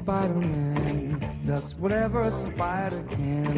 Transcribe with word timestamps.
Spider-Man 0.00 1.20
does 1.44 1.74
whatever 1.74 2.22
a 2.22 2.30
spider 2.30 3.04
can. 3.10 3.52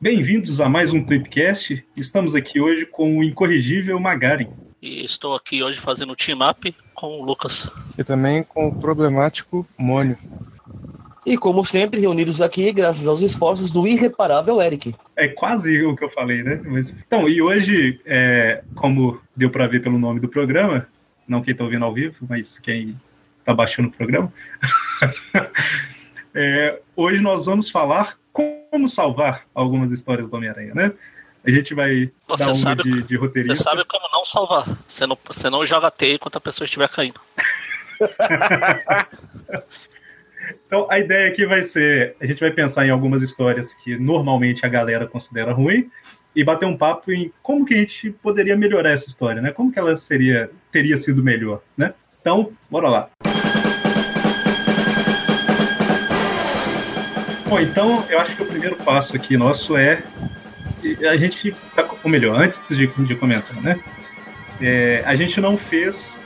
Bem-vindos 0.00 0.60
a 0.60 0.68
mais 0.68 0.92
um 0.92 1.04
Clipcast. 1.04 1.84
Estamos 1.96 2.34
aqui 2.34 2.60
hoje 2.60 2.86
com 2.86 3.18
o 3.18 3.22
incorrigível 3.22 4.00
Magaren. 4.00 4.48
E 4.82 5.04
estou 5.04 5.36
aqui 5.36 5.62
hoje 5.62 5.78
fazendo 5.78 6.16
team 6.16 6.40
up 6.40 6.74
com 6.92 7.20
o 7.20 7.24
Lucas. 7.24 7.70
E 7.96 8.02
também 8.02 8.42
com 8.42 8.66
o 8.66 8.74
problemático 8.74 9.64
Mônio. 9.78 10.18
E 11.24 11.38
como 11.38 11.64
sempre, 11.64 12.00
reunidos 12.00 12.40
aqui 12.40 12.72
graças 12.72 13.06
aos 13.06 13.20
esforços 13.20 13.70
do 13.70 13.86
irreparável 13.86 14.60
Eric. 14.60 14.94
É 15.16 15.28
quase 15.28 15.84
o 15.84 15.94
que 15.94 16.02
eu 16.04 16.10
falei, 16.10 16.42
né? 16.42 16.60
Mas, 16.64 16.90
então, 16.90 17.28
e 17.28 17.40
hoje, 17.40 18.00
é, 18.04 18.64
como 18.74 19.20
deu 19.36 19.48
para 19.48 19.68
ver 19.68 19.82
pelo 19.82 19.98
nome 19.98 20.18
do 20.18 20.28
programa, 20.28 20.88
não 21.26 21.40
quem 21.40 21.52
está 21.52 21.62
ouvindo 21.62 21.84
ao 21.84 21.94
vivo, 21.94 22.16
mas 22.28 22.58
quem 22.58 22.98
está 23.38 23.54
baixando 23.54 23.88
o 23.88 23.92
programa, 23.92 24.32
é, 26.34 26.80
hoje 26.96 27.22
nós 27.22 27.46
vamos 27.46 27.70
falar 27.70 28.18
como 28.32 28.88
salvar 28.88 29.44
algumas 29.54 29.92
histórias 29.92 30.28
do 30.28 30.36
Homem-Aranha, 30.36 30.74
né? 30.74 30.92
A 31.44 31.50
gente 31.50 31.74
vai 31.74 32.10
Você 32.28 32.44
dar 32.44 32.50
uma 32.50 32.54
sabe- 32.54 32.82
de, 32.82 33.02
de 33.02 33.16
roteirista. 33.16 33.54
Você 33.54 33.62
sabe 33.62 33.84
como 33.84 34.08
não 34.12 34.24
salvar. 34.24 34.64
Você 34.88 35.06
não, 35.06 35.18
você 35.24 35.50
não 35.50 35.66
joga 35.66 35.90
teia 35.90 36.14
enquanto 36.14 36.36
a 36.36 36.40
pessoa 36.40 36.64
estiver 36.64 36.88
caindo. 36.88 37.20
Então, 40.66 40.86
a 40.90 40.98
ideia 40.98 41.28
aqui 41.28 41.46
vai 41.46 41.62
ser: 41.62 42.16
a 42.20 42.26
gente 42.26 42.40
vai 42.40 42.50
pensar 42.50 42.86
em 42.86 42.90
algumas 42.90 43.22
histórias 43.22 43.74
que 43.74 43.96
normalmente 43.96 44.64
a 44.64 44.68
galera 44.68 45.06
considera 45.06 45.52
ruim 45.52 45.90
e 46.34 46.42
bater 46.42 46.66
um 46.66 46.76
papo 46.76 47.12
em 47.12 47.32
como 47.42 47.64
que 47.64 47.74
a 47.74 47.78
gente 47.78 48.10
poderia 48.10 48.56
melhorar 48.56 48.90
essa 48.90 49.08
história, 49.08 49.42
né? 49.42 49.52
Como 49.52 49.72
que 49.72 49.78
ela 49.78 49.96
seria 49.96 50.50
teria 50.70 50.96
sido 50.96 51.22
melhor, 51.22 51.62
né? 51.76 51.94
Então, 52.20 52.52
bora 52.70 52.88
lá. 52.88 53.10
Bom, 57.48 57.60
então 57.60 58.04
eu 58.08 58.18
acho 58.18 58.34
que 58.34 58.42
o 58.42 58.46
primeiro 58.46 58.76
passo 58.76 59.14
aqui 59.14 59.36
nosso 59.36 59.76
é 59.76 60.02
a 61.08 61.16
gente 61.16 61.54
tá, 61.76 61.88
ou 62.02 62.10
melhor, 62.10 62.40
antes 62.40 62.62
de, 62.68 62.86
de 62.86 63.14
comentar, 63.14 63.60
né? 63.62 63.78
É, 64.60 65.02
a 65.04 65.14
gente 65.14 65.40
não 65.40 65.56
fez 65.56 66.18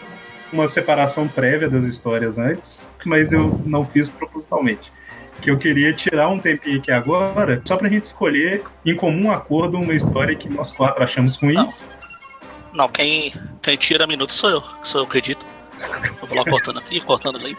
uma 0.52 0.68
separação 0.68 1.26
prévia 1.26 1.68
das 1.68 1.84
histórias 1.84 2.38
antes, 2.38 2.88
mas 3.04 3.32
eu 3.32 3.60
não 3.64 3.84
fiz 3.84 4.08
propositalmente. 4.08 4.92
Que 5.40 5.50
eu 5.50 5.58
queria 5.58 5.92
tirar 5.92 6.28
um 6.28 6.38
tempinho 6.38 6.78
aqui 6.78 6.90
agora, 6.90 7.60
só 7.64 7.76
pra 7.76 7.88
gente 7.88 8.04
escolher 8.04 8.62
em 8.84 8.94
comum 8.94 9.30
acordo 9.30 9.78
uma 9.78 9.94
história 9.94 10.34
que 10.34 10.48
nós 10.48 10.72
quatro 10.72 11.04
achamos 11.04 11.36
ruins. 11.36 11.86
Não, 12.72 12.88
quem, 12.88 13.34
quem 13.62 13.76
tira 13.76 14.06
minuto 14.06 14.32
sou 14.32 14.50
eu. 14.50 14.62
que 14.62 14.88
Sou 14.88 15.02
eu 15.02 15.06
que 15.06 15.18
edito. 15.18 15.44
Eu 16.22 16.26
vou 16.26 16.38
lá 16.38 16.44
cortando 16.44 16.78
aqui, 16.78 17.00
cortando 17.00 17.36
ali. 17.36 17.56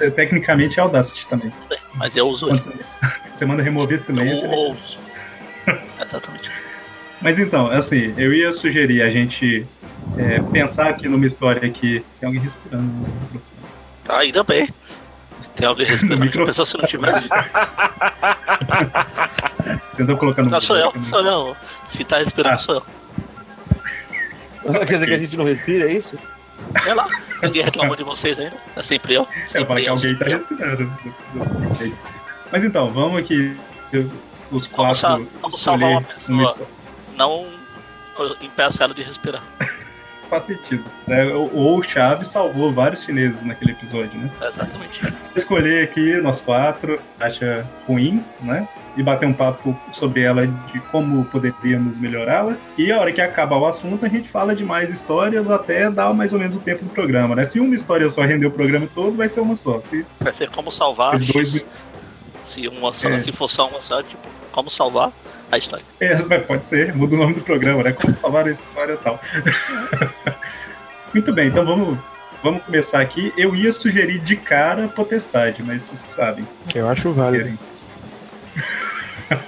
É, 0.00 0.10
Tecnicamente 0.10 0.78
é 0.78 0.82
Audacity 0.82 1.26
também. 1.28 1.52
Mas 1.94 2.16
eu 2.16 2.26
uso 2.26 2.48
ele. 2.48 2.58
você, 3.34 3.44
manda 3.44 3.62
remover 3.62 4.00
silêncio. 4.00 4.46
Eu 4.46 4.52
ouço. 4.52 4.98
Exatamente. 6.00 6.50
Mas 7.20 7.38
então, 7.38 7.70
assim, 7.70 8.14
eu 8.16 8.32
ia 8.32 8.52
sugerir 8.52 9.02
a 9.02 9.10
gente 9.10 9.66
é, 10.16 10.40
pensar 10.50 10.88
aqui 10.88 11.08
numa 11.08 11.26
história 11.26 11.68
que 11.70 12.04
tem 12.18 12.26
alguém 12.26 12.42
respirando. 12.42 12.82
no 12.84 12.98
microfone. 13.08 13.42
Tá, 14.04 14.18
ainda 14.18 14.42
bem. 14.44 14.68
Tem 15.56 15.66
alguém 15.66 15.86
respirando. 15.90 16.20
micro- 16.24 16.42
A 16.42 16.46
pessoa 16.46 16.66
se 16.66 16.76
não 16.78 16.86
tivesse. 16.86 17.28
Tentou 19.96 20.16
colocar 20.16 20.42
no 20.42 20.50
Não, 20.50 20.60
sou 20.60 20.76
eu, 20.76 20.92
sou 21.08 21.20
eu. 21.20 21.56
Se 21.90 22.04
tá 22.04 22.18
respirando, 22.18 22.54
Ah. 22.56 22.58
sou 22.58 22.74
eu. 22.76 22.82
Quer 24.86 24.94
dizer 24.94 25.06
que 25.06 25.14
a 25.14 25.18
gente 25.18 25.36
não 25.36 25.44
respira, 25.44 25.90
é 25.90 25.94
isso? 25.94 26.18
Sei 26.82 26.94
lá. 26.94 27.06
Ninguém 27.42 27.64
reclamou 27.64 27.96
de 27.96 28.02
vocês 28.04 28.38
ainda. 28.38 28.56
É 28.76 28.82
sempre 28.82 29.14
eu. 29.14 29.26
Eu 29.54 29.64
falei 29.66 29.84
Sempre 29.84 29.84
que 29.84 29.88
eu, 29.88 29.92
alguém 29.94 30.16
tá 30.16 30.24
respirando. 30.26 30.92
Mas 32.52 32.64
então, 32.64 32.90
vamos 32.90 33.18
aqui. 33.20 33.56
Os 34.50 34.66
quatro. 34.66 34.94
sal- 34.96 35.22
vamos 35.40 35.60
salvar 35.60 35.90
uma 35.90 36.02
pessoa. 36.02 36.42
história. 36.42 36.66
Não 37.16 37.46
impeça 38.42 38.84
ela 38.84 38.92
de 38.94 39.02
respirar. 39.02 39.42
Faz 40.30 40.44
sentido. 40.44 40.84
Né? 41.08 41.24
O, 41.34 41.76
o 41.76 41.82
Chaves 41.82 42.28
salvou 42.28 42.72
vários 42.72 43.02
chineses 43.02 43.42
naquele 43.44 43.72
episódio, 43.72 44.16
né? 44.16 44.30
Exatamente. 44.40 45.12
Escolher 45.34 45.82
aqui, 45.82 46.16
nós 46.20 46.40
quatro, 46.40 47.00
acha 47.18 47.66
ruim, 47.86 48.24
né? 48.40 48.68
E 48.96 49.02
bater 49.02 49.26
um 49.26 49.32
papo 49.32 49.76
sobre 49.92 50.22
ela, 50.22 50.46
de 50.46 50.78
como 50.92 51.24
poderíamos 51.24 51.98
melhorá-la. 51.98 52.56
E 52.78 52.92
a 52.92 53.00
hora 53.00 53.10
que 53.12 53.20
acabar 53.20 53.56
o 53.58 53.66
assunto, 53.66 54.06
a 54.06 54.08
gente 54.08 54.28
fala 54.28 54.54
de 54.54 54.64
mais 54.64 54.88
histórias 54.90 55.50
até 55.50 55.90
dar 55.90 56.14
mais 56.14 56.32
ou 56.32 56.38
menos 56.38 56.54
o 56.54 56.60
tempo 56.60 56.84
do 56.84 56.90
programa, 56.90 57.34
né? 57.34 57.44
Se 57.44 57.58
uma 57.58 57.74
história 57.74 58.08
só 58.08 58.22
render 58.22 58.46
o 58.46 58.50
programa 58.52 58.86
todo, 58.94 59.16
vai 59.16 59.28
ser 59.28 59.40
uma 59.40 59.56
só. 59.56 59.80
Se 59.80 60.06
Vai 60.20 60.32
ser 60.32 60.48
como 60.50 60.70
salvar. 60.70 61.18
Dois-. 61.18 61.64
Se, 62.48 62.68
uma 62.68 62.92
só, 62.92 63.08
É. 63.10 63.18
se 63.18 63.32
for 63.32 63.48
só 63.48 63.66
uma 63.68 63.80
só, 63.80 64.00
tipo, 64.02 64.22
como 64.52 64.70
salvar 64.70 65.12
a 65.50 65.58
história. 65.58 65.84
É, 66.00 66.14
mas 66.22 66.46
pode 66.46 66.66
ser, 66.66 66.94
muda 66.94 67.14
o 67.14 67.18
nome 67.18 67.34
do 67.34 67.40
programa, 67.42 67.82
né? 67.82 67.92
Como 67.92 68.14
salvar 68.14 68.46
a 68.46 68.50
história 68.50 68.94
e 68.94 68.96
tal. 68.98 69.20
Muito 71.12 71.32
bem, 71.32 71.48
então 71.48 71.64
vamos, 71.64 71.98
vamos 72.42 72.62
começar 72.62 73.00
aqui. 73.00 73.32
Eu 73.36 73.54
ia 73.54 73.72
sugerir 73.72 74.20
de 74.20 74.36
cara 74.36 74.88
potestade, 74.88 75.62
mas 75.62 75.84
vocês 75.84 76.06
sabem. 76.08 76.46
Eu 76.74 76.88
acho 76.88 77.12
válido. 77.12 77.58
Ah, 79.30 79.38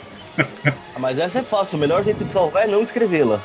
Mas 0.99 1.19
essa 1.19 1.41
é 1.41 1.43
fácil, 1.43 1.77
o 1.77 1.81
melhor 1.81 2.03
jeito 2.03 2.25
de 2.25 2.33
salvar 2.33 2.65
é 2.65 2.67
não 2.67 2.83
escrevê-la. 2.83 3.41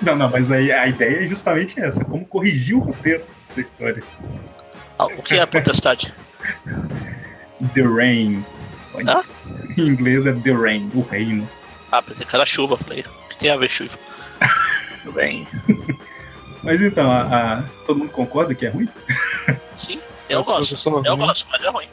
Não, 0.00 0.14
não, 0.14 0.30
mas 0.30 0.50
aí 0.52 0.70
a 0.70 0.86
ideia 0.86 1.24
é 1.24 1.28
justamente 1.28 1.80
essa: 1.80 2.04
como 2.04 2.24
corrigir 2.24 2.76
o 2.76 2.80
roteiro 2.80 3.24
da 3.54 3.62
história. 3.62 4.02
Ah, 4.98 5.06
o 5.06 5.22
que 5.22 5.34
é 5.38 5.44
potestade? 5.46 6.12
The 7.74 7.82
Rain. 7.82 8.44
Hã? 9.06 9.22
Em 9.76 9.88
inglês 9.88 10.26
é 10.26 10.32
The 10.32 10.52
Rain, 10.52 10.90
o 10.94 11.00
reino. 11.00 11.48
Ah, 11.98 12.02
pensei 12.02 12.26
que 12.26 12.34
era 12.36 12.44
chuva. 12.44 12.76
Falei, 12.76 13.00
o 13.00 13.28
que 13.28 13.36
tem 13.38 13.50
a 13.50 13.56
ver 13.56 13.70
chuva? 13.70 13.96
Tudo 15.02 15.12
bem. 15.16 15.46
Mas 16.62 16.80
então, 16.82 17.10
a, 17.10 17.22
a- 17.58 17.62
todo 17.86 17.98
mundo 18.00 18.10
concorda 18.10 18.54
que 18.54 18.66
é 18.66 18.68
ruim? 18.68 18.88
Sim, 19.78 20.00
eu 20.28 20.42
gosto. 20.44 20.74
Eu 20.88 21.14
ruim- 21.16 21.26
gosto, 21.26 21.46
mas 21.50 21.62
é 21.62 21.68
ruim. 21.70 21.88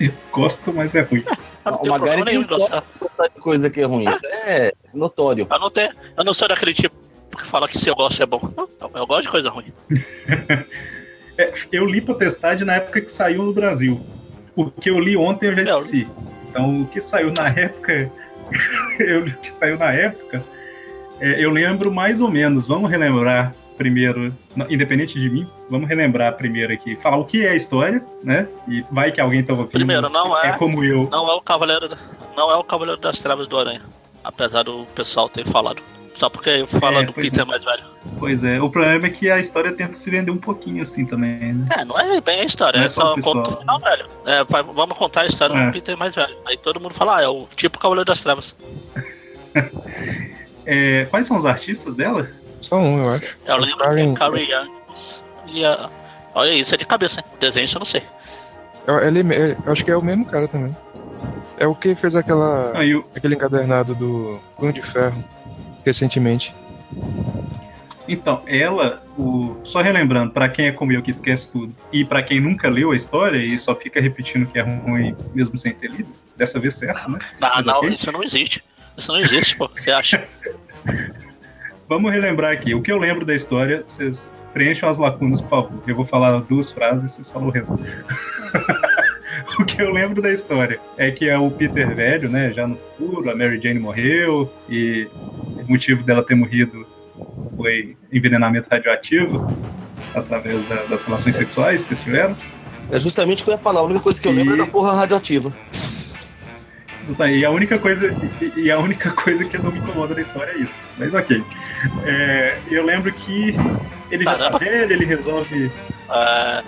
Eu 0.00 0.12
gosto, 0.32 0.72
mas 0.72 0.94
é 0.94 1.00
ruim. 1.02 1.22
Eu 1.26 1.36
não 1.72 1.74
O 1.74 1.78
tenho 1.82 1.92
Magari 1.92 2.22
problema 2.22 2.24
nenhum 2.24 2.42
de 2.42 2.48
gostar. 2.48 2.82
coisa 3.40 3.70
que 3.70 3.80
é 3.80 3.84
ruim. 3.84 4.08
Isso 4.08 4.26
é 4.26 4.72
notório. 4.94 5.46
Eu 5.50 5.58
não, 5.58 5.70
tenho, 5.70 5.92
eu 6.16 6.24
não 6.24 6.32
sou 6.34 6.48
daquele 6.48 6.74
tipo 6.74 6.96
que 7.36 7.46
fala 7.46 7.68
que 7.68 7.78
se 7.78 7.88
eu 7.88 7.94
gosto 7.94 8.20
é 8.22 8.26
bom. 8.26 8.40
Não, 8.56 8.68
não, 8.80 8.90
eu 9.00 9.06
gosto 9.06 9.22
de 9.22 9.28
coisa 9.28 9.48
ruim. 9.50 9.72
É, 11.38 11.54
eu 11.72 11.86
li 11.86 12.02
potestade 12.02 12.66
na 12.66 12.74
época 12.74 13.00
que 13.00 13.10
saiu 13.10 13.42
no 13.44 13.52
Brasil. 13.54 13.98
O 14.54 14.70
que 14.70 14.90
eu 14.90 14.98
li 14.98 15.16
ontem 15.16 15.46
eu 15.48 15.54
já 15.56 15.78
esqueci. 15.78 16.06
Então, 16.50 16.82
o 16.82 16.86
que 16.86 17.00
saiu 17.00 17.32
na 17.32 17.48
época. 17.48 18.10
eu 19.08 19.20
li 19.20 19.30
o 19.32 19.36
que 19.38 19.52
saiu 19.52 19.78
na 19.78 19.92
época. 19.92 20.42
é, 21.20 21.44
eu 21.44 21.50
lembro 21.50 21.92
mais 21.92 22.20
ou 22.20 22.30
menos. 22.30 22.66
Vamos 22.66 22.90
relembrar 22.90 23.52
primeiro, 23.78 24.30
independente 24.68 25.18
de 25.18 25.30
mim, 25.30 25.46
vamos 25.70 25.88
relembrar 25.88 26.36
primeiro 26.36 26.70
aqui. 26.72 26.96
Falar 26.96 27.16
o 27.16 27.24
que 27.24 27.46
é 27.46 27.50
a 27.50 27.54
história, 27.54 28.04
né? 28.22 28.46
E 28.68 28.82
vai 28.92 29.10
que 29.10 29.20
alguém 29.20 29.42
tava 29.42 29.60
ouvindo. 29.60 29.72
Primeiro, 29.72 30.08
não 30.10 30.36
é- 30.36 30.48
É 30.48 30.52
como 30.52 30.84
eu. 30.84 31.08
Não 31.10 31.30
é 31.30 31.34
o 31.34 31.40
Cavaleiro, 31.40 31.88
não 32.36 32.50
é 32.50 32.56
o 32.56 32.62
Cavaleiro 32.64 33.00
das 33.00 33.20
Trevas 33.20 33.48
do 33.48 33.58
Aranha. 33.58 33.80
Apesar 34.22 34.64
do 34.64 34.84
pessoal 34.94 35.30
ter 35.30 35.46
falado. 35.46 35.80
Só 36.20 36.28
porque 36.28 36.66
fala 36.78 37.00
É, 37.00 37.04
do 37.06 37.14
Peter 37.14 37.40
é. 37.40 37.44
mais 37.46 37.64
velho. 37.64 37.82
Pois 38.18 38.44
é, 38.44 38.60
o 38.60 38.68
problema 38.68 39.06
é 39.06 39.10
que 39.10 39.30
a 39.30 39.40
história 39.40 39.72
tenta 39.72 39.96
se 39.96 40.10
vender 40.10 40.30
um 40.30 40.36
pouquinho 40.36 40.82
assim 40.82 41.06
também, 41.06 41.54
né? 41.54 41.66
É, 41.78 41.82
não 41.82 41.98
é 41.98 42.20
bem 42.20 42.40
a 42.40 42.44
história, 42.44 42.76
Não 42.76 42.84
é, 42.84 42.86
é 42.86 42.90
só 42.90 43.00
só 43.00 43.12
o 43.12 43.14
pessoal. 43.16 43.34
conta 43.42 43.50
o 43.54 43.58
final 43.60 43.78
velho. 43.78 44.06
É, 44.26 44.44
vamos 44.44 44.98
contar 44.98 45.22
a 45.22 45.26
história 45.26 45.54
É. 45.54 45.66
do 45.66 45.72
Peter 45.72 45.96
mais 45.96 46.14
velho. 46.14 46.36
Aí 46.46 46.58
todo 46.58 46.78
mundo 46.78 46.92
fala, 46.92 47.16
ah, 47.16 47.22
é 47.22 47.28
o 47.28 47.48
tipo 47.56 47.78
Cavaleiro 47.78 48.04
das 48.06 48.20
Trevas. 48.20 48.54
É, 50.66 51.06
quais 51.06 51.26
são 51.26 51.38
os 51.38 51.46
artistas 51.46 51.96
dela? 51.96 52.28
Só 52.60 52.76
um, 52.76 52.98
eu 53.04 53.10
acho. 53.10 53.38
Eu 53.46 53.56
lembro 53.56 53.78
que 53.94 54.00
é 54.00 54.12
Carrie 54.14 54.52
Young 54.52 54.70
e 55.48 55.64
a... 55.64 55.88
Olha 56.34 56.52
isso, 56.52 56.74
é 56.74 56.78
de 56.78 56.84
cabeça, 56.84 57.20
hein? 57.20 57.26
Desenho 57.40 57.64
isso 57.64 57.76
eu 57.76 57.80
não 57.80 57.86
sei. 57.86 58.02
Eu, 58.86 58.98
ele, 58.98 59.20
ele- 59.20 59.56
eu 59.64 59.72
acho 59.72 59.84
que 59.84 59.90
é 59.90 59.96
o 59.96 60.02
mesmo 60.02 60.24
cara 60.26 60.46
também. 60.46 60.76
É 61.58 61.66
o 61.66 61.74
que 61.74 61.94
fez 61.94 62.14
aquela, 62.14 62.76
Aí 62.78 62.94
o- 62.94 63.04
aquele 63.16 63.34
encadernado 63.34 63.94
do 63.94 64.38
Punho 64.56 64.72
de 64.72 64.82
Ferro 64.82 65.24
recentemente. 65.84 66.54
Então, 68.08 68.42
ela, 68.46 69.04
o, 69.16 69.56
só 69.62 69.80
relembrando, 69.80 70.32
pra 70.32 70.48
quem 70.48 70.66
é 70.66 70.72
como 70.72 70.90
eu 70.90 71.00
que 71.00 71.10
esquece 71.10 71.50
tudo, 71.50 71.74
e 71.92 72.04
pra 72.04 72.22
quem 72.22 72.40
nunca 72.40 72.68
leu 72.68 72.90
a 72.90 72.96
história 72.96 73.38
e 73.38 73.58
só 73.60 73.74
fica 73.74 74.00
repetindo 74.00 74.50
que 74.50 74.58
é 74.58 74.62
ruim 74.62 75.14
mesmo 75.32 75.56
sem 75.56 75.72
ter 75.72 75.92
lido, 75.92 76.10
dessa 76.36 76.58
vez 76.58 76.74
certo, 76.74 77.08
né? 77.08 77.20
Ah, 77.40 77.62
não, 77.62 77.78
ok. 77.78 77.90
isso 77.90 78.10
não 78.10 78.24
existe. 78.24 78.64
Isso 78.98 79.12
não 79.12 79.20
existe, 79.20 79.56
pô. 79.56 79.68
Você 79.68 79.90
acha? 79.92 80.26
Vamos 81.88 82.12
relembrar 82.12 82.52
aqui. 82.52 82.74
O 82.74 82.82
que 82.82 82.90
eu 82.90 82.98
lembro 82.98 83.24
da 83.24 83.34
história, 83.34 83.84
vocês 83.86 84.28
preencham 84.52 84.88
as 84.88 84.98
lacunas, 84.98 85.40
por 85.40 85.50
favor. 85.50 85.82
Eu 85.86 85.94
vou 85.94 86.04
falar 86.04 86.40
duas 86.40 86.70
frases 86.70 87.12
e 87.12 87.14
vocês 87.14 87.30
falam 87.30 87.48
o 87.48 87.50
resto. 87.50 87.74
o 89.58 89.64
que 89.64 89.80
eu 89.82 89.90
lembro 89.90 90.20
da 90.22 90.32
história 90.32 90.78
é 90.96 91.10
que 91.10 91.28
é 91.28 91.38
o 91.38 91.50
Peter 91.50 91.94
velho, 91.94 92.28
né? 92.28 92.52
Já 92.52 92.66
no 92.66 92.76
futuro, 92.76 93.30
a 93.30 93.34
Mary 93.36 93.60
Jane 93.60 93.78
morreu 93.78 94.50
e 94.68 95.08
o 95.56 95.64
motivo 95.70 96.02
dela 96.02 96.22
ter 96.22 96.34
morrido 96.34 96.86
foi 97.56 97.96
envenenamento 98.12 98.68
radioativo 98.70 99.46
através 100.14 100.66
da- 100.68 100.84
das 100.84 101.04
relações 101.04 101.34
sexuais 101.36 101.84
que 101.84 101.90
eles 101.92 102.02
tiveram. 102.02 102.34
É 102.90 102.98
justamente 102.98 103.42
o 103.42 103.44
que 103.44 103.50
eu 103.50 103.54
ia 103.54 103.58
falar. 103.58 103.80
A 103.80 103.84
única 103.84 104.00
coisa 104.00 104.20
que 104.20 104.26
eu 104.28 104.32
E- 104.32 104.36
lembro 104.36 104.54
é 104.54 104.58
da 104.58 104.66
porra 104.66 104.94
radioativa. 104.94 105.52
E 107.28 107.44
a 107.44 107.50
única 107.50 107.78
coisa 107.78 108.14
e- 108.56 108.70
a 108.70 108.78
única 108.78 109.10
coisa 109.12 109.44
que 109.44 109.58
não 109.58 109.70
me 109.72 109.78
incomoda 109.78 110.14
na 110.14 110.20
história 110.20 110.52
é 110.52 110.58
isso. 110.58 110.78
Mas 110.98 111.12
ok. 111.12 111.42
É, 112.04 112.56
eu 112.70 112.84
lembro 112.84 113.12
que 113.12 113.54
ele 114.10 114.24
já 114.24 114.32
tá 114.32 114.38
Caramba. 114.38 114.58
velho, 114.58 114.92
ele 114.92 115.04
resolve. 115.04 115.70
É, 116.08 116.62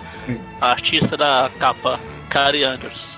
a 0.61 0.67
artista 0.71 1.15
da 1.17 1.49
capa, 1.59 1.99
Cary 2.29 2.63
Anders. 2.63 3.17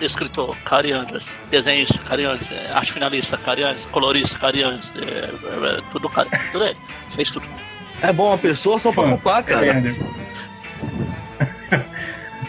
Escritor, 0.00 0.56
Cary 0.64 0.92
Anders. 0.92 1.26
Desenhista, 1.50 1.98
Cary 2.08 2.24
Anders. 2.24 2.50
É, 2.50 2.70
arte 2.72 2.92
finalista, 2.92 3.36
Cary 3.36 3.62
Anders. 3.64 3.86
Colorista, 3.92 4.38
Cary 4.38 4.62
Anders. 4.62 4.90
É, 4.96 5.00
é, 5.00 5.78
é, 5.78 5.80
tudo, 5.92 6.08
Cary- 6.08 6.30
tudo 6.52 6.64
ele. 6.64 6.76
Fez 7.14 7.30
tudo. 7.30 7.46
É 8.02 8.12
bom 8.12 8.28
uma 8.28 8.38
pessoa 8.38 8.78
só 8.78 8.90
pra 8.92 9.02
Fã. 9.02 9.08
culpar, 9.10 9.44
cara. 9.44 9.76
Anderson. 9.76 10.08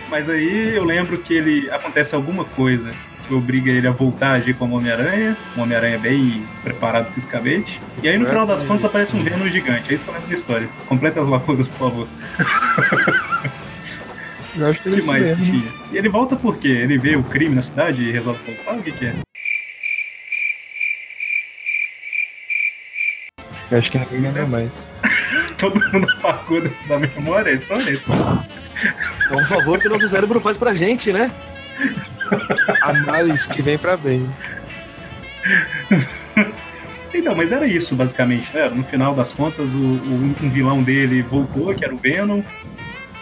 Mas 0.10 0.30
aí 0.30 0.76
eu 0.76 0.84
lembro 0.84 1.18
que 1.18 1.34
ele 1.34 1.70
acontece 1.72 2.14
alguma 2.16 2.44
coisa 2.44 2.92
que 3.28 3.34
obriga 3.34 3.72
ele 3.72 3.88
a 3.88 3.92
voltar 3.92 4.32
a 4.32 4.34
agir 4.34 4.54
como 4.56 4.76
Homem-Aranha, 4.78 5.38
um 5.56 5.62
Homem-Aranha 5.62 5.98
bem 5.98 6.46
preparado 6.64 7.12
fisicamente. 7.14 7.80
E 8.04 8.10
aí 8.10 8.18
no 8.18 8.26
final 8.28 8.46
das 8.46 8.62
contas 8.64 8.86
aparece 8.86 9.16
um 9.16 9.24
Venom 9.24 9.48
gigante. 9.48 9.92
É 9.92 9.96
isso 9.96 10.04
que 10.04 10.10
eu 10.10 10.14
lembro 10.16 10.30
da 10.30 10.36
história. 10.36 10.70
Completa 10.88 11.22
as 11.22 11.28
lacunas, 11.28 11.68
por 11.70 11.78
favor. 11.90 12.08
Eu 14.56 14.68
acho 14.70 14.82
que 14.82 14.90
O 14.90 14.94
ele 14.94 15.02
que 15.02 15.08
mais 15.08 15.24
mesmo. 15.24 15.46
tinha? 15.46 15.72
E 15.92 15.98
ele 15.98 16.10
volta 16.10 16.36
por 16.36 16.58
quê? 16.58 16.68
Ele 16.68 16.98
vê 16.98 17.16
o 17.16 17.24
crime 17.24 17.56
na 17.56 17.64
cidade 17.64 18.02
e 18.04 18.12
resolve 18.12 18.40
voltar? 18.46 18.74
O 18.74 18.84
que, 18.84 18.92
que 18.92 19.06
é? 19.06 19.14
Eu 23.70 23.78
acho 23.78 23.90
que 23.92 23.98
ninguém 23.98 24.20
lembra 24.22 24.46
mais. 24.46 24.88
Todo 25.58 25.80
mundo 25.92 26.08
apagou 26.18 26.62
da 26.88 27.00
memória 27.00 27.52
a 27.52 27.56
história? 27.56 27.90
é 27.90 27.94
isso? 27.94 28.06
É 29.30 29.36
um 29.36 29.46
favor 29.46 29.80
que 29.80 29.88
o 29.88 29.92
nosso 29.92 30.10
cérebro 30.10 30.42
faz 30.42 30.58
pra 30.58 30.74
gente, 30.74 31.14
né? 31.14 31.32
A 32.82 32.94
mais 32.94 33.46
que 33.48 33.62
vem 33.62 33.78
pra 33.78 33.96
bem. 33.96 34.30
Então, 37.14 37.36
mas 37.36 37.52
era 37.52 37.68
isso, 37.68 37.94
basicamente, 37.94 38.50
né? 38.56 38.70
No 38.70 38.86
final 38.86 39.14
das 39.14 39.34
contas, 39.34 39.68
o, 39.70 39.78
o- 39.78 40.36
um 40.42 40.50
vilão 40.50 40.82
dele 40.82 41.22
voltou, 41.22 41.76
que 41.76 41.84
era 41.84 41.94
o 41.94 41.98
Venom. 41.98 42.42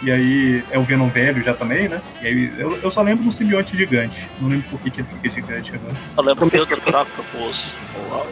E 0.02 0.10
aí 0.10 0.64
é 0.70 0.78
o 0.78 0.82
Venom 0.82 1.08
velho 1.08 1.42
já 1.44 1.52
também, 1.52 1.88
né? 1.88 2.00
E 2.22 2.26
aí 2.26 2.52
eu, 2.58 2.76
eu 2.76 2.90
só 2.90 3.02
lembro 3.02 3.24
do 3.24 3.32
simbionte 3.32 3.76
gigante. 3.76 4.28
Não 4.40 4.48
lembro 4.48 4.70
por 4.70 4.80
que, 4.80 4.90
que 4.90 5.00
ele 5.00 5.08
fica 5.12 5.28
gigante 5.28 5.74
agora. 5.74 5.94
Eu 6.16 6.24
lembro 6.24 6.50
que 6.50 6.56
o 6.58 6.66
Dr. 6.66 6.96
Octopus, 6.96 7.66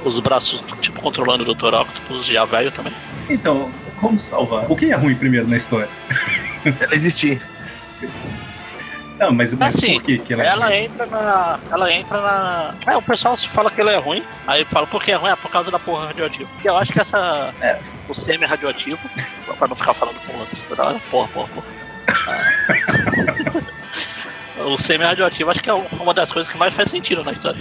os 0.05 0.21
braços, 0.21 0.65
tipo, 0.81 1.01
controlando 1.01 1.43
o 1.43 1.55
Dr. 1.55 1.75
Octopus 1.75 2.27
já 2.27 2.45
velho 2.47 2.73
também. 2.73 2.93
Então, 3.29 3.71
como 4.01 4.19
salvar? 4.19 4.71
O 4.71 4.77
que 4.77 4.91
é 4.91 4.97
ruim 4.97 5.15
primeiro 5.15 5.47
na 5.47 5.59
história? 5.59 5.89
Ela 6.81 6.95
existir. 6.95 7.41
Não, 9.19 9.33
mas, 9.33 9.53
mas 9.55 9.75
Assim, 9.75 9.95
por 9.95 10.03
que, 10.05 10.19
que 10.19 10.33
ela, 10.33 10.45
Ela 10.45 10.77
entra 10.77 11.07
na. 11.07 11.59
Ela 11.71 11.93
entra 11.93 12.21
na. 12.21 12.75
É, 12.87 12.97
o 12.97 13.03
pessoal 13.03 13.37
fala 13.37 13.71
que 13.71 13.81
ela 13.81 13.91
é 13.91 13.99
ruim. 13.99 14.23
Aí 14.47 14.65
fala, 14.65 14.87
por 14.87 15.03
que 15.03 15.11
é 15.11 15.17
ruim? 15.17 15.31
É 15.31 15.37
por 15.37 15.51
causa 15.51 15.71
da 15.71 15.79
porra 15.79 16.07
radioativa. 16.07 16.49
E 16.65 16.67
eu 16.67 16.77
acho 16.77 16.93
que 16.93 17.01
essa. 17.01 17.53
É. 17.61 17.79
O 18.09 18.15
semi 18.15 18.47
radioativo, 18.47 18.99
pra 19.59 19.69
não 19.69 19.77
ficar 19.77 19.95
falando 19.95 20.17
com 20.27 20.37
outros 20.39 20.59
toda 20.69 20.85
hora, 20.85 21.01
porra, 21.11 21.29
porra, 21.29 21.49
porra. 21.49 21.67
Ah. 22.27 23.59
o 24.65 24.79
semi 24.79 25.05
radioativo 25.05 25.51
acho 25.51 25.61
que 25.63 25.71
é 25.71 25.75
uma 25.75 26.15
das 26.15 26.33
coisas 26.33 26.51
que 26.51 26.59
mais 26.59 26.75
faz 26.75 26.91
sentido 26.91 27.23
na 27.25 27.33
história. 27.33 27.61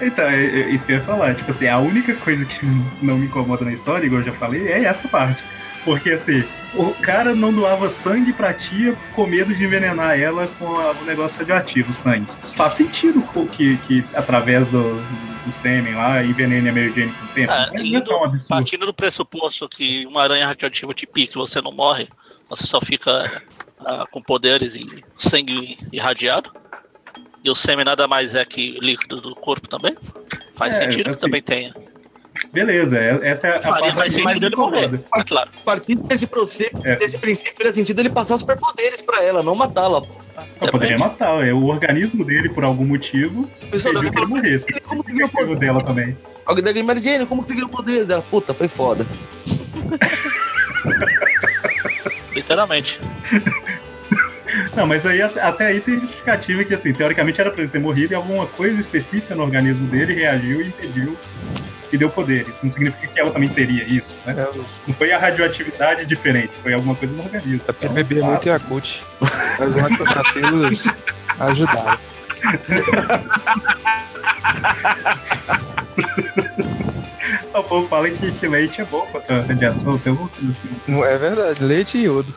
Então, 0.00 0.24
é, 0.26 0.44
é 0.44 0.68
isso 0.70 0.86
que 0.86 0.92
eu 0.92 0.96
ia 0.98 1.02
falar. 1.04 1.34
Tipo 1.34 1.50
assim, 1.50 1.68
a 1.68 1.78
única 1.78 2.14
coisa 2.16 2.44
que 2.44 2.66
não 3.00 3.18
me 3.18 3.26
incomoda 3.26 3.64
na 3.64 3.72
história, 3.72 4.06
igual 4.06 4.20
eu 4.22 4.26
já 4.26 4.32
falei, 4.32 4.68
é 4.68 4.84
essa 4.84 5.08
parte. 5.08 5.42
Porque 5.84 6.10
assim, 6.10 6.42
o 6.74 6.90
cara 6.94 7.34
não 7.34 7.52
doava 7.52 7.88
sangue 7.88 8.32
pra 8.32 8.52
tia 8.52 8.94
com 9.14 9.26
medo 9.26 9.54
de 9.54 9.64
envenenar 9.64 10.18
ela 10.18 10.46
com 10.58 10.66
a- 10.66 10.90
o 10.90 11.04
negócio 11.04 11.38
radioativo, 11.38 11.92
o 11.92 11.94
sangue. 11.94 12.26
Faz 12.56 12.74
sentido 12.74 13.22
que, 13.52 13.76
que 13.86 14.04
através 14.14 14.66
do, 14.68 15.00
do 15.46 15.52
sêmen 15.52 15.94
lá 15.94 16.22
envenene 16.24 16.68
a 16.68 16.72
Mary 16.72 16.92
Jane 16.92 17.12
com 17.12 17.24
o 17.24 17.28
tempo. 17.28 17.52
Indo- 17.78 18.10
não 18.10 18.16
é 18.16 18.20
um 18.20 18.24
absurdo. 18.24 18.48
Partindo 18.48 18.86
do 18.86 18.92
pressuposto 18.94 19.68
que 19.68 20.04
uma 20.06 20.22
aranha 20.22 20.46
radioativa 20.46 20.92
te 20.92 21.06
pique 21.06 21.32
e 21.34 21.38
você 21.38 21.60
não 21.60 21.72
morre, 21.72 22.08
você 22.48 22.66
só 22.66 22.80
fica 22.80 23.42
ah, 23.84 24.04
com 24.10 24.20
poderes 24.22 24.74
e 24.74 24.86
sangue 25.16 25.78
irradiado. 25.92 26.50
E 27.44 27.50
o 27.50 27.54
sêmen 27.54 27.84
nada 27.84 28.08
mais 28.08 28.34
é 28.34 28.44
que 28.44 28.76
líquido 28.80 29.20
do 29.20 29.34
corpo 29.34 29.68
também. 29.68 29.96
Faz 30.56 30.74
É, 30.74 30.78
sentido 30.82 31.04
que 31.04 31.10
assim, 31.10 31.20
também 31.20 31.42
tenha. 31.42 31.72
Beleza, 32.56 32.98
é- 32.98 33.20
essa 33.28 33.48
é 33.48 33.58
a 33.58 33.60
Faria 33.60 33.92
parte 33.92 33.96
mais 33.96 34.12
sentido 34.14 34.46
ele 34.46 34.56
morrer. 34.56 34.88
claro. 35.28 35.50
A 35.60 35.62
partir 35.62 35.94
desse, 35.96 36.26
proce- 36.26 36.70
É. 36.84 36.96
desse 36.96 37.18
princípio, 37.18 37.54
faria 37.54 37.70
sentido 37.74 38.00
ele 38.00 38.08
passar 38.08 38.38
superpoderes 38.38 39.02
pra 39.02 39.22
ela, 39.22 39.42
não 39.42 39.54
matá-la. 39.54 40.00
Eu 40.62 40.70
poderia 40.70 40.98
matar, 40.98 41.46
é 41.46 41.52
o 41.52 41.66
organismo 41.66 42.24
dele, 42.24 42.48
por 42.48 42.64
algum 42.64 42.86
motivo, 42.86 43.46
pediu 43.70 44.10
que 44.10 44.18
ele 44.18 44.26
morresse. 44.26 44.66
como 44.84 45.04
que 45.04 45.22
O 45.22 45.28
poder? 45.28 45.56
dela 45.56 45.82
também. 45.82 46.16
Alguém 46.46 46.64
da 46.64 46.72
Mary 46.82 47.02
Jane, 47.04 47.26
como 47.26 47.42
que 47.42 47.48
você 47.48 47.54
ganhou 47.54 47.68
poderes 47.68 48.06
dela? 48.06 48.24
Puta, 48.30 48.54
foi 48.54 48.68
foda. 48.68 49.06
Literalmente. 52.34 52.98
Não, 54.74 54.86
mas 54.86 55.04
aí 55.04 55.20
até 55.20 55.40
até 55.42 55.66
aí 55.66 55.80
tem 55.80 56.00
justificativa 56.00 56.64
que, 56.64 56.74
assim, 56.74 56.92
teoricamente 56.92 57.40
era 57.40 57.50
pra 57.50 57.62
ele 57.62 57.70
ter 57.70 57.78
morrido 57.80 58.12
e 58.12 58.16
alguma 58.16 58.46
coisa 58.46 58.80
específica 58.80 59.34
no 59.34 59.42
organismo 59.42 59.86
dele 59.88 60.14
reagiu 60.14 60.62
e 60.62 60.68
impediu 60.68 61.16
e 61.92 61.98
deu 61.98 62.10
poder. 62.10 62.42
Isso 62.48 62.58
não 62.64 62.70
significa 62.70 63.06
que 63.12 63.20
ela 63.20 63.30
também 63.30 63.48
teria 63.48 63.84
isso, 63.84 64.16
né? 64.26 64.34
É, 64.38 64.58
Não 64.86 64.94
foi 64.94 65.12
a 65.12 65.18
radioatividade 65.18 66.04
diferente, 66.06 66.50
foi 66.62 66.72
alguma 66.74 66.94
coisa 66.94 67.14
no 67.14 67.22
organismo. 67.22 67.60
é 67.68 67.72
porque 67.72 67.86
Então, 67.86 67.96
ele 67.96 68.04
bebia 68.04 68.24
muito 68.24 68.38
passa. 68.38 68.48
Yakult. 68.50 69.00
Aí 69.58 69.66
os 69.66 69.76
lactobacilos 69.76 70.84
ajudaram. 71.38 71.98
O 77.54 77.62
povo 77.62 77.88
fala 77.88 78.10
que, 78.10 78.32
que 78.32 78.48
leite 78.48 78.80
é 78.80 78.84
bom 78.84 79.06
contra 79.06 79.40
a 79.40 79.42
radiação, 79.42 79.98
tem 79.98 80.10
alguma 80.12 80.28
coisa 80.28 80.50
assim. 80.50 81.02
É 81.04 81.18
verdade, 81.18 81.64
leite 81.64 81.98
e 81.98 82.02
iodo. 82.04 82.34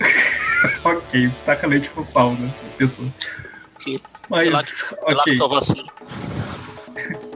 Ok, 0.82 1.30
taca 1.44 1.66
leite 1.66 1.90
com 1.90 2.02
sal, 2.02 2.32
né? 2.32 2.50
Pessoa. 2.78 3.06
Que- 3.80 4.00
Mas, 4.30 4.82
ok. 5.02 5.14
Lactovacina. 5.14 5.84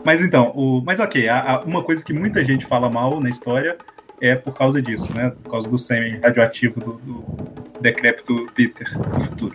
Mas 0.09 0.23
então, 0.23 0.53
o, 0.55 0.81
mas 0.87 1.01
ok, 1.01 1.29
a- 1.29 1.41
a- 1.41 1.61
uma 1.67 1.83
coisa 1.83 2.03
que 2.03 2.15
muita 2.15 2.43
gente 2.43 2.65
fala 2.65 2.89
mal 2.89 3.21
na 3.21 3.29
história 3.29 3.77
é 4.23 4.35
por 4.35 4.55
causa 4.55 4.81
disso, 4.81 5.13
né? 5.15 5.31
Por 5.45 5.51
causa 5.51 5.69
do 5.69 5.79
sêmen 5.79 6.19
radioativo 6.25 6.81
do, 6.81 6.93
do 6.95 7.25
decrépito 7.83 8.47
Peter 8.55 8.91
no 8.97 9.21
futuro. 9.21 9.55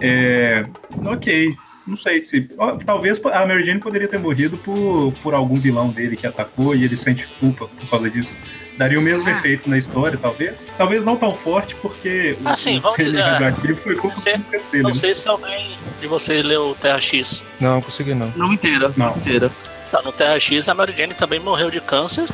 É, 0.00 0.64
ok, 1.04 1.50
não 1.86 1.98
sei 1.98 2.22
se. 2.22 2.48
ó, 2.56 2.76
talvez 2.76 3.20
a 3.26 3.46
Mary 3.46 3.66
Jane 3.66 3.80
poderia 3.80 4.08
ter 4.08 4.18
morrido 4.18 4.56
por, 4.56 5.12
por 5.22 5.34
algum 5.34 5.60
vilão 5.60 5.90
dele 5.90 6.16
que 6.16 6.26
atacou 6.26 6.74
e 6.74 6.84
ele 6.86 6.96
sente 6.96 7.26
culpa 7.38 7.66
por 7.66 7.90
causa 7.90 8.08
disso. 8.08 8.34
Daria 8.78 8.98
o 8.98 9.02
mesmo 9.02 9.28
efeito 9.28 9.68
na 9.68 9.76
história, 9.76 10.18
talvez. 10.20 10.66
Talvez 10.78 11.04
não 11.04 11.16
tão 11.18 11.32
forte, 11.32 11.74
porque 11.82 12.34
o, 12.42 12.48
Ah, 12.48 12.56
sim, 12.56 12.78
o 12.78 12.80
vamos 12.80 12.96
sêmen 12.96 13.12
dizer, 13.12 13.24
radioativo 13.24 13.76
foi 13.76 13.94
culpa 13.96 14.16
não 14.16 14.22
sei- 14.22 14.38
do 14.38 14.44
Peter 14.44 14.66
dele. 14.72 14.82
Não 14.84 14.94
sei 14.94 15.14
se 15.14 15.28
alguém 15.28 15.76
de 16.00 16.06
vocês 16.06 16.42
leu 16.42 16.74
Terra 16.80 16.98
X. 16.98 17.42
Não, 17.60 17.74
não 17.74 17.82
consegui 17.82 18.14
não. 18.14 18.32
Não 18.34 18.50
inteira. 18.54 18.90
Não. 18.96 19.14
Inteira. 19.18 19.50
Tá, 19.92 20.00
no 20.00 20.10
Terra 20.10 20.40
X, 20.40 20.70
a 20.70 20.74
Mary 20.74 20.94
Jane 20.96 21.12
também 21.12 21.38
morreu 21.38 21.70
de 21.70 21.78
câncer. 21.78 22.26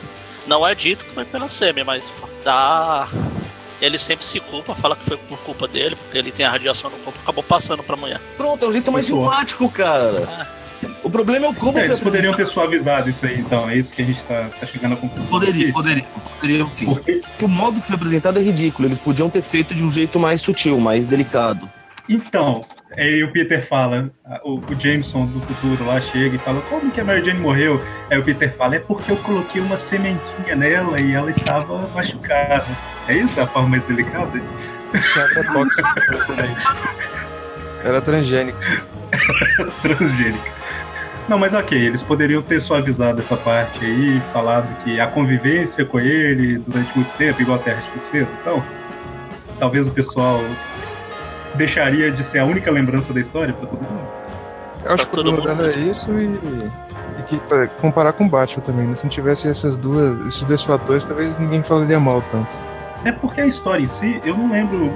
Não 0.47 0.67
é 0.67 0.77
dito 0.77 1.05
que 1.05 1.11
foi 1.11 1.25
pela 1.25 1.49
sêmen, 1.49 1.83
mas 1.83 2.11
dá. 2.45 3.09
Ele 3.83 3.99
sempre 3.99 4.25
se 4.25 4.39
culpa, 4.39 4.75
fala 4.77 4.95
que 4.95 5.05
foi 5.05 5.17
por 5.17 5.39
culpa 5.41 5.67
dele, 5.69 5.97
porque 5.97 6.17
ele 6.17 6.31
tem 6.33 6.47
a 6.47 6.51
radiação 6.51 6.89
no 6.89 6.97
corpo, 6.99 7.19
acabou 7.23 7.43
passando 7.43 7.83
pra 7.83 7.97
mulher. 7.97 8.21
Pronto, 8.37 8.65
é 8.65 8.69
um 8.69 8.73
jeito 8.73 8.91
mais 8.93 9.07
Pessoal. 9.07 9.31
simpático, 9.31 9.69
cara. 9.71 10.47
O 11.03 11.11
problema 11.11 11.47
é 11.47 11.49
o 11.49 11.55
como 11.55 11.79
É, 11.79 11.85
eles 11.85 11.99
poderiam 11.99 12.33
ter 12.33 12.47
suavizado 12.47 13.11
isso 13.11 13.27
aí, 13.27 13.41
então. 13.41 13.69
É 13.69 13.77
isso 13.77 13.93
que 13.93 14.03
a 14.03 14.05
gente 14.05 14.23
tá, 14.25 14.49
tá 14.61 14.67
chegando 14.67 14.95
à 14.95 14.97
conclusão. 14.97 15.27
Poderiam, 15.27 15.73
poderiam, 15.73 16.07
poderiam 16.41 16.71
sim. 16.77 16.87
Porque, 16.87 17.13
Porque 17.15 17.45
o 17.45 17.49
modo 17.49 17.81
que 17.81 17.87
foi 17.89 17.97
apresentado 17.97 18.39
é 18.39 18.43
ridículo. 18.43 18.87
Eles 18.87 18.99
podiam 18.99 19.29
ter 19.29 19.43
feito 19.43 19.75
de 19.75 19.83
um 19.83 19.91
jeito 19.91 20.19
mais 20.21 20.41
sutil, 20.41 20.79
mais 20.79 21.07
delicado. 21.07 21.69
então, 22.09 22.65
aí 22.97 23.23
o 23.23 23.31
Peter 23.31 23.65
fala, 23.67 24.11
o, 24.45 24.59
o 24.59 24.81
Jameson 24.81 25.27
do 25.27 25.41
futuro 25.41 25.85
lá 25.85 26.01
chega 26.01 26.37
e 26.37 26.39
fala, 26.39 26.61
como 26.63 26.91
que 26.91 27.01
a 27.01 27.05
Mary 27.05 27.25
Jane 27.25 27.41
morreu? 27.41 27.83
Aí 28.11 28.19
o 28.19 28.25
Peter 28.25 28.55
fala, 28.57 28.77
é 28.77 28.79
porque 28.79 29.13
eu 29.13 29.17
coloquei 29.19 29.61
uma 29.61 29.77
sementinha 29.77 30.57
nela 30.57 31.01
e 31.01 31.13
ela 31.13 31.31
estava 31.31 31.89
machucada. 31.95 32.67
É 33.07 33.15
isso 33.15 33.41
a 33.41 33.47
forma 33.47 33.71
mais 33.71 33.85
delicada? 33.85 34.41
Tinha 34.91 35.25
até 35.25 35.43
tóxico, 35.43 35.89
excelente. 36.15 36.67
Era 37.85 38.01
transgênico. 38.01 38.59
Transgênica. 39.83 40.59
Não, 41.29 41.39
mas 41.39 41.53
ok, 41.53 41.79
eles 41.79 42.03
poderiam 42.03 42.41
ter 42.41 42.59
suavizado 42.59 43.21
essa 43.21 43.37
parte 43.37 43.85
aí, 43.85 44.21
falado 44.33 44.75
que 44.83 44.99
a 44.99 45.07
convivência 45.07 45.85
com 45.85 46.01
ele 46.01 46.59
durante 46.59 46.97
muito 46.97 47.17
tempo, 47.19 47.43
igual 47.43 47.59
a 47.59 47.63
Terra 47.63 47.83
X 47.95 48.07
fez, 48.07 48.27
então. 48.41 48.65
Talvez 49.59 49.87
o 49.87 49.91
pessoal 49.91 50.41
deixaria 51.55 52.11
de 52.11 52.23
ser 52.25 52.39
a 52.41 52.45
única 52.45 52.71
lembrança 52.71 53.13
da 53.13 53.21
história 53.21 53.53
pra 53.53 53.67
todo 53.67 53.81
mundo. 53.81 54.09
Eu 54.85 54.93
acho 54.95 55.07
que 55.07 55.13
o 55.13 55.17
todo 55.17 55.33
problema 55.33 55.55
mundo 55.63 55.71
dela 55.73 55.83
é 55.85 55.91
isso 55.91 56.11
e, 56.13 56.25
e 56.25 57.23
que 57.29 57.41
comparar 57.81 58.13
com 58.13 58.25
o 58.27 58.29
Batman 58.29 58.63
também, 58.63 58.87
né? 58.87 58.95
Se 58.97 59.05
não 59.05 59.11
tivesse 59.11 59.49
essas 59.49 59.77
duas, 59.77 60.27
esses 60.29 60.43
dois 60.45 60.63
fatores, 60.63 61.07
talvez 61.07 61.39
ninguém 61.39 61.63
falaria 61.63 61.99
mal 61.99 62.23
tanto. 62.31 62.55
É 63.05 63.13
porque 63.13 63.41
a 63.41 63.47
história 63.47 63.83
em 63.83 63.89
si, 63.89 64.21
eu 64.25 64.37
não 64.37 64.51
lembro. 64.51 64.93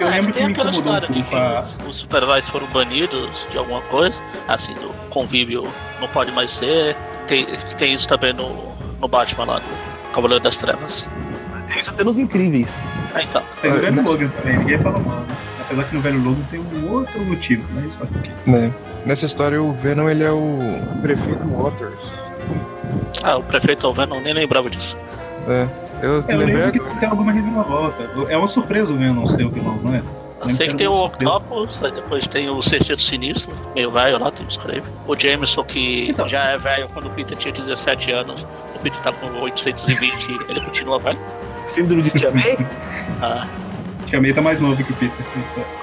Eu 0.00 0.08
É, 0.08 0.10
lembro 0.10 0.32
que 0.32 0.38
tem 0.38 0.46
me 0.46 0.52
aquela 0.52 0.70
incomodou 0.70 0.92
um 0.92 0.96
história 0.96 1.14
de 1.22 1.22
que 1.28 1.34
a. 1.34 1.60
os, 1.84 1.88
os 1.88 1.96
super-heróis 1.98 2.48
foram 2.48 2.66
banidos 2.68 3.46
de 3.50 3.58
alguma 3.58 3.80
coisa, 3.82 4.18
assim, 4.48 4.74
do 4.74 4.88
convívio 5.10 5.66
não 6.00 6.08
pode 6.08 6.32
mais 6.32 6.50
ser. 6.50 6.96
Tem, 7.28 7.46
tem 7.78 7.94
isso 7.94 8.08
também 8.08 8.32
no, 8.32 8.72
no 9.00 9.08
Batman 9.08 9.44
lá, 9.44 9.58
do 9.60 10.12
Cavaleiro 10.12 10.42
das 10.42 10.56
Trevas. 10.56 11.08
Tem 11.68 11.80
isso 11.80 11.90
até 11.90 12.02
nos 12.04 12.18
incríveis. 12.18 12.74
Ah, 13.14 13.22
então. 13.22 13.42
Tem 13.60 13.70
o 13.70 13.74
Ah, 13.76 14.02
Logan 14.02 14.28
também, 14.28 14.58
ninguém 14.58 14.78
fala 14.78 14.98
mal, 14.98 15.20
né? 15.20 15.26
Apesar 15.72 15.88
que 15.88 15.94
no 15.96 16.02
velho 16.02 16.22
Logan 16.22 16.42
tem 16.50 16.60
um 16.60 16.92
outro 16.92 17.18
motivo, 17.24 17.64
né? 17.72 17.88
Só 17.98 18.04
que 18.04 18.50
Né? 18.50 18.70
Nessa 19.06 19.24
história, 19.24 19.60
o 19.60 19.72
Venom 19.72 20.08
ele 20.08 20.22
é 20.22 20.30
o 20.30 20.58
prefeito 21.00 21.46
Waters. 21.48 22.12
Ah, 23.22 23.38
o 23.38 23.42
prefeito 23.42 23.86
Alveno, 23.86 24.20
nem 24.20 24.34
lembrava 24.34 24.68
disso. 24.68 24.96
É. 25.48 25.66
Eu, 26.02 26.14
eu 26.28 26.38
lembrei 26.38 26.56
lembro 26.64 26.84
que 26.84 27.00
tem 27.00 27.08
alguma 27.08 27.32
reviravolta. 27.32 28.10
É 28.28 28.36
uma 28.36 28.48
surpresa 28.48 28.92
o 28.92 28.96
Venom 28.96 29.26
ser 29.28 29.44
o 29.46 29.50
vilão, 29.50 29.76
não 29.82 29.94
é? 29.94 30.02
Eu 30.42 30.50
sei 30.50 30.68
que 30.68 30.74
tem 30.76 30.88
o 30.88 31.04
Octopus, 31.04 31.82
aí 31.84 31.92
depois 31.92 32.26
tem 32.26 32.50
o 32.50 32.60
Sexteto 32.60 33.00
Sinistro, 33.00 33.52
meio 33.74 33.90
velho 33.92 34.18
lá, 34.18 34.30
tem 34.30 34.46
escreve. 34.46 34.82
O 35.06 35.14
Jameson, 35.16 35.62
que 35.64 36.10
Então. 36.10 36.28
já 36.28 36.40
é 36.50 36.58
velho 36.58 36.88
quando 36.92 37.06
o 37.06 37.10
Peter 37.10 37.38
tinha 37.38 37.54
17 37.54 38.10
anos, 38.10 38.44
o 38.74 38.78
Peter 38.80 39.00
tá 39.00 39.12
com 39.12 39.26
820, 39.40 40.50
ele 40.50 40.60
continua 40.60 40.98
velho. 40.98 41.18
Síndrome 41.66 42.02
de 42.02 42.10
Tia 42.10 42.30
May? 42.30 42.58
Ah, 43.20 43.46
Tia 44.12 44.20
May 44.20 44.32
tá 44.34 44.42
mais 44.42 44.60
novo 44.60 44.76
que 44.84 44.92
o 44.92 44.96
Peter. 44.96 45.24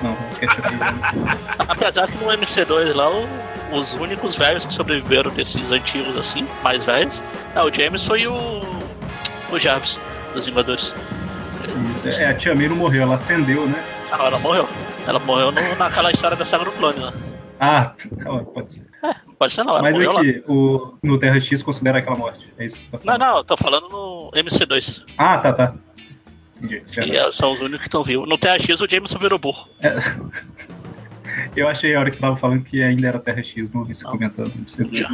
Não, 0.04 0.12
acho 0.30 0.40
que 0.40 0.46
é 0.46 0.48
Tia 0.50 0.72
May. 0.78 1.38
apesar 1.68 2.08
que 2.08 2.16
no 2.24 2.32
MC2 2.32 2.94
lá, 2.94 3.10
os 3.74 3.94
únicos 3.96 4.36
velhos 4.36 4.66
que 4.68 4.74
sobreviveram 4.74 5.32
desses 5.32 5.72
antigos 5.72 6.16
assim, 6.16 6.48
mais 6.62 6.84
velhos, 6.84 7.20
é 7.56 7.62
o 7.64 7.74
Jameson 7.74 8.16
e 8.18 8.28
o. 8.28 8.36
o 9.52 9.58
Jarvis, 9.58 10.00
dos 10.36 10.46
Vingadores. 10.46 10.94
Isso, 12.06 12.20
É, 12.22 12.28
a 12.28 12.34
Tia 12.36 12.54
May 12.54 12.70
não 12.70 12.76
morreu, 12.76 13.02
ela 13.02 13.16
acendeu, 13.16 13.66
né? 13.66 13.84
Ah, 14.12 14.18
não, 14.18 14.26
ela 14.28 14.38
morreu. 14.40 14.70
Ela 15.08 15.20
morreu 15.20 15.52
no- 15.52 15.76
naquela 15.76 16.12
história 16.12 16.38
da 16.38 16.46
saga 16.46 16.66
do 16.66 16.72
clone 16.74 17.00
lá. 17.00 17.14
Ah, 17.60 17.94
calma, 18.20 18.44
pode 18.46 18.74
ser. 18.74 18.88
Pode 19.40 19.54
ser 19.54 19.64
não, 19.64 19.72
ela 19.74 19.82
Mas 19.82 19.94
morreu 19.94 20.12
lá. 20.12 20.20
aqui, 20.22 20.44
o, 20.48 20.94
no 21.02 21.18
Terra 21.18 21.42
X 21.42 21.64
considera 21.64 21.98
aquela 22.00 22.16
morte. 22.18 22.46
É 22.60 22.66
isso 22.66 22.76
que 22.78 22.84
você 22.84 22.90
tá 22.92 22.98
Não, 22.98 23.14
falando. 23.18 23.20
não, 23.32 23.38
eu 23.40 23.44
tô 23.44 23.58
falando 23.58 23.88
no 23.90 24.32
MC2. 24.36 25.02
Ah, 25.18 25.38
tá, 25.40 25.52
tá. 25.54 25.74
Entendi. 26.62 27.16
É- 27.16 27.32
são 27.32 27.54
os 27.54 27.60
únicos 27.60 27.80
que 27.80 27.88
estão 27.88 28.04
vivos. 28.04 28.28
No 28.28 28.38
THX 28.38 28.82
o 28.82 28.88
Jameson 28.90 29.18
virou 29.18 29.40
burro. 29.40 29.68
Eu 31.56 31.68
achei 31.68 31.96
a 31.96 32.00
hora 32.00 32.10
que 32.10 32.16
você 32.18 32.22
tava 32.22 32.38
falando 32.38 32.64
que 32.64 32.82
ainda 32.84 33.08
era 33.08 33.20
Terra 33.20 33.42
X, 33.42 33.72
não 33.72 33.82
ouvi 33.82 33.96
você 33.96 34.04
comentando. 34.04 34.54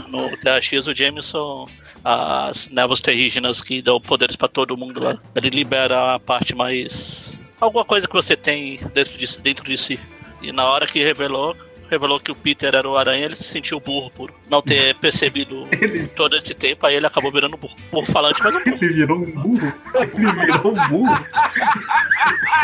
Não. 0.10 0.30
No 0.30 0.38
THX 0.38 0.88
o 0.88 0.94
Jameson, 0.96 1.68
as 2.04 2.70
névoas 2.70 3.00
terrígenas 3.00 3.62
que 3.62 3.82
dão 3.82 4.00
poderes 4.02 4.36
pra 4.36 4.48
todo 4.48 4.75
mundo 4.78 5.02
lá. 5.02 5.18
Ele 5.36 5.50
libera 5.50 6.16
a 6.16 6.20
parte 6.20 6.54
mais. 6.56 7.34
alguma 7.60 7.86
coisa 7.86 8.08
que 8.08 8.14
você 8.14 8.36
tem 8.36 8.80
dentro 8.94 9.18
de, 9.18 9.38
dentro 9.40 9.66
de 9.66 9.78
si. 9.78 10.00
E 10.42 10.52
na 10.52 10.66
hora 10.66 10.86
que 10.86 11.04
revelou, 11.04 11.56
revelou 11.96 12.20
que 12.20 12.32
o 12.32 12.36
Peter 12.36 12.74
era 12.75 12.88
o 12.88 12.98
aranha, 12.98 13.25
ele 13.25 13.36
se 13.36 13.44
sentiu 13.44 13.80
burro 13.80 14.12
por 14.12 14.34
não 14.50 14.62
ter 14.62 14.96
percebido 15.00 15.68
Ele, 15.72 16.08
todo 16.08 16.36
esse 16.38 16.54
tempo, 16.54 16.86
aí 16.86 16.96
ele 16.96 17.08
acabou 17.08 17.32
virando 17.32 17.58
burro. 17.58 17.75
Burro 17.92 18.06
falante, 18.06 18.42
mas 18.44 18.54
não 18.54 18.64
burro. 18.64 18.78
ele 18.82 18.94
virou 18.94 19.18
um 19.18 19.32
burro. 19.32 19.74
Ele 19.96 20.46
virou 20.46 20.72
um 20.72 20.88
burro. 20.90 21.25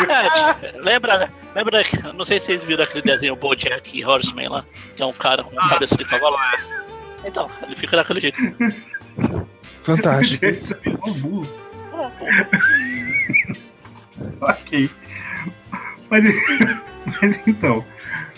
É, 0.08 0.30
tipo, 0.30 0.84
lembra, 0.84 1.30
lembra, 1.54 1.82
não 2.14 2.24
sei 2.24 2.38
se 2.40 2.46
vocês 2.46 2.64
viram 2.64 2.84
aquele 2.84 3.02
desenho 3.02 3.36
Bojack 3.36 4.04
Horseman 4.04 4.48
lá, 4.48 4.64
que 4.96 5.02
é 5.02 5.06
um 5.06 5.12
cara 5.12 5.42
com 5.42 5.54
cabeça 5.56 5.96
de 5.96 6.04
cavalo. 6.04 6.36
Então, 7.24 7.48
ele 7.62 7.76
fica 7.76 7.96
daquele 7.96 8.20
jeito. 8.20 8.38
Fantástico. 9.84 10.44
Ele 10.44 10.60
virou 10.82 11.08
um 11.08 11.12
burro. 11.14 11.48
Ok. 14.40 14.90
Mas, 16.10 16.24
mas 17.22 17.40
então, 17.46 17.84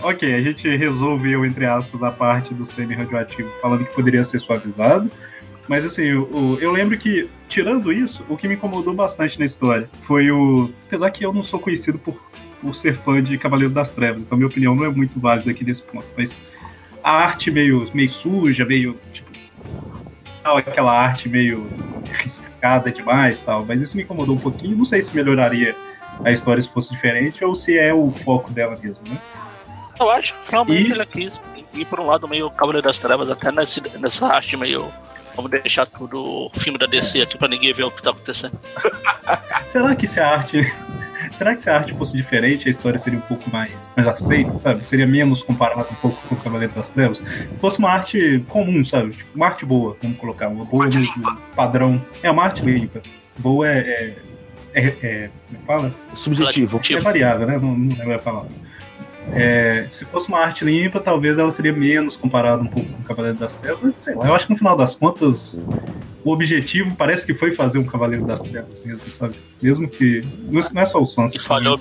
ok, 0.05 0.35
a 0.35 0.41
gente 0.41 0.69
resolveu, 0.77 1.45
entre 1.45 1.67
aspas, 1.67 2.03
a 2.03 2.11
parte 2.11 2.53
do 2.55 2.65
semi-radioativo 2.67 3.51
falando 3.61 3.85
que 3.85 3.95
poderia 3.95 4.25
ser 4.25 4.39
suavizado. 4.39 5.11
Mas 5.67 5.85
assim, 5.85 6.13
o- 6.13 6.59
eu 6.61 6.71
lembro 6.71 6.97
que, 6.99 7.29
tirando 7.49 7.91
isso, 7.93 8.23
o 8.29 8.37
que 8.37 8.47
me 8.47 8.55
incomodou 8.55 8.93
bastante 8.93 9.39
na 9.39 9.47
história 9.47 9.89
foi 10.03 10.31
o. 10.31 10.71
Apesar 10.87 11.11
que 11.11 11.25
eu 11.25 11.33
não 11.33 11.43
sou 11.43 11.59
conhecido 11.59 11.99
por, 11.99 12.21
por 12.61 12.77
ser 12.77 12.95
fã 12.95 13.23
de 13.23 13.39
Cavaleiro 13.39 13.73
das 13.73 13.91
Trevas, 13.91 14.21
então 14.21 14.37
minha 14.37 14.49
opinião 14.49 14.75
não 14.75 14.85
é 14.85 14.91
muito 14.91 15.19
válida 15.19 15.51
aqui 15.51 15.65
nesse 15.65 15.83
ponto. 15.83 16.05
Mas 16.17 16.39
a 17.03 17.13
arte 17.13 17.51
meio, 17.51 17.89
meio 17.95 18.11
suja, 18.11 18.65
meio. 18.67 18.99
Tipo, 19.13 19.31
tal, 20.43 20.59
aquela 20.59 20.93
arte 20.93 21.31
meio 21.31 21.67
riscada 22.23 22.91
demais 22.93 23.41
tal. 23.41 23.65
Mas 23.65 23.81
isso 23.81 23.97
me 23.97 24.03
incomodou 24.03 24.37
um 24.37 24.41
pouquinho. 24.41 24.77
Não 24.77 24.85
sei 24.85 25.01
se 25.01 25.17
melhoraria 25.17 25.75
a 26.23 26.31
história 26.31 26.63
se 26.63 26.69
fosse 26.69 26.91
diferente 26.91 27.43
ou 27.43 27.55
se 27.55 27.79
é 27.79 27.93
o 27.95 28.11
foco 28.11 28.53
dela 28.53 28.79
mesmo, 28.83 29.03
né? 29.09 29.19
Eu 29.99 30.11
acho 30.11 30.35
que 30.35 30.51
realmente 30.51 30.89
E- 30.89 30.93
ela 30.93 31.07
quis 31.07 31.41
ir 31.75 31.85
por 31.87 32.01
um 32.01 32.07
lado 32.07 32.29
meio 32.29 32.51
Cavaleiro 32.51 32.87
das 32.87 32.99
Trevas, 32.99 33.31
até 33.31 33.51
nesse, 33.51 33.81
nessa 33.99 34.27
arte 34.27 34.57
meio. 34.57 34.87
Vamos 35.37 35.51
deixar 35.51 35.85
tudo 35.87 36.49
filme 36.55 36.79
da 36.79 36.87
DC 36.87 37.21
aqui 37.23 37.37
pra 37.37 37.49
ninguém 37.49 37.73
ver 37.73 37.83
o 37.85 37.91
que 37.91 38.01
tá 38.03 38.11
acontecendo. 38.11 38.57
Será 39.69 39.95
que 39.97 40.07
se 40.07 40.21
a 40.21 40.29
arte. 40.29 40.73
Será 41.37 41.57
que 41.57 41.63
se 41.65 41.71
a 41.71 41.77
arte 41.79 41.93
fosse 41.95 42.17
diferente, 42.17 42.69
a 42.69 42.71
história 42.71 42.97
seria 42.99 43.19
um 43.19 43.23
pouco 43.23 43.51
mais, 43.51 43.75
mais 43.97 44.07
aceita, 44.07 44.57
sabe? 44.59 44.85
Seria 44.85 45.07
menos 45.07 45.43
comparado 45.43 45.89
um 45.91 45.95
pouco 45.97 46.17
com 46.29 46.35
o 46.37 46.39
Cavaleiro 46.39 46.73
das 46.75 46.91
Trevas? 46.91 47.19
Se 47.19 47.59
fosse 47.59 47.79
uma 47.81 47.91
arte 47.91 48.45
comum, 48.49 48.85
sabe? 48.87 49.13
Tipo, 49.13 49.31
uma 49.35 49.47
arte 49.47 49.67
boa, 49.67 49.97
vamos 50.01 50.17
colocar, 50.19 50.47
uma 50.49 50.65
boa 50.65 50.87
mesmo, 50.87 51.37
padrão. 51.57 52.01
É 52.23 52.31
uma 52.31 52.45
arte 52.45 52.63
limpa. 52.63 53.03
Boa 53.39 53.69
é. 53.69 54.15
é, 54.75 54.85
é, 54.85 54.87
é 55.03 55.31
como 55.49 55.63
fala? 55.67 55.95
Subjetivo. 56.15 56.81
É 56.89 56.99
variável, 57.01 57.47
né? 57.49 57.59
Não, 57.59 57.75
não 57.77 57.97
lembro 57.97 58.15
a 58.15 58.19
palavra. 58.21 58.51
É, 59.33 59.87
se 59.93 60.05
fosse 60.05 60.29
uma 60.29 60.39
arte 60.39 60.65
limpa, 60.65 61.01
talvez 61.01 61.39
ela 61.39 61.51
seria 61.51 61.73
menos 61.73 62.15
comparada 62.17 62.63
um 62.63 62.67
pouco 62.67 62.89
com 62.89 63.01
o 63.01 63.05
Cavaleiro 63.05 63.39
das 63.39 63.53
Trevas. 63.55 63.81
Mas, 63.83 63.97
sei 63.97 64.15
lá, 64.15 64.27
eu 64.27 64.35
acho 64.35 64.47
que 64.47 64.53
no 64.53 64.59
final 64.59 64.77
das 64.77 64.95
contas, 64.95 65.63
o 66.25 66.31
objetivo 66.31 66.95
parece 66.97 67.25
que 67.27 67.35
foi 67.35 67.53
fazer 67.53 67.79
um 67.79 67.85
Cavaleiro 67.87 68.27
das 68.27 68.41
Trevas 68.43 68.79
mesmo, 68.85 69.11
sabe? 69.13 69.35
Mesmo 69.63 69.89
que. 69.89 70.21
Não 70.51 70.61
não 70.73 70.83
é 70.83 70.87
só 70.87 71.01
os 71.03 71.15
fãs 71.15 71.33
e 71.33 71.39
que 71.39 71.45
falhou. 71.45 71.81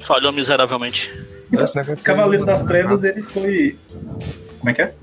Falhou 0.00 0.32
miseravelmente. 0.32 1.10
Negócio 1.50 1.82
Cavaleiro 2.04 2.46
das 2.46 2.62
Trevas, 2.62 3.04
ele 3.04 3.22
foi. 3.22 3.76
Como 4.58 4.70
é 4.70 4.74
que 4.74 4.82
é? 4.82 4.94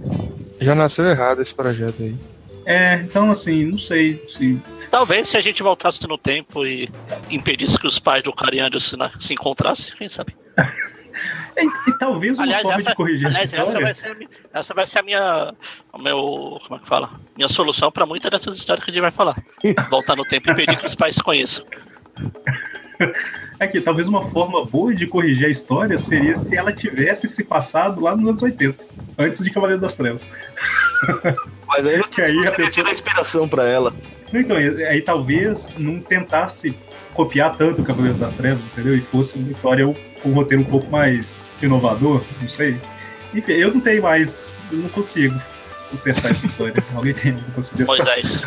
Já 0.61 0.73
nasceu 0.73 1.05
errado 1.05 1.41
esse 1.41 1.53
projeto 1.53 2.01
aí. 2.01 2.15
É, 2.65 2.95
então 2.95 3.29
assim, 3.29 3.65
não 3.65 3.77
sei 3.77 4.23
se. 4.27 4.59
Talvez 4.89 5.27
se 5.29 5.37
a 5.37 5.41
gente 5.41 5.61
voltasse 5.61 6.05
no 6.07 6.17
tempo 6.17 6.65
e 6.65 6.89
impedisse 7.29 7.77
que 7.77 7.85
os 7.85 7.99
pais 7.99 8.23
do 8.23 8.33
Cariano 8.33 8.79
se, 8.79 8.97
na- 8.97 9.11
se 9.19 9.33
encontrassem, 9.33 9.93
quem 9.95 10.09
sabe? 10.09 10.35
E, 11.61 11.89
e 11.89 11.97
talvez 11.97 12.37
uma 12.37 12.43
Aliás, 12.43 12.61
forma 12.61 12.79
essa, 12.79 12.89
de 12.89 12.95
corrigir 12.95 13.27
aliás, 13.27 13.53
essa 13.53 13.55
essa, 13.55 13.65
história. 13.65 13.85
vai 13.85 13.93
ser 13.93 14.29
essa 14.53 14.73
vai 14.73 14.87
ser 14.87 14.99
a 14.99 15.03
minha. 15.03 15.53
O 15.93 15.97
meu. 15.97 16.59
Como 16.65 16.75
é 16.75 16.79
que 16.79 16.87
fala? 16.87 17.11
Minha 17.35 17.47
solução 17.47 17.91
pra 17.91 18.05
muitas 18.05 18.31
dessas 18.31 18.57
histórias 18.57 18.83
que 18.83 18.91
a 18.91 18.93
gente 18.93 19.01
vai 19.01 19.11
falar. 19.11 19.35
Voltar 19.89 20.15
no 20.15 20.25
tempo 20.25 20.49
e 20.49 20.53
impedir 20.53 20.77
que 20.77 20.85
os 20.85 20.95
pais 20.95 21.15
se 21.15 21.23
conheçam. 21.23 21.65
Aqui, 23.59 23.81
talvez 23.81 24.07
uma 24.07 24.25
forma 24.29 24.63
boa 24.65 24.95
de 24.95 25.05
corrigir 25.05 25.47
a 25.47 25.49
história 25.49 25.99
seria 25.99 26.37
se 26.37 26.55
ela 26.55 26.71
tivesse 26.71 27.27
se 27.27 27.43
passado 27.43 28.01
lá 28.01 28.15
nos 28.15 28.27
anos 28.27 28.41
80, 28.41 28.83
antes 29.17 29.43
de 29.43 29.51
Cavaleiro 29.51 29.81
das 29.81 29.95
Trevas. 29.95 30.25
Mas 31.67 31.85
aí 31.87 31.97
não 31.97 32.07
Que 32.07 32.21
aí 32.21 32.47
a 32.47 32.51
pessoa. 32.51 32.89
inspiração 32.89 33.47
pra 33.47 33.65
ela. 33.67 33.93
Então, 34.33 34.57
aí 34.57 35.01
talvez 35.01 35.67
não 35.77 35.99
tentasse 35.99 36.75
copiar 37.13 37.55
tanto 37.55 37.81
o 37.81 37.85
Cavaleiro 37.85 38.17
das 38.17 38.33
Trevas, 38.33 38.65
entendeu? 38.65 38.95
E 38.95 39.01
fosse 39.01 39.35
uma 39.37 39.51
história 39.51 39.85
com 40.21 40.29
um 40.29 40.33
roteiro 40.33 40.63
um 40.63 40.65
pouco 40.65 40.89
mais 40.91 41.33
inovador, 41.61 42.23
não 42.41 42.49
sei. 42.49 42.77
Enfim, 43.33 43.53
eu 43.53 43.73
não 43.73 43.81
tenho 43.81 44.01
mais, 44.03 44.47
eu 44.71 44.77
não 44.77 44.89
consigo 44.89 45.39
consertar 45.91 46.31
essa 46.31 46.45
história. 46.45 46.73
Alguém 46.95 47.13
tem 47.13 47.31
alguma? 47.33 47.87
Moisés. 47.87 48.43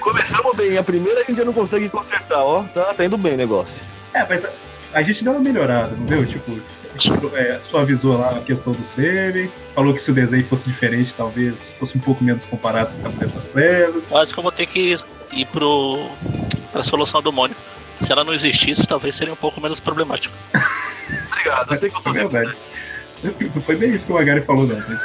Começamos 0.00 0.56
bem, 0.56 0.76
a 0.76 0.82
primeira 0.82 1.20
a 1.20 1.24
gente 1.24 1.36
já 1.36 1.44
não 1.44 1.52
consegue 1.52 1.88
consertar, 1.88 2.42
ó. 2.42 2.64
Tá, 2.64 2.94
tá 2.94 3.04
indo 3.04 3.16
bem 3.16 3.34
o 3.34 3.36
negócio. 3.36 3.80
É, 4.14 4.26
mas 4.28 4.44
a, 4.44 4.50
a 4.94 5.02
gente 5.02 5.22
deu 5.22 5.32
uma 5.32 5.40
melhorada, 5.40 5.94
não 5.96 6.06
deu? 6.06 6.26
Tipo, 6.26 6.58
é, 7.34 7.60
suavizou 7.70 8.18
lá 8.18 8.30
a 8.30 8.40
questão 8.40 8.72
do 8.72 8.84
Semi, 8.84 9.50
falou 9.74 9.94
que 9.94 10.00
se 10.02 10.10
o 10.10 10.14
desenho 10.14 10.44
fosse 10.46 10.64
diferente, 10.68 11.14
talvez 11.16 11.68
fosse 11.78 11.96
um 11.96 12.00
pouco 12.00 12.22
menos 12.24 12.44
comparado 12.44 12.90
com 12.92 12.98
o 13.00 13.02
Cavaleiro 13.04 13.34
das 13.34 13.48
Trevas. 13.48 14.04
Eu 14.10 14.16
acho 14.18 14.32
que 14.32 14.38
eu 14.38 14.42
vou 14.42 14.52
ter 14.52 14.66
que 14.66 14.96
ir 15.32 15.46
pro. 15.46 16.08
pra 16.72 16.82
solução 16.82 17.22
do 17.22 17.32
Mônio. 17.32 17.56
Se 18.00 18.12
ela 18.12 18.22
não 18.24 18.32
existisse, 18.32 18.86
talvez 18.86 19.14
seria 19.14 19.32
um 19.32 19.36
pouco 19.36 19.60
menos 19.60 19.80
problemático. 19.80 20.34
Obrigado, 21.32 21.72
eu 21.72 21.76
sei 21.76 21.90
que 21.90 21.96
eu 21.96 22.00
É 22.00 22.02
tô 22.04 22.12
sempre. 22.12 22.36
verdade. 22.38 22.58
Não 23.54 23.62
foi 23.62 23.74
bem 23.76 23.92
isso 23.94 24.06
que 24.06 24.12
o 24.12 24.14
Magari 24.14 24.42
falou, 24.42 24.66
não. 24.66 24.80
Mas... 24.88 25.02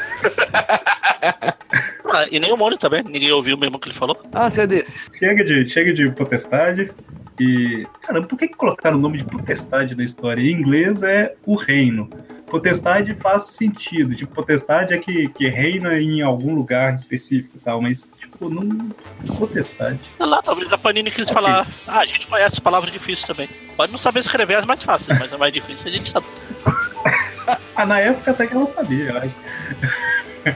Ah, 2.16 2.28
e 2.30 2.40
nem 2.40 2.52
o 2.54 2.58
Mônio 2.58 2.78
também, 2.78 3.02
ninguém 3.04 3.32
ouviu 3.32 3.58
mesmo 3.58 3.78
o 3.78 3.80
que 3.80 3.88
ele 3.88 3.96
falou. 3.96 4.22
Ah, 4.34 4.48
você 4.50 4.62
é 4.62 4.68
desses. 4.68 5.10
Chega 5.18 5.44
de, 5.44 5.68
chega 5.68 5.92
de 5.94 6.12
potestade. 6.12 6.92
E, 7.40 7.88
caramba, 8.02 8.28
por 8.28 8.38
que, 8.38 8.48
que 8.48 8.56
colocaram 8.56 8.98
o 8.98 9.02
nome 9.02 9.18
de 9.20 9.25
potestade 9.25 9.96
na 9.96 10.04
história? 10.04 10.42
Em 10.42 10.52
inglês 10.52 11.02
é 11.04 11.34
o 11.46 11.56
reino. 11.56 12.10
Potestade 12.50 13.16
faz 13.16 13.46
sentido. 13.46 14.16
Tipo, 14.16 14.32
potestade 14.36 14.94
é 14.94 14.98
que, 15.00 15.28
que 15.30 15.50
reina 15.50 16.00
em 16.00 16.22
algum 16.22 16.54
lugar 16.54 16.94
específico 16.94 17.58
e 17.58 17.60
tal, 17.60 17.82
mas, 17.82 18.08
tipo, 18.20 18.50
não. 18.50 18.92
Potestade. 19.40 20.00
Sei 20.18 20.25
lá, 20.25 20.40
talvez 20.44 20.72
a 20.72 20.78
Panini 20.78 21.10
quis 21.10 21.28
Ok. 21.30 21.34
falar. 21.34 21.68
Ah, 21.88 22.00
a 22.02 22.06
gente 22.06 22.28
conhece 22.28 22.62
palavras 22.62 22.92
difíceis 22.92 23.25
também. 23.25 23.50
Pode 23.75 23.92
não 23.92 23.98
saber 23.98 24.20
escrever 24.20 24.56
as 24.56 24.66
mais 24.66 24.84
fáceis, 24.84 25.18
mas 25.18 25.34
é 25.34 25.38
mais 25.38 25.52
difícil 25.52 25.88
a 25.88 25.92
gente 25.92 26.12
sabe. 26.12 26.25
Ah, 27.75 27.86
na 27.86 28.00
época 28.00 28.32
até 28.32 28.48
que 28.48 28.54
ela 28.56 28.66
sabia, 28.68 29.06
eu 29.10 29.18
acho. 29.18 29.36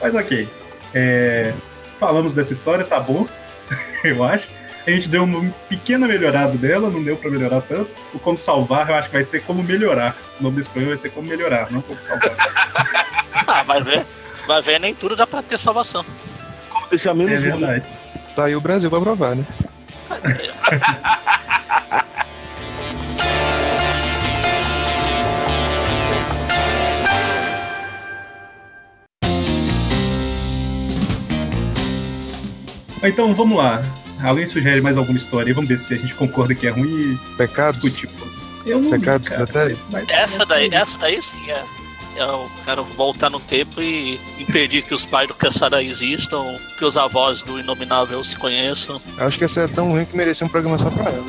Mas 0.00 0.14
ok. 0.14 0.48
É, 0.94 1.52
falamos 1.98 2.32
dessa 2.32 2.52
história, 2.52 2.84
tá 2.84 2.98
bom, 3.00 3.26
eu 4.04 4.24
acho. 4.24 4.48
A 4.86 4.90
gente 4.90 5.08
deu 5.08 5.24
uma 5.24 5.50
pequena 5.68 6.06
melhorada 6.06 6.56
dela, 6.56 6.88
não 6.88 7.02
deu 7.02 7.16
pra 7.16 7.28
melhorar 7.28 7.60
tanto. 7.62 7.90
O 8.14 8.18
Como 8.20 8.38
Salvar, 8.38 8.88
eu 8.88 8.94
acho 8.94 9.08
que 9.08 9.14
vai 9.14 9.24
ser 9.24 9.42
Como 9.42 9.62
Melhorar. 9.62 10.16
O 10.38 10.44
nome 10.44 10.56
desse 10.56 10.68
programa 10.70 10.94
vai 10.94 11.02
ser 11.02 11.10
Como 11.10 11.28
Melhorar, 11.28 11.70
não 11.70 11.82
Como 11.82 12.00
Salvar. 12.02 12.36
Ah, 13.48 13.62
vai 13.62 13.82
ver. 13.82 14.04
Vai 14.46 14.62
ver, 14.62 14.80
nem 14.80 14.94
tudo 14.94 15.14
dá 15.14 15.26
pra 15.26 15.42
ter 15.42 15.58
salvação. 15.58 16.04
Como 16.70 16.86
deixar 16.88 17.10
é 17.10 17.14
menos 17.14 17.42
ruim. 17.42 17.50
verdade. 17.50 17.86
Tá 18.34 18.46
aí 18.46 18.56
o 18.56 18.60
Brasil 18.60 18.88
pra 18.88 19.00
provar, 19.00 19.36
né? 19.36 19.44
Então 33.02 33.34
vamos 33.34 33.58
lá. 33.58 33.82
Alguém 34.22 34.46
sugere 34.48 34.80
mais 34.80 34.96
alguma 34.96 35.18
história? 35.18 35.52
Vamos 35.54 35.68
ver 35.68 35.78
se 35.78 35.94
a 35.94 35.96
gente 35.98 36.14
concorda 36.14 36.54
que 36.54 36.66
é 36.66 36.70
ruim 36.70 36.88
e 37.14 37.36
Pecados? 37.36 37.80
discutir. 37.80 38.08
Eu 38.64 38.80
não 38.80 38.90
Pecados 38.90 39.28
cara. 39.28 39.46
Mas- 39.92 40.08
Essa 40.08 40.44
daí, 40.46 40.68
essa 40.72 40.98
daí 40.98 41.20
sim 41.22 41.50
é. 41.50 41.62
Eu 42.16 42.50
quero 42.64 42.82
voltar 42.82 43.28
no 43.28 43.38
tempo 43.38 43.80
e 43.80 44.18
impedir 44.38 44.80
que 44.82 44.94
os 44.94 45.04
pais 45.04 45.28
do 45.28 45.34
Caçará 45.34 45.82
existam, 45.82 46.42
que 46.78 46.84
os 46.84 46.96
avós 46.96 47.42
do 47.42 47.60
Inominável 47.60 48.24
se 48.24 48.34
conheçam. 48.36 48.98
Acho 49.18 49.36
que 49.36 49.44
essa 49.44 49.60
é 49.62 49.68
tão 49.68 49.90
ruim 49.90 50.06
que 50.06 50.16
merecia 50.16 50.46
um 50.46 50.50
programa 50.50 50.78
só 50.78 50.90
pra 50.90 51.10
ela. 51.10 51.26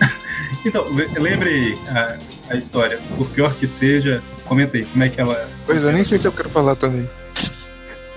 Então, 0.64 0.88
le- 0.94 1.08
lembre 1.18 1.76
a, 1.88 2.16
a 2.50 2.56
história. 2.56 3.00
Por 3.18 3.28
pior 3.30 3.52
que 3.54 3.66
seja, 3.66 4.22
comenta 4.44 4.76
aí 4.76 4.84
como 4.84 5.02
é 5.02 5.08
que 5.08 5.20
ela. 5.20 5.48
Pois 5.66 5.82
é, 5.82 5.88
eu 5.88 5.92
nem 5.92 6.04
sei 6.04 6.18
se 6.18 6.28
eu 6.28 6.30
quero 6.30 6.48
falar 6.50 6.76
também. 6.76 7.10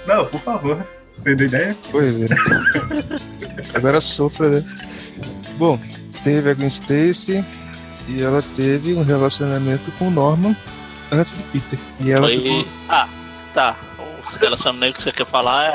Não, 0.06 0.28
por 0.28 0.40
favor. 0.44 0.86
Você 1.18 1.36
deu 1.36 1.48
ideia? 1.48 1.76
Pois 1.92 2.22
é. 2.22 2.26
Agora 3.74 4.02
sofra, 4.02 4.50
né? 4.50 4.64
Bom, 5.58 5.80
teve 6.24 6.50
a 6.50 6.54
Gwen 6.54 6.68
Stacy 6.68 7.44
e 8.08 8.22
ela 8.22 8.42
teve 8.56 8.94
um 8.94 9.04
relacionamento 9.04 9.92
com 9.94 10.08
o 10.08 10.12
Norman 10.12 10.56
antes 11.12 11.34
do 11.34 11.44
Peter. 11.52 11.80
E 12.02 12.12
ela 12.12 12.28
Foi. 12.28 12.38
ficou- 12.42 12.66
Ah, 12.90 13.08
tá. 13.54 13.76
O 13.98 14.38
relacionamento 14.38 14.98
que 14.98 15.04
você 15.04 15.12
quer 15.12 15.26
falar 15.26 15.66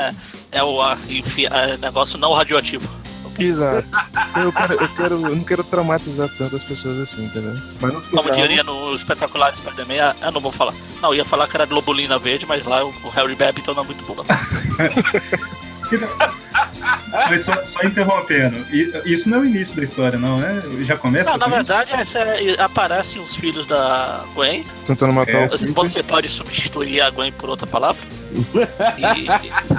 é, 0.51 0.59
é 0.59 0.63
o 0.63 0.79
enfi- 1.09 1.47
é 1.47 1.77
negócio 1.77 2.17
não 2.17 2.33
radioativo. 2.33 2.87
Exato. 3.43 3.87
Eu, 4.35 4.51
quero, 4.51 4.73
eu, 4.73 4.89
quero, 4.89 5.15
eu 5.15 5.35
não 5.35 5.43
quero 5.43 5.63
traumatizar 5.63 6.29
tanto 6.37 6.55
as 6.55 6.63
pessoas 6.63 6.99
assim, 6.99 7.25
entendeu? 7.25 7.55
Mas 7.81 7.93
no 7.93 8.01
Como 8.01 8.31
diria 8.33 8.63
no 8.63 8.95
espetacular 8.95 9.55
Spider-Man, 9.55 10.01
ah, 10.01 10.15
eu 10.25 10.31
não 10.31 10.41
vou 10.41 10.51
falar. 10.51 10.73
Não, 11.01 11.09
eu 11.09 11.15
ia 11.15 11.25
falar 11.25 11.47
que 11.47 11.57
era 11.57 11.65
Globulina 11.65 12.17
Verde, 12.17 12.45
mas 12.45 12.65
lá 12.65 12.83
o, 12.85 12.93
Harry 13.15 13.35
então 13.57 13.73
não 13.73 13.83
é 13.83 13.85
muito 13.85 14.03
bom. 14.05 14.23
Mas 17.29 17.43
só, 17.43 17.55
só 17.65 17.83
interrompendo. 17.83 18.55
Isso 19.05 19.29
não 19.29 19.39
é 19.39 19.41
o 19.41 19.45
início 19.45 19.75
da 19.75 19.83
história, 19.83 20.17
não, 20.17 20.39
né? 20.39 20.61
Já 20.81 20.95
começa? 20.97 21.29
Não, 21.29 21.37
na 21.37 21.47
verdade, 21.47 21.91
é- 21.93 22.61
aparecem 22.61 23.21
os 23.21 23.35
filhos 23.35 23.67
da 23.67 24.23
Gwen. 24.33 24.63
tentando 24.85 25.11
matar 25.13 25.33
É. 25.33 25.45
o. 25.53 25.73
Você 25.73 26.01
pode 26.01 26.29
substituir 26.29 27.01
a 27.01 27.09
Gwen 27.09 27.31
por 27.33 27.49
outra 27.49 27.67
palavra. 27.67 28.01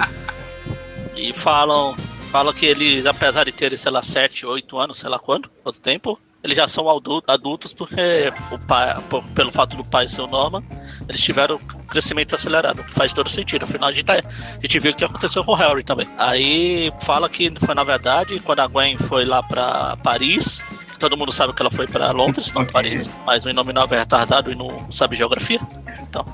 E, 1.15 1.29
e 1.29 1.33
falam, 1.33 1.95
falam 2.33 2.51
que 2.51 2.65
eles, 2.65 3.05
apesar 3.05 3.45
de 3.45 3.51
terem, 3.51 3.77
sei 3.77 3.91
lá, 3.91 4.01
7, 4.01 4.43
8 4.45 4.77
anos, 4.79 4.99
sei 4.99 5.07
lá 5.09 5.19
quando, 5.19 5.49
quanto 5.63 5.79
tempo, 5.79 6.19
eles 6.43 6.57
já 6.57 6.67
são 6.67 6.85
adultos, 7.27 7.73
porque 7.73 8.33
o 8.51 8.57
pai, 8.59 8.95
pelo 9.35 9.51
fato 9.51 9.77
do 9.77 9.83
pai 9.85 10.07
ser 10.07 10.21
o 10.21 10.27
Norman, 10.27 10.63
eles 11.07 11.21
tiveram 11.21 11.55
um 11.55 11.85
crescimento 11.85 12.35
acelerado, 12.35 12.83
que 12.83 12.91
faz 12.91 13.13
todo 13.13 13.29
sentido. 13.29 13.63
Afinal, 13.63 13.89
a 13.89 13.91
gente, 13.93 14.05
tá- 14.05 14.15
a 14.15 14.59
gente 14.61 14.79
viu 14.79 14.91
o 14.91 14.95
que 14.95 15.05
aconteceu 15.05 15.43
com 15.45 15.51
o 15.51 15.55
Harry 15.55 15.83
também. 15.83 16.07
Aí 16.17 16.91
fala 17.01 17.29
que 17.29 17.53
foi 17.63 17.75
na 17.75 17.83
verdade 17.83 18.39
quando 18.41 18.59
a 18.59 18.67
Gwen 18.67 18.97
foi 18.97 19.23
lá 19.25 19.41
pra 19.43 19.95
Paris. 20.03 20.61
Todo 20.99 21.15
mundo 21.15 21.31
sabe 21.31 21.53
que 21.53 21.61
ela 21.61 21.71
foi 21.71 21.85
pra 21.87 22.11
Londres, 22.11 22.51
não 22.51 22.63
Ok. 22.63 22.73
Paris. 22.73 23.09
Mas 23.25 23.45
o 23.45 23.49
Inominável 23.49 23.95
é 23.95 23.99
retardado 24.01 24.51
e 24.51 24.55
não 24.55 24.91
sabe 24.91 25.15
geografia. 25.15 25.59
Então, 26.01 26.25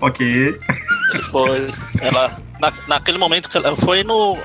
Ok. 0.00 0.24
ele 0.26 1.22
foi. 1.30 1.72
Ela. 2.00 2.36
Na, 2.58 2.72
naquele 2.86 3.18
momento 3.18 3.48
que 3.48 3.58
foi 3.84 4.02
no. 4.02 4.36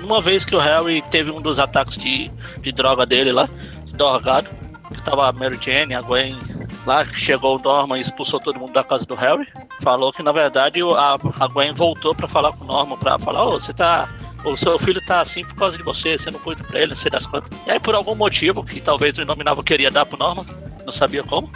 Numa 0.00 0.20
vez 0.20 0.44
que 0.44 0.54
o 0.54 0.58
Harry 0.58 1.02
teve 1.10 1.30
um 1.30 1.40
dos 1.40 1.58
ataques 1.58 1.96
de, 1.96 2.30
de 2.60 2.72
droga 2.72 3.06
dele 3.06 3.32
lá, 3.32 3.48
de 3.84 3.92
drogado, 3.92 4.48
que 4.92 5.02
tava 5.02 5.28
a 5.28 5.32
Mary 5.32 5.58
Jane, 5.60 5.94
a 5.94 6.02
Gwen 6.02 6.36
lá, 6.86 7.04
que 7.04 7.18
chegou 7.18 7.56
o 7.56 7.62
Norman 7.62 7.98
e 7.98 8.02
expulsou 8.02 8.40
todo 8.40 8.58
mundo 8.58 8.72
da 8.72 8.84
casa 8.84 9.04
do 9.04 9.14
Harry. 9.14 9.46
Falou 9.80 10.12
que 10.12 10.22
na 10.22 10.32
verdade 10.32 10.80
a, 10.82 11.16
a 11.40 11.46
Gwen 11.48 11.72
voltou 11.72 12.14
pra 12.14 12.28
falar 12.28 12.52
com 12.52 12.64
o 12.64 12.66
Norman 12.66 12.96
pra 12.96 13.18
falar, 13.18 13.44
ô, 13.44 13.52
você 13.52 13.72
tá. 13.72 14.08
O 14.44 14.56
seu 14.56 14.76
filho 14.76 15.00
tá 15.06 15.20
assim 15.20 15.44
por 15.44 15.54
causa 15.54 15.76
de 15.76 15.84
você, 15.84 16.18
você 16.18 16.28
não 16.28 16.40
cuida 16.40 16.64
pra 16.64 16.80
ele, 16.80 16.90
não 16.90 16.96
sei 16.96 17.08
das 17.08 17.24
quantas. 17.24 17.56
E 17.64 17.70
aí, 17.70 17.78
por 17.78 17.94
algum 17.94 18.16
motivo, 18.16 18.64
que 18.64 18.80
talvez 18.80 19.16
o 19.16 19.22
Inominável 19.22 19.62
queria 19.62 19.88
dar 19.88 20.04
pro 20.04 20.18
Norman, 20.18 20.44
não 20.84 20.92
sabia 20.92 21.22
como, 21.22 21.48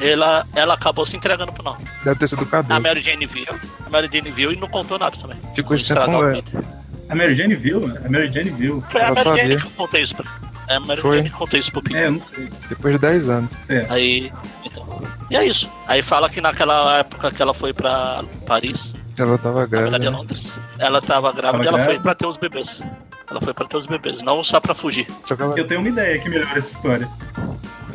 ela, 0.00 0.46
ela 0.54 0.74
acabou 0.74 1.04
se 1.06 1.16
entregando 1.16 1.52
pro 1.52 1.62
Norman. 1.62 1.84
Deve 2.04 2.18
ter 2.18 2.28
sido 2.28 2.40
o 2.42 2.44
A 2.44 2.46
cabelo. 2.48 2.80
Mary 2.80 3.02
Jane 3.02 3.26
viu, 3.26 3.46
a 3.86 3.90
Mary 3.90 4.08
Jane 4.12 4.30
viu 4.30 4.52
e 4.52 4.56
não 4.56 4.68
contou 4.68 4.98
nada 4.98 5.16
também. 5.16 5.38
Ficou 5.54 5.74
esse 5.74 5.84
Estragar 5.84 6.06
tempo 6.06 6.18
o 6.18 6.22
com 6.22 6.28
ela. 6.30 6.42
Peter. 6.42 6.64
A 7.10 7.14
Mary 7.14 7.34
Jane 7.34 7.54
viu? 7.54 7.84
A 8.04 8.08
Mary 8.08 8.32
Jane 8.32 8.50
viu. 8.50 8.84
Foi 8.90 9.00
a 9.00 9.04
Ela 9.06 9.14
Mary 9.14 9.24
Jane 9.28 9.40
sabia. 9.40 9.56
que 9.56 9.70
contou 9.76 10.00
isso 10.00 10.14
pra 10.16 10.26
É 10.68 10.74
a 10.76 10.80
Mary 10.80 11.00
Foi. 11.00 11.16
Jane 11.18 11.30
que 11.30 11.36
contou 11.36 11.58
isso 11.60 11.72
pro 11.72 11.82
Peter. 11.82 12.02
É, 12.02 12.06
eu 12.06 12.12
não 12.12 12.22
sei. 12.34 12.48
Depois 12.68 12.94
de 12.94 13.00
10 13.00 13.30
anos. 13.30 13.52
Certo. 13.64 13.92
Aí. 13.92 14.32
Então. 14.64 15.02
E 15.30 15.36
é 15.36 15.44
isso. 15.46 15.68
Aí 15.86 16.02
fala 16.02 16.28
que 16.28 16.40
naquela 16.40 16.98
época 16.98 17.30
que 17.30 17.40
ela 17.42 17.54
foi 17.54 17.72
pra 17.72 18.22
Paris, 18.46 18.94
Ela 19.16 19.36
tava 19.38 19.66
grávida. 19.66 19.96
é 19.96 19.98
né? 20.00 20.10
Londres, 20.10 20.52
ela 20.78 21.00
tava 21.02 21.32
grávida 21.32 21.52
Tava 21.52 21.64
e 21.64 21.68
ela 21.68 21.78
foi 21.78 21.84
grávida. 21.86 22.02
pra 22.02 22.14
ter 22.14 22.26
os 22.26 22.36
bebês. 22.36 22.82
Ela 23.30 23.40
foi 23.42 23.52
pra 23.52 23.66
ter 23.66 23.76
os 23.76 23.86
bebês, 23.86 24.22
não 24.22 24.42
só 24.44 24.58
pra 24.60 24.74
fugir. 24.74 25.06
Só 25.26 25.36
que 25.36 25.42
ela 25.42 25.58
Eu 25.58 25.66
tenho 25.66 25.80
uma 25.80 25.88
ideia 25.90 26.18
que 26.18 26.28
melhora 26.30 26.58
essa 26.58 26.70
história. 26.70 27.06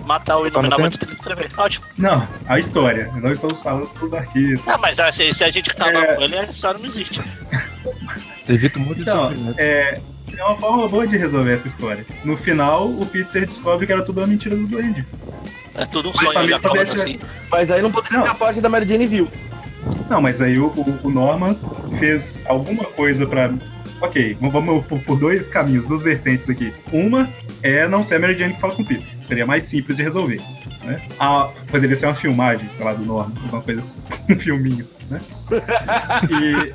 Matar 0.05 0.37
o 0.37 0.51
Tá 0.51 0.61
tempo? 0.61 0.81
antes 0.81 0.99
dele 0.99 1.13
escrever. 1.13 1.49
Ótimo. 1.57 1.85
Não, 1.97 2.27
a 2.47 2.59
história. 2.59 3.09
Nós 3.21 3.33
estamos 3.33 3.61
falando 3.61 3.89
dos 3.99 4.13
arquivos. 4.13 4.67
Ah, 4.67 4.77
mas 4.77 4.99
ah, 4.99 5.11
se, 5.11 5.23
a 5.43 5.49
gente 5.49 5.73
tava 5.75 5.91
É. 5.97 6.15
com 6.15 6.21
ele, 6.23 6.37
a 6.37 6.43
história 6.43 6.79
não 6.79 6.87
existe. 6.87 7.21
evita 8.47 8.79
muito 8.79 8.95
de 8.95 9.01
Então, 9.03 9.23
sofrimento. 9.29 9.55
é, 9.59 10.01
é 10.37 10.43
uma 10.43 10.57
forma 10.57 10.87
boa 10.87 11.07
de 11.07 11.17
resolver 11.17 11.53
essa 11.53 11.67
história. 11.67 12.05
No 12.25 12.35
final, 12.37 12.87
o 12.89 13.05
Peter 13.05 13.45
descobre 13.45 13.85
que 13.87 13.93
era 13.93 14.03
tudo 14.03 14.19
uma 14.19 14.27
mentira 14.27 14.55
do 14.55 14.65
Duende. 14.67 15.05
É 15.75 15.85
tudo 15.85 16.09
um 16.09 16.13
Mas 16.15 16.33
sonho, 16.33 16.91
assim. 16.91 17.19
Mas 17.49 17.71
aí 17.71 17.81
não 17.81 17.91
poderia 17.91 18.17
Não. 18.19 18.25
ter 18.25 18.31
a 18.31 18.35
parte 18.35 18.61
da 18.61 18.69
Mary 18.69 18.87
Jane 18.87 19.07
viu. 19.07 19.27
Não, 20.09 20.21
mas 20.21 20.41
aí 20.41 20.59
o, 20.59 20.67
o- 20.67 20.99
o 21.03 21.09
Norman 21.09 21.55
fez 21.99 22.39
alguma 22.45 22.83
coisa 22.83 23.25
pra. 23.25 23.51
Ok, 24.01 24.37
vamos- 24.39 24.53
vamos 24.53 24.85
por, 24.85 24.99
por 24.99 25.17
dois 25.17 25.47
caminhos, 25.47 25.85
duas 25.85 26.01
vertentes 26.01 26.49
aqui. 26.49 26.73
Uma 26.91 27.29
é 27.63 27.87
não 27.87 28.03
ser 28.03 28.15
a 28.15 28.19
Mary 28.19 28.37
Jane 28.37 28.53
que 28.53 28.61
fala 28.61 28.75
com 28.75 28.81
o 28.81 28.85
Peter. 28.85 29.07
Seria 29.27 29.45
mais 29.45 29.63
simples 29.63 29.97
de 29.97 30.03
resolver. 30.03 30.41
Né? 30.83 31.01
A- 31.19 31.49
poderia 31.69 31.95
ser 31.95 32.05
uma 32.07 32.15
filmagem, 32.15 32.69
sei 32.75 32.85
lá, 32.85 32.93
do 32.93 33.03
Norman, 33.05 33.33
alguma 33.43 33.61
coisa 33.61 33.81
assim. 33.81 33.97
Um 34.29 34.39
filminho, 34.39 34.87
né? 35.09 35.19
E 36.29 36.65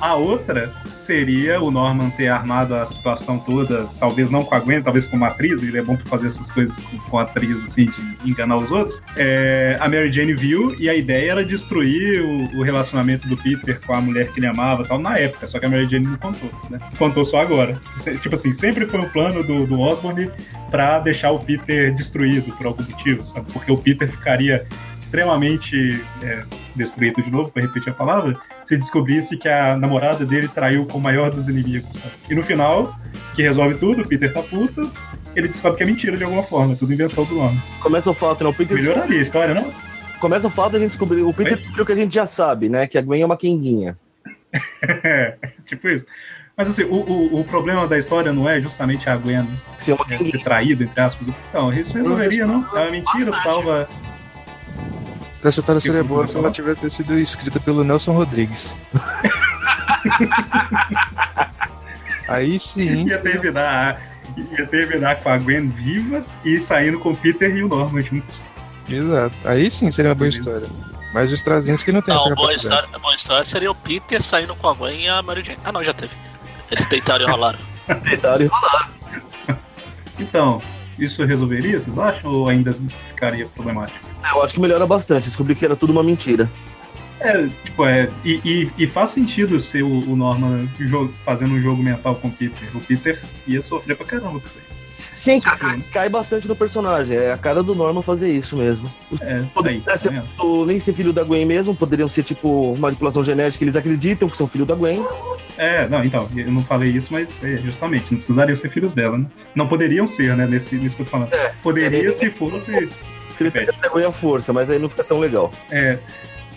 a 0.00 0.14
outra 0.14 0.70
seria 1.06 1.60
o 1.60 1.70
Norman 1.70 2.10
ter 2.10 2.28
armado 2.28 2.74
a 2.74 2.86
situação 2.86 3.38
toda, 3.38 3.86
talvez 3.98 4.30
não 4.30 4.44
com 4.44 4.54
a 4.54 4.58
Gwen, 4.58 4.82
talvez 4.82 5.06
com 5.06 5.16
uma 5.16 5.28
atriz, 5.28 5.62
ele 5.62 5.78
é 5.78 5.82
bom 5.82 5.96
pra 5.96 6.06
fazer 6.06 6.26
essas 6.26 6.50
coisas 6.50 6.76
com, 6.76 6.98
com 6.98 7.18
atriz, 7.18 7.64
assim, 7.64 7.86
de 7.86 8.30
enganar 8.30 8.56
os 8.56 8.70
outros. 8.70 9.00
É, 9.16 9.76
a 9.80 9.88
Mary 9.88 10.12
Jane 10.12 10.34
viu 10.34 10.74
e 10.78 10.90
a 10.90 10.94
ideia 10.94 11.30
era 11.30 11.44
destruir 11.44 12.20
o, 12.22 12.58
o 12.58 12.62
relacionamento 12.62 13.28
do 13.28 13.36
Peter 13.36 13.80
com 13.80 13.94
a 13.94 14.00
mulher 14.00 14.32
que 14.32 14.40
ele 14.40 14.46
amava 14.46 14.84
tal, 14.84 14.98
na 14.98 15.16
época, 15.16 15.46
só 15.46 15.58
que 15.58 15.66
a 15.66 15.68
Mary 15.68 15.88
Jane 15.88 16.06
não 16.06 16.16
contou, 16.16 16.50
né? 16.68 16.78
Contou 16.98 17.24
só 17.24 17.40
agora. 17.40 17.80
Tipo 18.20 18.34
assim, 18.34 18.52
sempre 18.52 18.86
foi 18.86 19.00
o 19.00 19.08
plano 19.10 19.44
do, 19.44 19.66
do 19.66 19.80
Osborne 19.80 20.30
pra 20.70 20.98
deixar 20.98 21.30
o 21.30 21.38
Peter 21.38 21.94
destruído 21.94 22.52
por 22.56 22.66
algum 22.66 22.82
motivo, 22.82 23.24
sabe? 23.24 23.46
Porque 23.52 23.70
o 23.70 23.76
Peter 23.76 24.10
ficaria 24.10 24.66
extremamente 25.00 26.02
é, 26.22 26.42
destruído 26.74 27.22
de 27.22 27.30
novo, 27.30 27.50
para 27.50 27.62
repetir 27.62 27.90
a 27.90 27.94
palavra, 27.94 28.36
se 28.66 28.76
descobrisse 28.76 29.36
que 29.36 29.48
a 29.48 29.76
namorada 29.76 30.24
dele 30.24 30.48
traiu 30.48 30.84
com 30.86 30.98
o 30.98 31.00
maior 31.00 31.30
dos 31.30 31.48
inimigos. 31.48 31.88
sabe? 31.98 32.14
E 32.28 32.34
no 32.34 32.42
final, 32.42 32.94
que 33.34 33.42
resolve 33.42 33.78
tudo, 33.78 34.02
o 34.02 34.08
Peter 34.08 34.32
tá 34.32 34.42
puto, 34.42 34.90
ele 35.34 35.48
descobre 35.48 35.78
que 35.78 35.82
é 35.84 35.86
mentira 35.86 36.16
de 36.16 36.24
alguma 36.24 36.42
forma, 36.42 36.74
tudo 36.74 36.92
invenção 36.92 37.24
do 37.24 37.38
homem. 37.38 37.62
Começa 37.80 38.10
o 38.10 38.14
fato, 38.14 38.42
não. 38.42 38.50
O 38.50 38.54
Peter, 38.54 38.76
Melhoraria 38.76 39.18
a 39.18 39.22
história, 39.22 39.54
não? 39.54 39.72
começa 40.18 40.46
o 40.46 40.50
fato 40.50 40.76
a 40.76 40.78
gente 40.78 40.90
descobrir. 40.90 41.22
O 41.22 41.32
Peter 41.32 41.52
Oi? 41.52 41.58
descobriu 41.58 41.82
o 41.82 41.86
que 41.86 41.92
a 41.92 41.96
gente 41.96 42.14
já 42.14 42.26
sabe, 42.26 42.68
né? 42.68 42.86
Que 42.86 42.98
a 42.98 43.02
Gwen 43.02 43.22
é 43.22 43.26
uma 43.26 43.36
quenguinha. 43.36 43.96
Tipo 45.66 45.88
isso. 45.88 46.06
Mas 46.56 46.70
assim, 46.70 46.84
o, 46.84 46.94
o, 46.94 47.40
o 47.40 47.44
problema 47.44 47.86
da 47.86 47.98
história 47.98 48.32
não 48.32 48.48
é 48.48 48.60
justamente 48.60 49.08
a 49.10 49.16
Gwen 49.16 49.46
Se 49.78 49.92
é 49.92 50.38
traído, 50.42 50.84
entre 50.84 51.00
aspas. 51.00 51.28
Não, 51.52 51.72
isso 51.72 51.92
resolveria, 51.92 52.46
não? 52.46 52.66
É 52.74 52.80
uma 52.80 52.90
mentira, 52.90 53.32
salva. 53.42 53.88
Essa 55.46 55.60
história 55.60 55.80
seria 55.80 56.02
boa 56.02 56.26
se 56.26 56.36
ela 56.36 56.50
tivesse 56.50 56.90
sido 56.90 57.16
escrita 57.18 57.60
pelo 57.60 57.84
Nelson 57.84 58.12
Rodrigues. 58.12 58.76
Aí 62.28 62.58
sim. 62.58 63.06
Ia 63.06 63.20
terminar, 63.20 64.00
ia 64.36 64.66
terminar 64.66 65.16
com 65.16 65.28
a 65.28 65.38
Gwen 65.38 65.68
viva 65.68 66.24
e 66.44 66.60
saindo 66.60 66.98
com 66.98 67.10
o 67.10 67.16
Peter 67.16 67.56
e 67.56 67.62
o 67.62 67.68
Norman 67.68 68.02
juntos. 68.02 68.36
Exato. 68.88 69.34
Aí 69.44 69.70
sim 69.70 69.88
seria 69.92 70.10
uma 70.10 70.16
boa 70.16 70.28
história. 70.28 70.66
Mas 71.14 71.32
os 71.32 71.38
Strazinhos 71.38 71.84
que 71.84 71.92
não 71.92 72.02
tem 72.02 72.12
Não, 72.12 72.20
essa 72.20 72.32
a 72.32 72.34
boa 72.34 72.52
história, 72.52 72.88
a 72.92 72.98
boa 72.98 73.14
história 73.14 73.44
seria 73.44 73.70
o 73.70 73.74
Peter 73.74 74.20
saindo 74.22 74.56
com 74.56 74.68
a 74.68 74.74
Gwen 74.74 75.04
e 75.04 75.08
a 75.08 75.22
Mary 75.22 75.44
Jane. 75.44 75.58
Ah, 75.64 75.70
não, 75.70 75.84
já 75.84 75.94
teve. 75.94 76.12
Eles 76.70 76.84
deitaram 76.86 77.24
e 77.24 77.30
rolaram. 77.30 77.58
detalhe 78.02 78.46
rolar. 78.46 78.90
Então, 80.18 80.60
isso 80.98 81.24
resolveria, 81.24 81.80
vocês 81.80 81.98
acham? 81.98 82.30
Ou 82.30 82.48
ainda 82.48 82.74
ficaria 83.08 83.46
problemático? 83.46 83.98
Eu 84.24 84.42
acho 84.42 84.54
que 84.54 84.60
melhora 84.60 84.86
bastante. 84.86 85.28
Descobri 85.28 85.54
que 85.54 85.64
era 85.64 85.76
tudo 85.76 85.92
uma 85.92 86.02
mentira. 86.02 86.50
É, 87.20 87.46
tipo, 87.64 87.86
é. 87.86 88.10
E, 88.24 88.40
e, 88.44 88.70
e 88.84 88.86
faz 88.86 89.12
sentido 89.12 89.58
ser 89.58 89.82
o, 89.82 90.10
o 90.10 90.16
Norman 90.16 90.68
fazendo 91.24 91.54
um 91.54 91.60
jogo 91.60 91.82
mental 91.82 92.14
com 92.16 92.28
o 92.28 92.32
Peter. 92.32 92.68
O 92.74 92.80
Peter 92.80 93.22
ia 93.46 93.62
sofrer 93.62 93.96
pra 93.96 94.06
caramba 94.06 94.40
com 94.40 94.46
isso 94.46 94.56
aí. 94.58 94.76
Sim, 94.98 95.40
cai, 95.40 95.80
cai 95.92 96.08
bastante 96.08 96.48
no 96.48 96.56
personagem. 96.56 97.16
É 97.16 97.32
a 97.32 97.38
cara 97.38 97.62
do 97.62 97.74
Norman 97.74 98.02
fazer 98.02 98.30
isso 98.30 98.56
mesmo. 98.56 98.90
É, 99.20 99.42
Poderia 99.52 99.82
aí, 99.86 99.98
ser 99.98 100.10
tá 100.10 100.24
nem 100.66 100.80
ser 100.80 100.94
filho 100.94 101.12
da 101.12 101.22
Gwen 101.22 101.44
mesmo, 101.44 101.74
poderiam 101.74 102.08
ser 102.08 102.22
tipo 102.22 102.76
manipulação 102.78 103.22
genética, 103.22 103.62
eles 103.64 103.76
acreditam 103.76 104.28
que 104.28 104.36
são 104.36 104.48
filho 104.48 104.64
da 104.64 104.74
Gwen. 104.74 105.04
É, 105.58 105.88
não, 105.88 106.04
então, 106.04 106.28
eu 106.36 106.50
não 106.50 106.62
falei 106.62 106.90
isso, 106.90 107.12
mas 107.12 107.42
é, 107.42 107.56
justamente, 107.56 108.10
não 108.10 108.18
precisariam 108.18 108.54
ser 108.56 108.68
filhos 108.70 108.92
dela, 108.92 109.16
né? 109.18 109.26
Não 109.54 109.66
poderiam 109.66 110.06
ser, 110.06 110.36
né, 110.36 110.46
nesse, 110.46 110.74
nisso 110.76 110.96
que 110.96 111.02
eu 111.02 111.06
tô 111.06 111.12
falando. 111.12 111.32
É. 111.32 111.52
Poderia 111.62 112.08
É. 112.08 112.12
se 112.12 112.30
fosse. 112.30 112.90
Filho 113.36 113.50
da 113.50 114.00
é 114.00 114.06
a 114.06 114.12
força, 114.12 114.52
mas 114.52 114.68
aí 114.70 114.78
não 114.78 114.88
fica 114.88 115.04
tão 115.04 115.18
legal. 115.20 115.52
É. 115.70 115.98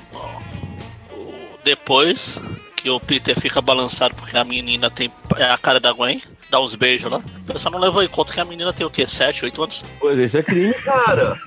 depois 1.64 2.38
que 2.76 2.90
o 2.90 3.00
Peter 3.00 3.38
fica 3.38 3.60
balançado 3.60 4.14
porque 4.14 4.36
a 4.36 4.44
menina 4.44 4.90
tem 4.90 5.10
é 5.36 5.44
a 5.44 5.56
cara 5.58 5.80
da 5.80 5.92
Gwen, 5.92 6.22
dá 6.50 6.60
uns 6.60 6.74
beijos 6.74 7.10
lá. 7.10 7.18
O 7.18 7.52
pessoal 7.52 7.72
não 7.72 7.80
levou 7.80 8.02
em 8.02 8.08
conta 8.08 8.32
que 8.32 8.40
a 8.40 8.44
menina 8.44 8.72
tem 8.72 8.86
o 8.86 8.90
quê? 8.90 9.06
7, 9.06 9.44
8 9.44 9.62
anos? 9.62 9.84
Pois 9.98 10.18
isso 10.18 10.36
é 10.38 10.42
crime, 10.42 10.74
cara. 10.74 11.38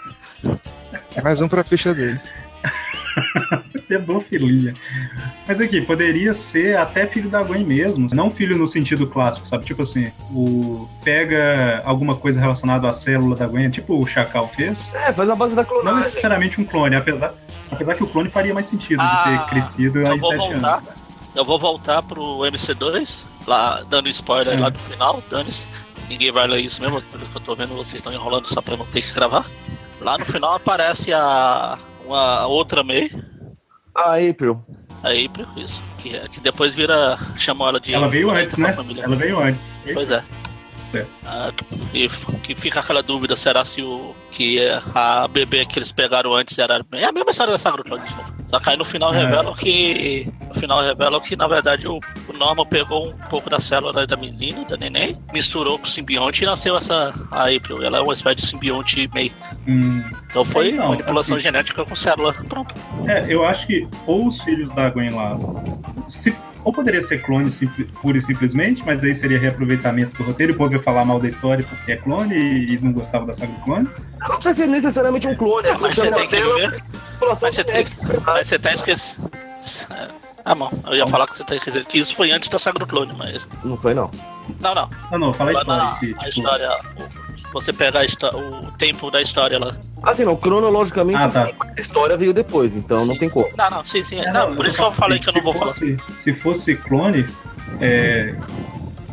Mais 1.23 1.41
um 1.41 1.47
pra 1.47 1.63
ficha 1.63 1.93
dele. 1.93 2.19
Pedofilia. 3.87 4.73
Mas 5.47 5.59
aqui, 5.61 5.81
poderia 5.81 6.33
ser 6.33 6.77
até 6.77 7.05
filho 7.07 7.29
da 7.29 7.41
Gwen 7.43 7.63
mesmo. 7.63 8.07
Não 8.13 8.29
filho 8.29 8.57
no 8.57 8.67
sentido 8.67 9.07
clássico, 9.07 9.47
sabe? 9.47 9.65
Tipo 9.65 9.81
assim, 9.83 10.11
o 10.31 10.87
pega 11.03 11.81
alguma 11.85 12.15
coisa 12.15 12.39
relacionada 12.39 12.89
à 12.89 12.93
célula 12.93 13.35
da 13.35 13.47
Gwen, 13.47 13.69
tipo 13.69 14.01
o 14.01 14.07
Chacal 14.07 14.47
fez. 14.49 14.93
É, 14.93 15.11
faz 15.13 15.29
a 15.29 15.35
base 15.35 15.55
da 15.55 15.63
Não 15.63 15.69
clonagem. 15.69 15.99
necessariamente 16.01 16.59
um 16.61 16.65
clone, 16.65 16.95
apesar, 16.95 17.33
apesar 17.71 17.95
que 17.95 18.03
o 18.03 18.07
clone 18.07 18.29
faria 18.29 18.53
mais 18.53 18.65
sentido 18.67 19.01
Ah, 19.01 19.23
de 19.23 19.29
ter 19.43 19.49
crescido 19.49 19.99
eu 20.01 20.11
aí 20.11 20.19
vou 20.19 20.31
7 20.31 20.39
voltar. 20.53 20.77
anos. 20.77 20.89
Eu 21.35 21.45
vou 21.45 21.59
voltar 21.59 22.01
pro 22.01 22.39
MC2, 22.39 23.23
lá 23.45 23.83
dando 23.89 24.09
spoiler 24.09 24.57
É. 24.57 24.59
lá 24.59 24.69
do 24.69 24.79
final, 24.79 25.23
dane-se. 25.29 25.65
Ninguém 26.09 26.31
vai 26.31 26.47
ler 26.47 26.61
isso 26.61 26.81
mesmo, 26.81 27.01
pelo 27.01 27.25
que 27.25 27.35
eu 27.35 27.41
tô 27.41 27.55
vendo, 27.55 27.75
vocês 27.75 27.95
estão 27.95 28.11
enrolando 28.13 28.47
só 28.47 28.61
pra 28.61 28.73
eu 28.73 28.77
não 28.77 28.85
ter 28.85 29.01
que 29.01 29.13
gravar. 29.13 29.45
Lá 29.99 30.17
no 30.17 30.25
final 30.25 30.55
aparece 30.55 31.11
a 31.13 31.77
uma 32.07 32.47
outra 32.47 32.83
May, 32.83 33.11
A 33.93 34.15
April. 34.15 34.63
a 35.03 35.09
April, 35.09 35.47
isso, 35.57 35.81
que, 35.99 36.17
que 36.29 36.39
depois 36.39 36.73
vira, 36.73 37.17
chamou 37.37 37.67
ela 37.67 37.79
de... 37.79 37.93
Ela 37.93 38.07
veio 38.07 38.31
antes, 38.31 38.57
né? 38.57 38.73
família. 38.73 39.03
Ela 39.03 39.15
veio 39.15 39.39
antes. 39.39 39.75
Pois 39.93 40.09
é. 40.09 40.23
Certo. 40.91 41.09
Ah, 41.25 41.51
que, 41.91 42.09
que 42.43 42.55
fica 42.55 42.79
aquela 42.79 43.03
dúvida, 43.03 43.35
será 43.35 43.63
se 43.65 43.81
o 43.81 44.15
que 44.31 44.57
a 44.95 45.27
bebê 45.27 45.65
que 45.65 45.79
eles 45.79 45.91
pegaram 45.91 46.33
antes 46.33 46.57
era 46.59 46.81
é 46.93 47.05
a 47.05 47.11
mesma 47.11 47.31
história 47.31 47.55
do 47.57 47.83
Clone 47.83 48.05
de 48.05 48.15
novo. 48.15 48.33
Só 48.45 48.59
que 48.59 48.69
aí 48.69 48.77
no 48.77 48.85
final 48.85 49.13
É. 49.13 49.17
revelam 49.25 49.53
que 49.53 50.31
no 50.47 50.55
final 50.55 50.81
revelam 50.81 51.19
que 51.19 51.35
na 51.35 51.47
verdade 51.47 51.87
o, 51.87 51.99
o 52.29 52.33
Norman 52.33 52.65
pegou 52.65 53.09
um 53.09 53.17
pouco 53.29 53.49
da 53.49 53.59
célula 53.59 54.07
da 54.07 54.15
menina, 54.15 54.63
da 54.65 54.77
neném, 54.77 55.17
misturou 55.33 55.77
com 55.77 55.85
o 55.85 55.89
simbionte 55.89 56.43
e 56.43 56.47
nasceu 56.47 56.77
essa 56.77 57.13
a 57.31 57.49
April. 57.53 57.83
Ela 57.83 57.97
é 57.97 58.01
uma 58.01 58.13
espécie 58.13 58.41
de 58.41 58.47
simbionte 58.47 59.09
meio. 59.13 59.31
Hum, 59.67 60.01
Então 60.29 60.45
foi 60.45 60.71
Não, 60.71 60.89
manipulação 60.89 61.35
assim- 61.35 61.43
genética 61.43 61.83
com 61.83 61.95
célula. 61.95 62.33
Pronto. 62.47 62.73
É, 63.07 63.25
eu 63.33 63.45
acho 63.45 63.67
que 63.67 63.85
ou 64.05 64.27
os 64.27 64.41
filhos 64.41 64.71
da 64.71 64.89
Gwen 64.89 65.09
lá. 65.09 65.37
se- 66.09 66.35
ou 66.67 66.73
poderia 66.73 67.01
ser 67.01 67.21
clone 67.23 67.49
pura 68.01 68.17
e 68.17 68.21
simplesmente, 68.21 68.83
mas 68.85 69.01
aí 69.01 69.15
seria 69.15 69.39
reaproveitamento 69.39 70.17
do 70.17 70.23
roteiro 70.23 70.51
e 70.51 70.55
o 70.55 70.57
povo 70.57 70.73
ia 70.73 70.83
falar 70.83 71.05
mal 71.05 71.17
da 71.17 71.25
história 71.29 71.63
porque 71.65 71.93
é 71.93 71.95
clone 71.95 72.35
e, 72.35 72.77
não 72.83 72.91
gostava 72.91 73.25
da 73.25 73.33
saga 73.33 73.53
do 73.53 73.59
clone. 73.61 73.89
Não 74.19 74.35
precisa 74.35 74.53
ser 74.55 74.67
necessariamente 74.67 75.27
um 75.29 75.35
clone. 75.35 75.69
Mas 75.79 75.95
você 75.95 76.11
tem 76.11 76.27
que 76.27 76.35
ver. 76.35 76.83
Mas 77.21 77.39
você 77.39 77.63
tem, 77.63 77.85
mas 78.25 78.47
você 78.47 78.59
tá 78.59 78.73
esquecendo. 78.73 79.31
Ah, 80.43 80.53
bom. 80.55 80.69
Eu 80.87 80.95
ia 80.95 81.07
falar 81.07 81.25
que 81.27 81.37
você 81.37 81.43
tá 81.45 81.55
esquecendo 81.55 81.85
que 81.85 81.99
isso 81.99 82.13
foi 82.15 82.31
antes 82.31 82.49
da 82.49 82.57
saga 82.59 82.79
do 82.79 82.85
clone, 82.87 83.13
mas. 83.17 83.47
Não 83.63 83.77
foi, 83.77 83.93
não. 83.93 84.11
Não, 84.59 84.75
não. 84.75 84.89
Não, 85.11 85.19
não, 85.19 85.33
fala 85.33 85.51
a 85.51 85.53
história 85.53 85.83
na- 85.83 85.89
em 85.89 85.95
si. 85.95 86.15
a 86.17 86.17
tipo- 86.25 86.29
história. 86.29 86.69
o- 86.71 87.26
você 87.61 87.73
pegar 87.73 87.99
a 88.01 88.05
histó- 88.05 88.29
o 88.31 88.71
tempo 88.73 89.09
da 89.11 89.21
história 89.21 89.57
lá. 89.59 89.75
Assim, 90.03 90.23
não, 90.25 90.35
cronologicamente 90.35 91.17
Ah, 91.23 91.29
tá. 91.29 91.47
sim, 91.47 91.53
a 91.77 91.81
história 91.81 92.15
veio 92.17 92.33
depois, 92.33 92.75
então 92.75 93.05
não 93.05 93.17
tem 93.17 93.29
como. 93.29 93.47
Não, 93.57 93.69
não, 93.69 93.85
sim, 93.85 94.03
sim. 94.03 94.19
É, 94.19 94.31
não, 94.31 94.55
por 94.55 94.65
isso 94.65 94.77
que 94.77 94.83
eu 94.83 94.91
falei 94.91 95.19
que 95.19 95.29
eu 95.29 95.33
não 95.33 95.41
vou 95.41 95.53
se 95.53 95.59
falar. 95.59 95.73
fosse, 95.73 95.97
Se 96.23 96.33
fosse 96.33 96.75
clone, 96.75 97.25
é, 97.81 98.35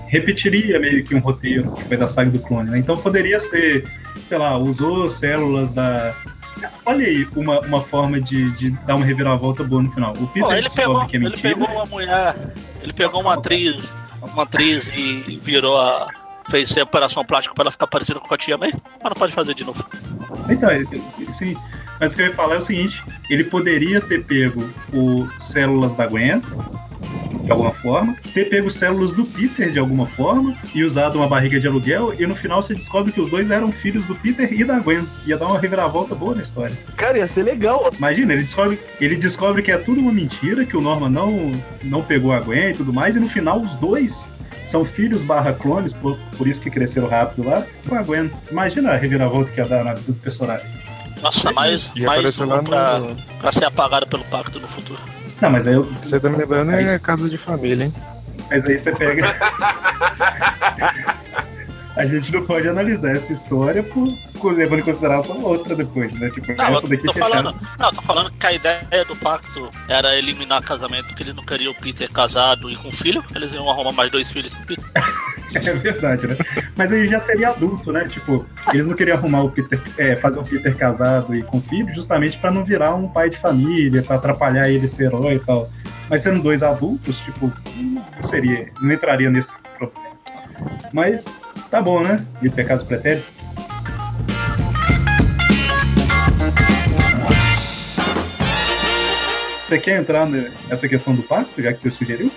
repetiria 0.08 0.78
meio 0.78 1.04
que 1.04 1.14
um 1.14 1.18
roteiro 1.20 1.72
que 1.72 1.84
foi 1.84 1.96
da 1.96 2.06
saga 2.08 2.30
do 2.30 2.38
clone. 2.38 2.70
né? 2.70 2.78
Então 2.78 2.96
poderia 2.96 3.40
ser, 3.40 3.84
sei 4.24 4.38
lá, 4.38 4.56
usou 4.56 5.08
células 5.10 5.72
da. 5.72 6.14
Olha 6.86 7.04
aí, 7.04 7.26
uma, 7.36 7.60
uma 7.60 7.80
forma 7.80 8.20
de, 8.20 8.50
de 8.52 8.70
dar 8.86 8.94
uma 8.94 9.04
reviravolta 9.04 9.62
boa 9.64 9.82
no 9.82 9.90
final. 9.90 10.12
O 10.12 10.26
Peter 10.28 10.44
Pô, 10.48 10.52
ele 10.52 10.70
pegou, 10.70 11.06
que 11.06 11.16
é 11.16 11.18
ele 11.18 11.28
mentira. 11.30 11.48
pegou 11.54 11.68
uma 11.68 11.84
mulher. 11.86 12.34
Ele 12.82 12.92
pegou 12.92 13.20
uma 13.20 13.34
atriz. 13.34 13.82
Uma 14.22 14.44
atriz 14.44 14.88
e 14.88 15.38
virou 15.42 15.76
a. 15.78 16.08
Fez 16.48 16.68
separação 16.68 17.24
plástica 17.24 17.54
pra 17.54 17.64
ela 17.64 17.70
ficar 17.70 17.86
parecida 17.86 18.20
com 18.20 18.32
a 18.32 18.38
tia 18.38 18.56
May. 18.56 18.72
Mas 18.72 19.10
não 19.10 19.16
pode 19.16 19.32
fazer 19.32 19.54
de 19.54 19.64
novo. 19.64 19.84
Então, 20.48 20.70
sim. 21.32 21.56
Mas 22.00 22.12
o 22.12 22.16
que 22.16 22.22
eu 22.22 22.26
ia 22.26 22.34
falar 22.34 22.56
é 22.56 22.58
o 22.58 22.62
seguinte: 22.62 23.02
ele 23.30 23.44
poderia 23.44 24.00
ter 24.00 24.24
pego 24.24 24.68
o 24.92 25.28
células 25.40 25.94
da 25.94 26.06
Gwen, 26.06 26.40
de 27.44 27.50
alguma 27.50 27.72
forma, 27.72 28.16
ter 28.32 28.48
pego 28.48 28.70
células 28.70 29.14
do 29.14 29.24
Peter 29.24 29.70
de 29.70 29.78
alguma 29.78 30.06
forma 30.06 30.56
e 30.74 30.82
usado 30.82 31.16
uma 31.16 31.28
barriga 31.28 31.60
de 31.60 31.66
aluguel, 31.66 32.14
e 32.18 32.26
no 32.26 32.34
final 32.34 32.62
você 32.62 32.74
descobre 32.74 33.12
que 33.12 33.20
os 33.20 33.30
dois 33.30 33.50
eram 33.50 33.70
filhos 33.70 34.04
do 34.06 34.14
Peter 34.14 34.52
e 34.52 34.64
da 34.64 34.78
Gwen. 34.78 35.06
Ia 35.26 35.36
dar 35.36 35.46
uma 35.46 35.58
reviravolta 35.58 36.14
boa 36.14 36.34
na 36.34 36.42
história. 36.42 36.76
Cara, 36.96 37.18
ia 37.18 37.28
ser 37.28 37.42
legal. 37.42 37.90
Imagina, 37.96 38.32
ele 38.32 38.42
descobre, 38.42 38.78
ele 39.00 39.16
descobre 39.16 39.62
que 39.62 39.70
é 39.70 39.78
tudo 39.78 40.00
uma 40.00 40.12
mentira, 40.12 40.64
que 40.64 40.76
o 40.76 40.80
Norman 40.80 41.10
não, 41.10 41.52
não 41.82 42.02
pegou 42.02 42.32
a 42.32 42.40
Gwen 42.40 42.70
e 42.70 42.74
tudo 42.74 42.92
mais, 42.92 43.14
e 43.16 43.20
no 43.20 43.28
final 43.28 43.60
os 43.60 43.72
dois 43.74 44.28
são 44.74 44.84
filhos 44.84 45.22
barra 45.22 45.52
clones, 45.52 45.92
por, 45.92 46.18
por 46.36 46.48
isso 46.48 46.60
que 46.60 46.68
cresceram 46.68 47.06
rápido 47.08 47.48
lá, 47.48 47.64
com 47.88 47.94
a 47.94 48.02
Gwen. 48.02 48.28
Imagina 48.50 48.90
a 48.90 48.96
reviravolta 48.96 49.52
que 49.52 49.60
ia 49.60 49.68
dar 49.68 49.84
na 49.84 49.94
vida 49.94 50.10
do 50.12 50.18
personagem. 50.18 50.66
Nossa, 51.22 51.52
mais, 51.52 51.92
E 51.94 52.04
mais 52.04 52.36
lá 52.40 52.60
pra, 52.60 52.98
no. 52.98 53.16
pra 53.40 53.52
ser 53.52 53.66
apagada 53.66 54.04
pelo 54.04 54.24
pacto 54.24 54.58
no 54.58 54.66
futuro. 54.66 54.98
Não, 55.40 55.48
mas 55.48 55.64
aí, 55.68 55.74
eu- 55.74 55.84
Você 56.02 56.18
tá 56.18 56.28
me 56.28 56.36
lembrando 56.36 56.72
é 56.72 56.98
casa 56.98 57.30
de 57.30 57.38
família, 57.38 57.84
hein? 57.84 57.94
mas 58.50 58.66
aí 58.66 58.80
você 58.80 58.90
pega. 58.90 59.32
a 61.96 62.04
gente 62.06 62.32
não 62.32 62.44
pode 62.44 62.68
analisar 62.68 63.12
essa 63.12 63.32
história 63.32 63.82
por, 63.82 64.08
levando 64.52 64.80
em 64.80 64.82
consideração 64.82 65.40
outra 65.42 65.76
depois, 65.76 66.12
né? 66.18 66.28
Tipo, 66.30 66.52
Não, 66.54 66.64
essa 66.66 66.88
daqui 66.88 67.04
tô 67.04 67.12
fechada. 67.12 67.34
falando, 67.34 67.60
não, 67.78 67.90
tô 67.92 68.02
falando 68.02 68.30
que 68.32 68.46
a 68.46 68.52
ideia 68.52 69.04
do 69.06 69.16
pacto 69.16 69.70
era 69.88 70.16
eliminar 70.18 70.62
casamento, 70.62 71.14
que 71.14 71.22
eles 71.22 71.34
não 71.34 71.44
queriam 71.44 71.72
o 71.72 71.74
Peter 71.74 72.10
casado 72.10 72.68
e 72.70 72.76
com 72.76 72.90
filho, 72.90 73.24
eles 73.34 73.52
iam 73.52 73.70
arrumar 73.70 73.92
mais 73.92 74.10
dois 74.10 74.28
filhos 74.30 74.52
com 74.52 74.62
o 74.62 74.66
Peter. 74.66 74.84
É 75.54 75.72
verdade, 75.72 76.26
né? 76.26 76.36
Mas 76.74 76.92
aí 76.92 77.06
já 77.06 77.20
seria 77.20 77.50
adulto, 77.50 77.92
né? 77.92 78.08
Tipo, 78.08 78.44
eles 78.72 78.88
não 78.88 78.94
queriam 78.96 79.16
arrumar 79.16 79.44
o 79.44 79.50
Peter, 79.52 79.80
é, 79.96 80.16
fazer 80.16 80.40
o 80.40 80.42
Peter 80.42 80.76
casado 80.76 81.32
e 81.32 81.44
com 81.44 81.60
filho, 81.60 81.94
justamente 81.94 82.36
pra 82.38 82.50
não 82.50 82.64
virar 82.64 82.92
um 82.96 83.06
pai 83.06 83.30
de 83.30 83.36
família, 83.36 84.02
pra 84.02 84.16
atrapalhar 84.16 84.68
ele 84.68 84.88
ser 84.88 85.04
herói 85.04 85.34
e 85.34 85.38
tal. 85.38 85.70
Mas 86.10 86.22
sendo 86.22 86.42
dois 86.42 86.60
adultos, 86.60 87.16
tipo, 87.20 87.52
não 87.76 88.26
seria, 88.26 88.68
não 88.80 88.92
entraria 88.92 89.30
nesse 89.30 89.52
problema. 89.78 90.16
Mas 90.92 91.24
tá 91.70 91.80
bom, 91.82 92.00
né? 92.02 92.24
De 92.40 92.50
pecados 92.50 92.84
pretéritos. 92.84 93.30
Você 99.66 99.78
quer 99.78 99.98
entrar 100.00 100.26
nessa 100.26 100.86
questão 100.88 101.14
do 101.14 101.22
pacto, 101.22 101.60
já 101.62 101.72
que 101.72 101.80
você 101.80 101.90
sugeriu? 101.90 102.30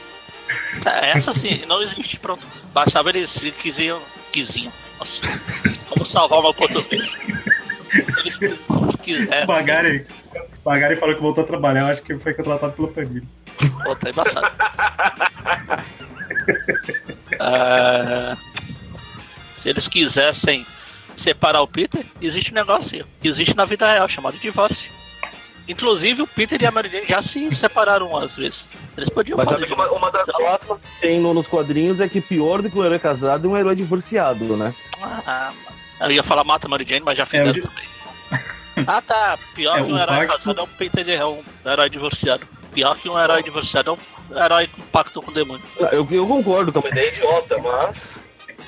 É, 0.85 1.17
Essa 1.17 1.33
sim, 1.33 1.63
não 1.67 1.81
existe, 1.81 2.17
pronto. 2.19 2.43
Bastava 2.73 3.09
eles 3.09 3.29
se 3.29 3.51
quisiam. 3.51 3.99
Quisiam. 4.31 4.71
Nossa. 4.99 5.21
Vamos 5.89 6.11
salvar 6.11 6.39
o 6.39 6.43
meu 6.43 6.53
português. 6.53 7.11
Eles 8.41 8.59
O 8.69 8.97
quiserem. 8.97 9.45
Bagari, 9.45 10.05
Bagari 10.63 10.95
falou 10.95 11.15
que 11.15 11.21
voltou 11.21 11.43
a 11.43 11.47
trabalhar, 11.47 11.81
eu 11.81 11.87
acho 11.87 12.01
que 12.01 12.17
foi 12.17 12.33
contratado 12.33 12.73
pela 12.73 12.87
família. 12.89 13.23
Pô, 13.83 13.95
tá 13.95 14.09
embaçado. 14.09 14.51
É, 17.39 18.37
se 19.67 19.71
eles 19.71 19.87
quisessem 19.89 20.65
separar 21.17 21.61
o 21.61 21.67
Peter, 21.67 22.05
existe 22.21 22.51
um 22.51 22.55
negócio 22.55 23.05
que 23.19 23.27
existe 23.27 23.53
na 23.55 23.65
vida 23.65 23.91
real, 23.91 24.07
chamado 24.07 24.37
divórcio. 24.37 24.89
Inclusive, 25.67 26.21
o 26.21 26.27
Peter 26.27 26.61
e 26.61 26.65
a 26.65 26.71
Mary 26.71 26.87
Jane 26.87 27.05
já 27.05 27.21
se 27.21 27.53
separaram 27.53 28.15
às 28.17 28.37
vezes. 28.37 28.69
Eles 28.95 29.09
podiam 29.09 29.35
Mas 29.37 29.49
fazer 29.49 29.71
uma, 29.73 29.91
uma 29.91 30.09
das 30.09 30.23
clássicas 30.25 30.77
que 30.79 31.01
tem 31.01 31.19
no- 31.19 31.33
nos 31.33 31.45
quadrinhos 31.47 31.99
é 31.99 32.07
que 32.07 32.21
pior 32.21 32.61
do 32.61 32.69
que 32.69 32.79
um 32.79 32.85
herói 32.85 32.97
casado 32.99 33.45
é 33.45 33.51
um 33.51 33.57
herói 33.57 33.75
divorciado, 33.75 34.55
né? 34.55 34.73
Ah, 35.01 35.51
eu 35.99 36.11
ia 36.11 36.23
falar 36.23 36.45
mata 36.45 36.67
a 36.67 36.69
Mary 36.69 36.85
Jane, 36.87 37.03
mas 37.03 37.17
já 37.17 37.25
fizeram 37.25 37.51
É, 37.53 37.57
eu- 37.59 37.61
também. 37.63 37.85
Ah 38.87 39.01
tá, 39.01 39.37
pior 39.53 39.79
É, 39.79 39.83
que 39.83 39.91
um 39.91 39.97
herói 39.99 40.27
pacto- 40.27 40.43
casado 40.43 40.59
é 40.61 40.63
um 40.63 40.67
Peter 40.67 41.09
é 41.09 41.25
um 41.25 41.41
herói 41.65 41.89
divorciado. 41.89 42.47
Pior 42.73 42.95
que 42.95 43.09
um 43.09 43.19
herói 43.19 43.43
divorciado 43.43 43.97
é 44.31 44.33
um 44.39 44.43
herói 44.45 44.67
com 44.67 44.81
pacto 44.83 45.21
com 45.21 45.31
o 45.31 45.33
demônio. 45.33 45.63
Eu, 45.91 46.07
eu 46.09 46.25
concordo 46.27 46.81
que 46.81 46.87
é 46.99 47.07
idiota, 47.09 47.57
mas. 47.57 48.19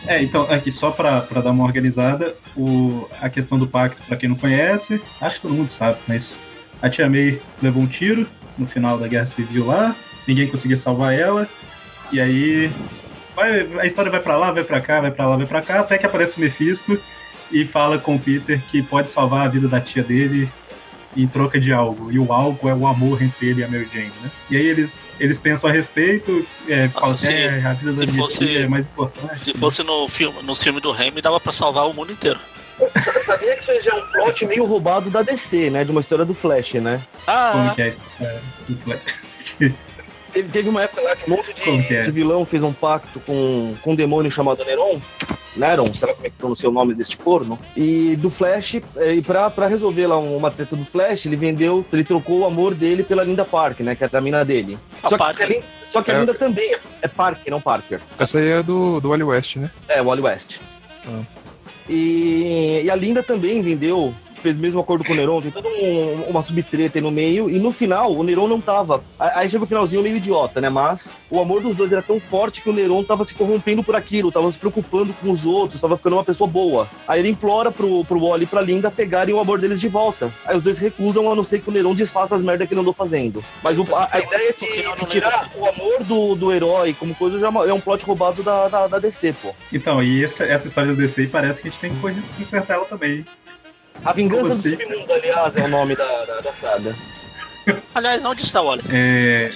É, 0.07 0.21
então, 0.23 0.43
aqui, 0.51 0.71
só 0.71 0.91
pra 0.91 1.19
dar 1.19 1.51
uma 1.51 1.63
organizada, 1.65 2.33
o, 2.55 3.07
a 3.21 3.29
questão 3.29 3.57
do 3.59 3.67
pacto, 3.67 4.01
pra 4.07 4.15
quem 4.17 4.29
não 4.29 4.35
conhece, 4.35 5.01
acho 5.21 5.35
que 5.35 5.41
todo 5.43 5.53
mundo 5.53 5.69
sabe, 5.69 5.97
mas 6.07 6.39
a 6.81 6.89
Tia 6.89 7.09
May 7.09 7.39
levou 7.62 7.83
um 7.83 7.88
tiro 7.88 8.27
no 8.57 8.65
final 8.65 8.97
da 8.97 9.07
Guerra 9.07 9.25
Civil 9.25 9.65
lá, 9.67 9.95
ninguém 10.27 10.47
conseguia 10.47 10.77
salvar 10.77 11.13
ela, 11.13 11.47
e 12.12 12.19
aí 12.19 12.71
vai- 13.35 13.67
a 13.79 13.85
história 13.85 14.09
vai 14.09 14.21
pra 14.21 14.38
lá, 14.38 14.51
vai 14.51 14.63
pra 14.63 14.79
cá, 14.81 15.01
vai 15.01 15.12
pra 15.12 15.27
lá, 15.27 15.35
vai 15.35 15.45
pra 15.45 15.62
cá, 15.62 15.81
até 15.81 15.97
que 15.97 16.05
aparece 16.05 16.38
o 16.38 16.39
Mephisto 16.41 16.99
e 17.51 17.65
fala 17.65 17.97
com 17.97 18.15
o 18.15 18.19
Peter 18.19 18.62
que 18.71 18.81
pode 18.81 19.12
salvar 19.12 19.45
a 19.45 19.49
vida 19.49 19.67
da 19.67 19.81
tia 19.81 20.01
dele 20.03 20.49
em 21.17 21.28
troca 21.28 21.60
de 21.60 21.72
algo. 21.74 22.12
E 22.12 22.19
o 22.19 22.32
algo 22.32 22.67
é 22.69 22.74
o 22.74 22.86
amor 22.88 23.22
entre 23.22 23.48
ele 23.50 23.62
e 23.62 23.63
a 23.63 23.67
Mary 23.67 23.88
Jane, 23.91 24.12
né? 24.22 24.30
E 24.50 24.58
aí 24.58 24.65
eles, 24.65 25.04
eles 25.19 25.39
pensam 25.39 25.69
a 25.69 25.74
respeito, 25.74 26.45
é, 26.67 26.88
falam 26.89 27.12
assim, 27.12 27.28
se- 27.28 27.34
é, 27.34 27.63
a 27.65 27.74
vida 27.74 27.93
da 27.93 28.06
minha 28.06 28.17
fosse- 28.28 28.58
é 28.58 28.67
mais 28.67 28.86
importante. 28.86 29.39
Se 29.39 29.54
fosse 29.54 29.84
no 29.84 30.08
filme, 30.08 30.41
no 30.43 30.56
filme 30.56 30.80
do 30.80 30.91
Raimi, 30.91 31.22
dava 31.22 31.39
pra 31.39 31.52
salvar 31.52 31.88
o 31.89 31.93
mundo 31.93 32.12
inteiro. 32.12 32.39
Sabia 33.26 33.56
que 33.56 33.62
isso 33.62 33.72
aí 33.72 33.82
já 33.82 33.91
é 33.91 33.95
um 33.95 34.06
plot 34.12 34.45
meio 34.45 34.63
roubado 34.65 35.10
da 35.10 35.22
DC, 35.22 35.69
né? 35.69 35.84
De 35.84 35.91
uma 35.91 36.00
história 36.00 36.24
do 36.24 36.34
Flash, 36.34 36.76
né? 36.76 37.02
Como 37.26 37.69
Ah, 37.69 37.74
que 37.76 37.82
é 37.82 37.88
isso? 37.89 38.00
É, 38.22 38.39
do 38.69 38.78
Flash. 38.78 39.02
Teve, 40.32 40.50
teve 40.50 40.69
uma 40.69 40.84
época 40.84 41.02
lá 41.02 41.15
que 41.15 41.30
um 41.30 41.36
monte 41.36 41.54
de, 41.54 41.62
Como 41.63 41.82
é? 41.89 42.02
de 42.04 42.12
vilão 42.12 42.45
fez 42.45 42.62
um 42.63 42.72
pacto 42.72 43.19
com, 43.22 43.74
com 43.82 43.91
um 43.93 43.95
demônio 43.95 44.32
chamado 44.32 44.63
Neron. 44.63 45.02
Neron, 45.55 45.93
sei 45.93 46.07
lá 46.07 46.13
como 46.13 46.27
é 46.27 46.29
que 46.29 46.35
pronuncia 46.38 46.69
o 46.69 46.71
nome 46.71 46.93
deste 46.93 47.17
corno. 47.17 47.59
E 47.75 48.15
do 48.15 48.29
Flash, 48.29 48.75
eh, 48.97 49.15
e 49.15 49.21
pra, 49.21 49.49
pra 49.49 49.67
resolver 49.67 50.07
lá 50.07 50.17
uma 50.17 50.51
treta 50.51 50.75
do 50.75 50.85
Flash, 50.85 51.25
ele 51.25 51.35
vendeu, 51.35 51.85
ele 51.91 52.03
trocou 52.03 52.39
o 52.39 52.45
amor 52.45 52.73
dele 52.73 53.03
pela 53.03 53.23
Linda 53.23 53.43
Park, 53.45 53.79
né? 53.81 53.95
Que 53.95 54.03
é 54.03 54.09
a 54.12 54.21
mina 54.21 54.45
dele. 54.45 54.77
A 55.03 55.09
Só 55.09 55.17
que, 55.17 55.23
a 55.23 55.62
só 55.89 56.01
que 56.01 56.12
a 56.12 56.15
É. 56.15 56.19
Linda 56.19 56.33
também 56.33 56.73
é, 56.73 56.79
é 57.01 57.07
Park, 57.07 57.47
não 57.47 57.59
Parker. 57.62 57.99
Essa 58.17 58.39
aí 58.39 58.49
é 58.49 58.63
do, 58.63 58.99
do 58.99 59.09
Wally 59.09 59.23
West, 59.23 59.55
né? 59.57 59.71
É, 59.88 60.01
Wally 60.01 60.21
West. 60.21 60.57
Ah. 61.07 61.21
E, 61.89 62.81
e 62.83 62.91
a 62.91 62.95
Linda 62.95 63.23
também 63.23 63.62
vendeu, 63.62 64.13
fez 64.39 64.56
mesmo 64.58 64.80
acordo 64.80 65.04
com 65.04 65.13
o 65.13 65.15
Neron, 65.15 65.41
tem 65.41 65.52
toda 65.52 65.67
um- 65.69 66.25
uma 66.30 66.41
subtreta 66.41 66.97
aí 66.97 67.02
no 67.02 67.12
meio, 67.12 67.49
e 67.49 67.60
no 67.60 67.71
final 67.71 68.12
o 68.12 68.23
Neron 68.23 68.47
não 68.47 68.60
tava. 68.62 69.04
A- 69.19 69.39
Aí 69.39 69.49
chega 69.49 69.63
o 69.63 69.67
finalzinho 69.67 70.02
meio 70.04 70.17
idiota, 70.17 70.60
né? 70.60 70.69
Mas 70.69 71.13
o 71.30 71.39
amor 71.39 71.62
dos 71.62 71.75
dois 71.75 71.91
era 71.93 72.02
tão 72.02 72.19
forte 72.19 72.62
que 72.62 72.69
o 72.69 72.73
Neron 72.73 73.04
tava 73.04 73.23
se 73.25 73.34
corrompendo 73.36 73.84
por 73.84 73.95
aquilo, 73.95 74.32
tava 74.32 74.52
se 74.52 74.58
preocupando 74.58 75.13
com 75.13 75.32
os 75.32 75.45
outros, 75.45 75.80
tava 75.82 75.95
ficando 75.97 76.15
uma 76.15 76.23
pessoa 76.23 76.49
boa. 76.49 76.88
Aí 77.08 77.19
ele 77.19 77.30
implora 77.30 77.71
pro, 77.71 78.04
pro 78.06 78.19
Wally 78.19 78.43
e 78.43 78.47
pra 78.47 78.62
Linda 78.62 78.89
pegarem 78.91 79.34
o 79.34 79.39
amor 79.39 79.60
deles 79.60 79.80
de 79.80 79.88
volta. 79.88 80.32
Aí 80.45 80.58
os 80.58 80.63
dois 80.63 80.80
recusam, 80.80 81.32
a 81.32 81.36
não 81.36 81.43
ser 81.45 81.62
que 81.62 81.69
o 81.69 81.71
Neron 81.71 81.93
desfaça 81.95 82.36
as 82.36 82.41
merdas 82.41 82.67
que 82.67 82.73
ele 82.73 82.82
andou 82.82 82.93
fazendo. 82.93 83.43
Mas 83.63 83.78
o- 83.78 83.95
a, 83.95 84.08
a 84.12 84.19
ideia 84.19 84.54
de, 84.54 84.65
de 84.99 85.06
tirar 85.10 85.52
o 85.56 85.65
amor 85.65 86.04
do, 86.04 86.36
do 86.36 86.52
herói 86.52 86.93
como 86.93 87.13
coisa 87.15 87.38
já 87.39 87.47
é 87.47 87.69
é 87.69 87.73
um 87.73 87.80
plot 87.82 88.04
roubado 88.06 88.41
da, 88.43 88.67
da, 88.67 88.88
da 88.88 88.99
DC, 88.99 89.34
pô. 89.41 89.54
Então, 89.71 90.02
e 90.02 90.23
essa, 90.23 90.43
essa 90.43 90.67
história 90.67 90.93
do 90.93 90.97
DC 91.02 91.28
parece 91.28 91.62
que 91.62 91.67
a 91.67 91.71
gente 91.71 91.80
tem 91.80 91.93
que 91.93 91.99
correr- 91.99 92.15
consertar 92.38 92.75
ela 92.75 92.86
também. 92.86 93.25
A 94.05 94.13
Vingança 94.13 94.55
do 94.55 94.69
Submundo, 94.69 95.13
aliás, 95.13 95.55
é 95.57 95.63
o 95.63 95.67
nome 95.67 95.95
da, 95.95 96.25
da, 96.25 96.39
da 96.41 96.53
saga. 96.53 96.95
aliás, 97.93 98.23
onde 98.25 98.43
está 98.43 98.62
o 98.62 98.67
Wally? 98.67 98.83
É... 98.91 99.51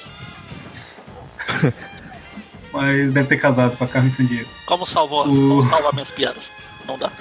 Mas 2.72 3.14
deve 3.14 3.28
ter 3.28 3.38
casado 3.38 3.78
com 3.78 3.84
a 3.84 3.88
Carmen 3.88 4.12
Sandiego. 4.14 4.50
Como 4.66 4.86
salvou, 4.86 5.24
O- 5.24 5.26
como 5.60 5.70
salvar 5.70 5.94
minhas 5.94 6.10
piadas? 6.12 6.44
Não 6.86 6.98
dá. 6.98 7.12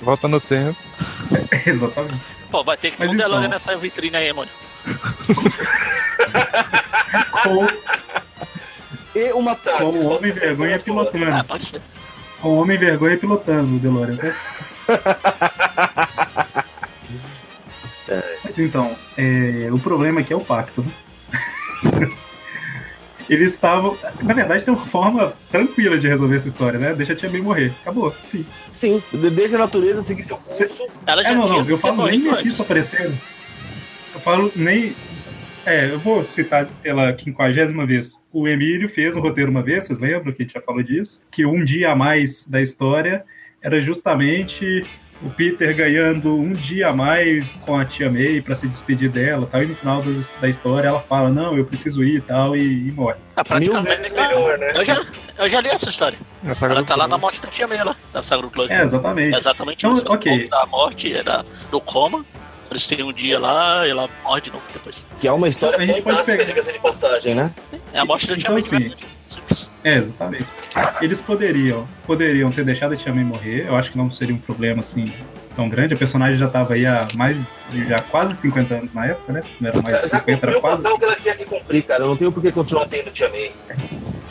Volta 0.00 0.28
no 0.28 0.40
tempo. 0.40 0.76
Exatamente. 1.66 2.20
Pô, 2.50 2.62
vai 2.64 2.76
ter 2.76 2.90
que 2.90 2.96
ter 2.98 3.08
um 3.08 3.16
DeLorean 3.16 3.46
então. 3.46 3.50
nessa 3.50 3.76
vitrine 3.76 4.16
aí, 4.16 4.32
mano. 4.32 4.50
Com, 7.42 7.66
E 9.18 9.32
uma 9.32 9.54
com 9.56 9.62
tarde. 9.64 9.84
o 9.98 10.08
Homem 10.10 10.32
Vergonha 10.32 10.76
Ah, 10.76 10.78
pilotando. 10.78 11.44
pode 11.44 11.66
ser. 11.66 11.80
Com 12.42 12.48
o 12.48 12.56
Homem 12.60 12.76
Vergonha 12.76 13.16
pilotando 13.16 13.76
o 13.76 13.78
DeLorean. 13.78 14.16
né? 14.16 14.34
Mas 18.44 18.58
então, 18.58 18.94
é, 19.16 19.68
o 19.72 19.78
problema 19.78 20.20
aqui 20.20 20.32
é 20.32 20.36
o 20.36 20.40
pacto. 20.40 20.82
né? 20.82 22.10
Eles 23.30 23.52
estavam. 23.52 23.96
Na 24.22 24.34
verdade, 24.34 24.64
tem 24.64 24.74
uma 24.74 24.84
forma 24.86 25.32
tranquila 25.50 25.96
de 25.96 26.08
resolver 26.08 26.36
essa 26.36 26.48
história, 26.48 26.78
né? 26.78 26.92
Deixa 26.94 27.12
a 27.12 27.16
Tia 27.16 27.30
May 27.30 27.40
morrer. 27.40 27.72
Acabou. 27.82 28.10
Fim. 28.10 28.44
Sim, 28.76 29.00
deixa 29.12 29.54
a 29.54 29.60
natureza 29.60 30.02
seguir 30.02 30.24
seu 30.24 30.36
curso. 30.36 30.88
Ela 31.06 31.22
já 31.22 31.30
É, 31.30 31.34
não, 31.34 31.46
tinha 31.46 31.62
não, 31.62 31.70
eu 31.70 31.78
falo 31.78 32.06
nem. 32.06 32.18
Mephisto 32.18 32.62
aparecendo. 32.62 33.16
Eu 34.14 34.20
falo 34.20 34.52
nem. 34.56 34.94
É, 35.64 35.86
eu 35.90 35.98
vou 35.98 36.24
citar 36.24 36.66
pela 36.82 37.12
quinquagésima 37.12 37.86
vez. 37.86 38.22
O 38.32 38.48
Emílio 38.48 38.88
fez 38.88 39.14
um 39.16 39.20
roteiro 39.20 39.50
uma 39.50 39.62
vez, 39.62 39.84
vocês 39.84 39.98
lembram 39.98 40.32
que 40.32 40.42
a 40.42 40.44
gente 40.44 40.54
já 40.54 40.60
falou 40.60 40.82
disso? 40.82 41.22
Que 41.30 41.46
um 41.46 41.64
dia 41.64 41.92
a 41.92 41.96
mais 41.96 42.46
da 42.48 42.60
história 42.60 43.24
era 43.62 43.80
justamente 43.80 44.84
o 45.24 45.30
Peter 45.30 45.72
ganhando 45.76 46.34
um 46.34 46.50
dia 46.52 46.88
a 46.88 46.92
mais 46.92 47.54
com 47.64 47.78
a 47.78 47.84
tia 47.84 48.10
May 48.10 48.40
pra 48.40 48.56
se 48.56 48.66
despedir 48.66 49.08
dela 49.08 49.48
tal, 49.52 49.62
e 49.62 49.66
no 49.66 49.74
final 49.76 50.02
das- 50.02 50.32
da 50.40 50.48
história 50.48 50.88
ela 50.88 51.00
fala, 51.00 51.30
não, 51.30 51.56
eu 51.56 51.64
preciso 51.64 52.02
ir 52.02 52.16
e 52.16 52.20
tal, 52.20 52.56
e, 52.56 52.88
e 52.88 52.90
morre. 52.90 53.14
Ah, 53.36 53.44
Mil 53.60 53.70
praticamente. 53.70 54.12
melhor, 54.14 54.58
né? 54.58 54.72
Eu 54.74 54.84
já, 54.84 55.06
eu 55.38 55.48
já 55.48 55.60
li 55.60 55.68
essa 55.68 55.88
história. 55.88 56.18
Na 56.42 56.56
saga 56.56 56.74
Ela 56.74 56.82
do 56.82 56.86
tá 56.88 56.96
lá 56.96 57.06
na 57.06 57.16
morte 57.16 57.40
da 57.40 57.46
tia 57.46 57.68
May, 57.68 57.84
lá, 57.84 57.94
da 58.12 58.20
Saga 58.20 58.42
do. 58.48 58.62
É, 58.72 58.82
exatamente. 58.82 59.32
É 59.32 59.38
exatamente 59.38 59.86
Então, 59.86 59.96
isso. 59.96 60.12
ok. 60.12 60.32
O 60.32 60.38
ponto 60.40 60.50
da 60.50 60.66
morte 60.66 61.12
era 61.14 61.44
do 61.70 61.80
coma. 61.80 62.24
Eles 62.72 62.86
têm 62.86 63.02
um 63.02 63.12
dia 63.12 63.38
lá 63.38 63.86
e 63.86 63.90
ela 63.90 64.08
morre 64.24 64.40
de 64.40 64.50
novo 64.50 64.64
depois. 64.72 65.04
Que 65.20 65.28
é 65.28 65.32
uma 65.32 65.46
história 65.48 65.78
A 65.78 65.84
gente 65.86 66.00
pode 66.02 66.22
pegar- 66.24 66.44
diga-se 66.44 66.72
de 66.72 66.78
passagem, 66.78 67.34
né? 67.34 67.50
É 67.92 67.98
a 67.98 68.04
morte 68.04 68.26
da 68.26 68.34
tia 68.36 68.48
Então, 68.50 68.80
May. 68.80 68.94
É, 69.84 69.96
exatamente. 69.98 70.46
Eles 71.00 71.20
poderiam, 71.20 71.86
poderiam 72.06 72.50
ter 72.50 72.64
deixado 72.64 72.92
a 72.94 72.96
Tia 72.96 73.12
May 73.12 73.24
morrer. 73.24 73.66
Eu 73.66 73.76
acho 73.76 73.90
que 73.90 73.98
não 73.98 74.10
seria 74.10 74.34
um 74.34 74.38
problema 74.38 74.80
assim 74.80 75.12
tão 75.56 75.68
grande. 75.68 75.92
A 75.94 75.96
personagem 75.96 76.38
já 76.38 76.46
estava 76.46 76.74
aí 76.74 76.86
há 76.86 77.06
mais 77.16 77.36
de 77.70 77.86
já 77.86 77.98
quase 77.98 78.34
50 78.40 78.74
anos 78.74 78.94
na 78.94 79.06
época, 79.06 79.32
né? 79.32 79.42
Não 79.60 79.68
era 79.68 79.82
mais 79.82 79.94
Já 79.96 80.02
50, 80.20 80.22
cumpriu 80.32 80.48
era 80.50 80.58
o 80.58 80.60
quase. 80.60 80.82
que 80.82 81.04
ela 81.04 81.16
tinha 81.16 81.34
que 81.34 81.44
cumprir, 81.44 81.82
cara. 81.82 82.04
Eu 82.04 82.08
não 82.08 82.16
tenho 82.16 82.32
por 82.32 82.40
que 82.42 82.52
continuar 82.52 82.86
tendo 82.86 83.10
Tia 83.10 83.28
May. 83.28 83.50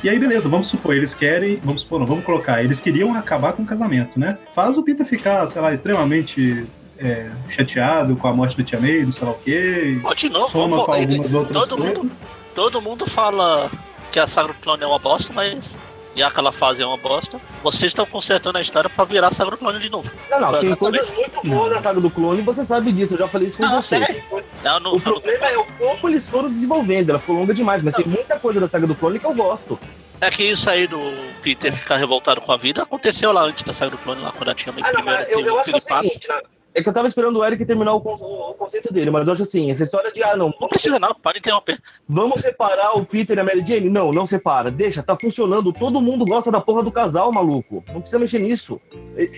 E 0.04 0.10
aí, 0.10 0.18
beleza, 0.18 0.50
vamos 0.50 0.68
supor, 0.68 0.96
eles 0.96 1.14
querem, 1.14 1.58
vamos 1.64 1.82
supor, 1.82 2.00
não, 2.00 2.08
vamos 2.08 2.26
colocar, 2.26 2.64
eles 2.64 2.80
queriam 2.82 3.14
acabar 3.16 3.54
com 3.54 3.62
o 3.62 3.66
casamento, 3.68 4.20
né? 4.20 4.36
Faz 4.56 4.76
o 4.78 4.82
Peter 4.84 5.06
ficar, 5.06 5.46
sei 5.48 5.62
lá, 5.62 5.72
extremamente 5.74 6.66
é, 7.02 7.30
chateado 7.50 8.16
com 8.16 8.28
a 8.28 8.34
morte 8.34 8.58
da 8.58 8.64
Tia 8.64 8.80
May, 8.80 9.04
não 9.04 9.12
sei 9.12 9.26
lá 9.26 9.32
o 9.32 9.40
quê. 9.40 10.00
Ó, 10.04 10.14
de 10.14 10.30
novo, 10.30 10.50
Soma 10.52 10.68
vamos- 10.78 10.86
com 10.86 10.94
algumas 10.94 11.34
outras 11.34 11.54
todo 11.58 11.78
coisas. 11.78 11.98
mundo, 11.98 12.12
todo 12.56 12.82
mundo 12.82 13.06
fala 13.08 13.70
que 14.12 14.20
a 14.20 14.28
Saga 14.28 14.50
do 14.50 14.54
Clone 14.56 14.84
é 14.84 14.88
uma 14.88 15.00
bosta, 15.00 15.32
mas 15.34 15.76
e 16.14 16.22
aquela 16.22 16.52
fase 16.52 16.82
é 16.82 16.86
uma 16.86 16.98
bosta. 16.98 17.40
Vocês 17.64 17.84
estão 17.92 18.06
consertando 18.06 18.58
a 18.58 18.62
história 18.62 18.90
pra 18.90 19.06
virar 19.06 19.28
a 19.28 19.32
Saga 19.32 19.52
do 19.52 19.58
Clone 19.58 19.80
de 19.80 19.90
novo. 19.90 20.12
Não, 20.30 20.40
não, 20.40 20.60
tem 20.60 20.76
coisas 20.76 21.10
muito 21.16 21.42
boas 21.48 21.72
na 21.74 21.82
saga 21.82 22.00
do 22.02 22.10
clone, 22.12 22.42
você 22.42 22.66
sabe 22.66 22.92
disso, 22.92 23.14
eu 23.14 23.20
já 23.20 23.28
falei 23.28 23.48
isso 23.48 23.58
com 23.58 23.64
Não, 23.64 23.82
você. 23.82 23.98
sério? 24.00 24.24
Não, 24.64 24.80
não, 24.80 24.94
O 24.96 25.02
problema 25.02 25.46
é 25.48 25.58
o 25.58 25.64
como 25.66 26.10
eles 26.10 26.28
foram 26.30 26.52
desenvolvendo, 26.52 27.10
ela 27.12 27.20
ficou 27.20 27.36
longa 27.38 27.54
demais, 27.54 27.82
mas 27.82 27.94
tem 27.96 28.06
muita 28.06 28.38
coisa 28.40 28.60
da 28.60 28.68
saga 28.68 28.86
do 28.86 28.94
clone 28.96 29.18
que 29.20 29.26
eu 29.26 29.34
gosto. 29.34 29.80
é 30.20 30.30
que 30.30 30.44
isso 30.44 30.70
aí 30.70 30.86
do 30.86 31.00
Peter 31.42 31.74
ficar 31.74 31.96
revoltado 31.98 32.42
com 32.42 32.52
a 32.52 32.58
vida 32.58 32.84
aconteceu 32.84 33.32
lá 33.32 33.42
antes 33.44 33.64
da 33.64 33.74
Saga 33.74 33.92
do 33.92 33.98
Clone, 33.98 34.22
lá 34.22 34.32
quando 34.32 34.44
ela 34.50 34.54
tinha 34.56 34.72
meio 34.72 34.86
Ah, 34.86 34.92
não, 34.94 35.02
primeiro 35.02 35.24
mas 35.24 35.32
eu, 35.32 35.40
eu 35.40 35.60
acho 35.60 35.70
que 35.72 35.76
é 35.76 35.78
o 35.78 35.82
seguinte, 36.04 36.28
né? 36.30 36.42
É 36.74 36.82
que 36.82 36.88
eu 36.88 36.94
tava 36.94 37.08
esperando 37.08 37.38
o 37.40 37.46
Eric 37.46 37.66
terminar 37.66 37.94
o, 37.94 38.00
con- 38.02 38.16
o- 38.20 38.52
o 38.52 38.54
conceito 38.54 38.94
dele, 38.94 39.12
mas 39.12 39.28
eu 39.28 39.34
acho 39.34 39.44
assim, 39.44 39.70
essa 39.72 39.84
história 39.84 40.12
de, 40.12 40.24
ah, 40.24 40.36
não, 40.38 40.54
Não 40.60 40.70
precisa 40.70 40.98
não, 40.98 41.14
para 41.14 41.34
de 41.34 41.40
interromper. 41.40 41.82
vamos 42.08 42.42
separar 42.42 42.98
o 42.98 43.06
Peter 43.06 43.36
e 43.38 43.40
a 43.42 43.44
Mary 43.44 43.64
Jane? 43.66 43.90
Não, 43.90 44.12
não 44.14 44.26
separa, 44.26 44.72
deixa, 44.72 45.04
tá 45.04 45.18
funcionando, 45.20 45.74
todo 45.74 46.00
mundo 46.00 46.26
gosta 46.26 46.50
da 46.50 46.62
porra 46.62 46.82
do 46.82 46.92
casal, 46.92 47.32
maluco. 47.32 47.84
Não 47.92 48.00
precisa 48.00 48.20
mexer 48.20 48.40
nisso. 48.40 48.80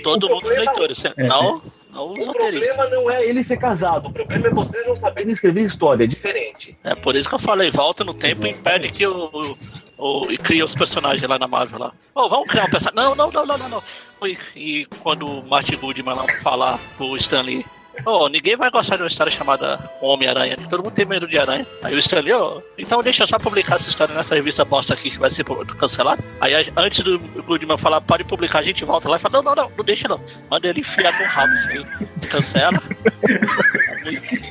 Todo 0.04 0.26
o 0.26 0.30
mundo 0.30 0.42
problema- 0.42 0.72
leitor, 0.72 0.96
você- 0.96 1.12
É, 1.18 1.24
não, 1.28 1.62
não 1.92 2.12
O 2.14 2.34
problema 2.34 2.88
não 2.92 3.10
é 3.10 3.26
ele 3.26 3.44
ser 3.44 3.58
casado, 3.58 4.10
o 4.10 4.14
problema 4.14 4.48
é 4.48 4.50
vocês 4.52 4.86
não 4.88 4.96
saberem 4.96 5.32
escrever 5.32 5.62
história, 5.64 6.04
é 6.04 6.08
diferente. 6.08 6.78
É 6.84 6.94
por 6.94 7.16
isso 7.16 7.28
que 7.28 7.34
eu 7.36 7.40
falei, 7.40 7.72
volta 7.72 8.04
no 8.04 8.14
tempo 8.14 8.46
e 8.46 8.52
impede 8.52 8.92
que 8.92 9.08
o, 9.08 9.26
o, 9.26 9.58
o- 9.98 10.32
e 10.32 10.38
cria 10.38 10.66
os 10.66 10.74
personagens 10.76 11.28
lá 11.30 11.38
na 11.40 11.48
Marvel 11.48 11.80
lá. 11.80 11.92
Oh, 12.16 12.30
vamos 12.30 12.48
criar 12.50 12.66
um 12.66 12.70
personagem. 12.70 13.10
Não, 13.10 13.16
não, 13.16 13.32
não, 13.32 13.46
não, 13.46 13.58
não, 13.58 13.70
não. 13.70 13.84
E, 14.28 14.38
e 14.56 14.86
quando 15.02 15.26
o 15.28 15.46
Martin 15.48 15.76
Goodman 15.78 16.16
lá 16.16 16.26
falar 16.42 16.80
pro 16.98 17.16
Stanley 17.18 17.66
Oh, 18.06 18.28
ninguém 18.28 18.56
vai 18.56 18.72
gostar 18.72 18.96
de 18.96 19.04
uma 19.04 19.08
história 19.08 19.32
chamada 19.32 19.80
Homem-Aranha. 20.02 20.58
Todo 20.70 20.84
mundo 20.84 20.94
tem 20.94 21.06
medo 21.06 21.28
de 21.28 21.38
aranha. 21.38 21.66
Aí 21.82 21.94
o 21.96 22.00
Stanley, 22.00 22.34
oh, 22.34 22.62
então 22.78 23.04
deixa 23.04 23.24
eu 23.24 23.28
só 23.28 23.38
publicar 23.38 23.76
essa 23.76 23.90
história 23.90 24.14
nessa 24.16 24.36
revista 24.36 24.66
bosta 24.66 24.94
aqui 24.94 25.12
que 25.12 25.20
vai 25.20 25.30
ser 25.30 25.46
cancelada. 25.78 26.24
Aí 26.42 26.54
antes 26.76 27.02
do 27.02 27.20
Goodman 27.20 27.78
falar, 27.78 28.02
pode 28.02 28.24
publicar, 28.24 28.60
a 28.60 28.64
gente 28.64 28.84
volta 28.84 29.08
lá 29.08 29.18
e 29.18 29.20
fala, 29.20 29.36
não, 29.36 29.44
não, 29.44 29.56
não, 29.56 29.72
não 29.78 29.86
deixa 29.86 30.08
não. 30.08 30.20
Manda 30.50 30.68
ele 30.68 30.80
enfiar 30.80 31.18
no 31.20 31.26
rabo 31.26 31.54
isso 31.54 31.70
aí. 31.70 31.86
Cancela. 32.30 32.82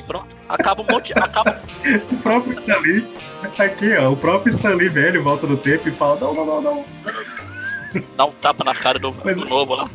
Pronto. 0.07 0.27
Acaba 0.47 0.81
um 0.81 0.85
monte. 0.91 1.13
Acaba. 1.17 1.61
O 2.11 2.17
próprio 2.17 2.59
Stanley, 2.59 3.07
aqui, 3.59 3.95
ó, 3.97 4.11
o 4.11 4.17
próprio 4.17 4.55
Stanley 4.55 4.89
velho 4.89 5.23
volta 5.23 5.45
no 5.45 5.57
tempo 5.57 5.89
e 5.89 5.91
fala, 5.91 6.19
não, 6.19 6.33
não, 6.33 6.45
não, 6.45 6.61
não. 6.61 6.85
Dá 8.15 8.25
um 8.25 8.31
tapa 8.31 8.63
na 8.63 8.73
cara 8.73 8.97
do, 8.97 9.13
Mas, 9.23 9.35
do 9.35 9.45
novo 9.45 9.75
lá. 9.75 9.89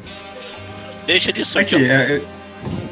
Deixa 1.06 1.32
disso 1.32 1.58
aqui. 1.58 1.74
aqui 1.74 1.84
é, 1.84 2.16
é, 2.16 2.22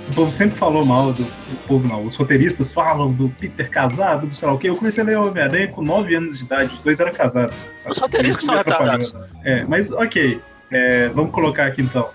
o 0.08 0.14
povo 0.14 0.30
sempre 0.30 0.56
falou 0.56 0.84
mal 0.84 1.12
do, 1.12 1.24
do, 1.24 1.56
povo, 1.66 1.86
não. 1.86 2.04
Os 2.04 2.14
roteiristas 2.14 2.72
falam 2.72 3.12
do 3.12 3.28
Peter 3.28 3.68
casado, 3.68 4.26
do 4.26 4.34
sei 4.34 4.48
lá 4.48 4.54
o 4.54 4.58
quê. 4.58 4.68
Eu 4.68 4.76
comecei 4.76 5.02
a 5.02 5.06
ler 5.06 5.18
Homem-Aranha 5.18 5.68
com 5.68 5.82
9 5.82 6.14
anos 6.14 6.38
de 6.38 6.44
idade, 6.44 6.72
os 6.74 6.80
dois 6.80 7.00
eram 7.00 7.12
casados. 7.12 7.54
Sabe? 7.76 7.92
Os 7.92 7.98
roteiristas 7.98 8.44
são 8.44 8.54
retardados. 8.54 9.14
É, 9.44 9.64
mas 9.64 9.90
ok. 9.90 10.40
É, 10.70 11.08
vamos 11.08 11.32
colocar 11.32 11.66
aqui 11.66 11.82
então. 11.82 12.08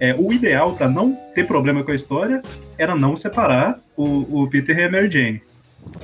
É, 0.00 0.14
o 0.16 0.32
ideal 0.32 0.74
para 0.74 0.88
não 0.88 1.14
ter 1.34 1.46
problema 1.46 1.84
com 1.84 1.92
a 1.92 1.94
história 1.94 2.42
era 2.76 2.94
não 2.96 3.16
separar 3.16 3.78
o, 3.96 4.42
o 4.42 4.50
Peter 4.50 4.76
e 4.78 4.84
a 4.84 4.90
Mary 4.90 5.10
Jane. 5.10 5.42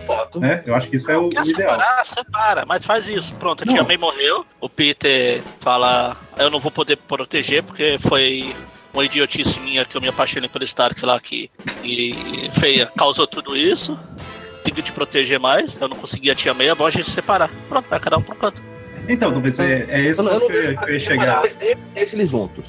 Foto. 0.07 0.41
Né? 0.41 0.63
Eu 0.67 0.75
acho 0.75 0.89
que 0.89 0.97
isso 0.97 1.11
é 1.11 1.17
o, 1.17 1.25
o 1.25 1.29
ideal. 1.29 1.45
Separar, 1.45 2.07
separa, 2.07 2.65
mas 2.67 2.85
faz 2.85 3.09
isso. 3.09 3.35
Pronto, 3.35 3.65
a 3.65 3.67
tia 3.67 3.83
May 3.83 3.97
morreu. 3.97 4.45
O 4.61 4.69
Peter 4.69 5.41
fala: 5.61 6.17
Eu 6.39 6.51
não 6.51 6.61
vou 6.61 6.71
poder 6.71 6.97
proteger 6.97 7.63
porque 7.63 7.99
foi 7.99 8.55
uma 8.93 9.05
idiotice 9.05 9.59
minha 9.61 9.85
que 9.85 9.97
eu 9.97 10.01
me 10.01 10.09
apaixonei 10.09 10.49
pelo 10.49 10.65
Stark 10.65 11.05
lá 11.05 11.19
que 11.21 11.51
e 11.85 12.51
feia 12.59 12.87
causou 12.97 13.27
tudo 13.27 13.57
isso. 13.57 13.99
Tenho 14.65 14.75
que 14.75 14.83
te 14.83 14.93
proteger 14.93 15.39
mais. 15.39 15.81
Eu 15.81 15.89
não 15.89 15.97
conseguia 15.97 16.35
tia 16.35 16.53
meia, 16.53 16.75
bom 16.75 16.87
a 16.87 16.91
gente 16.91 17.05
se 17.05 17.13
separar. 17.13 17.51
Pronto, 17.69 17.89
vai 17.89 17.99
cada 17.99 18.19
um 18.19 18.23
pro 18.23 18.35
canto. 18.37 18.63
Então, 19.09 19.33
talvez 19.33 19.59
é, 19.59 19.87
é 19.89 20.03
esse 20.03 20.21
eu, 20.21 20.41
que 20.41 20.53
eu, 20.53 20.73
eu 20.73 20.89
ia 20.93 21.01
chegar. 21.01 21.43
Deixa 21.95 22.17
eles 22.17 22.31
juntos. 22.31 22.67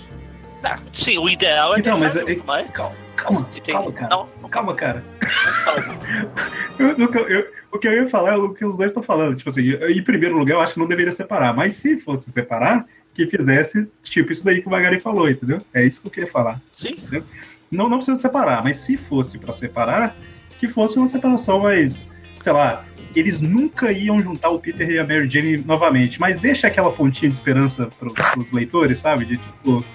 Ah, 0.64 0.80
sim, 0.94 1.18
o 1.18 1.28
ideal 1.28 1.76
é 1.76 1.80
então, 1.80 1.98
mas, 1.98 2.16
é, 2.16 2.20
junto, 2.20 2.44
mas... 2.46 2.70
Calma, 2.72 2.96
calma, 3.16 3.44
tem... 3.46 3.74
calma, 3.74 3.92
cara. 3.92 4.10
Não, 4.10 4.30
não 4.42 4.50
calma, 4.50 4.76
cara. 4.76 5.04
eu, 6.78 6.90
eu, 6.98 7.52
o 7.72 7.80
que 7.80 7.88
eu 7.88 7.94
ia 7.94 8.10
falar 8.10 8.34
é 8.34 8.38
o 8.38 8.54
que 8.54 8.64
os 8.64 8.78
dois 8.78 8.92
estão 8.92 9.02
falando. 9.02 9.36
Tipo 9.36 9.50
assim, 9.50 9.72
em 9.72 10.04
primeiro 10.04 10.38
lugar, 10.38 10.56
eu 10.56 10.62
acho 10.62 10.74
que 10.74 10.80
não 10.80 10.88
deveria 10.88 11.12
separar. 11.12 11.54
Mas 11.54 11.76
se 11.76 11.98
fosse 11.98 12.30
separar, 12.32 12.86
que 13.14 13.28
fizesse, 13.28 13.88
tipo, 14.04 14.32
isso 14.32 14.46
daí 14.46 14.62
que 14.62 14.68
o 14.68 14.72
Magari 14.72 15.00
falou, 15.00 15.30
entendeu? 15.30 15.60
É 15.74 15.84
isso 15.86 16.02
que 16.02 16.08
eu 16.08 16.12
queria 16.12 16.32
falar. 16.32 16.60
Sim. 16.76 16.92
Entendeu? 16.92 17.24
Não, 17.72 17.88
não 17.88 17.98
precisa 17.98 18.18
separar, 18.18 18.64
mas 18.64 18.78
se 18.78 18.98
fosse 18.98 19.38
para 19.38 19.54
separar, 19.54 20.16
que 20.60 20.68
fosse 20.68 20.98
uma 20.98 21.08
separação 21.08 21.60
mais, 21.60 22.06
sei 22.40 22.52
lá, 22.52 22.84
eles 23.16 23.42
nunca 23.42 23.92
iam 23.92 24.20
juntar 24.20 24.50
o 24.50 24.60
Peter 24.60 24.90
e 24.90 25.00
a 25.00 25.06
Mary 25.06 25.28
Jane 25.28 25.58
novamente, 25.58 26.20
mas 26.20 26.40
deixa 26.40 26.68
aquela 26.68 26.92
fontinha 26.92 27.30
de 27.30 27.36
esperança 27.36 27.88
para 28.00 28.40
os 28.40 28.52
leitores, 28.52 29.00
sabe? 29.00 29.26
De 29.26 29.38
tipo, 29.38 29.86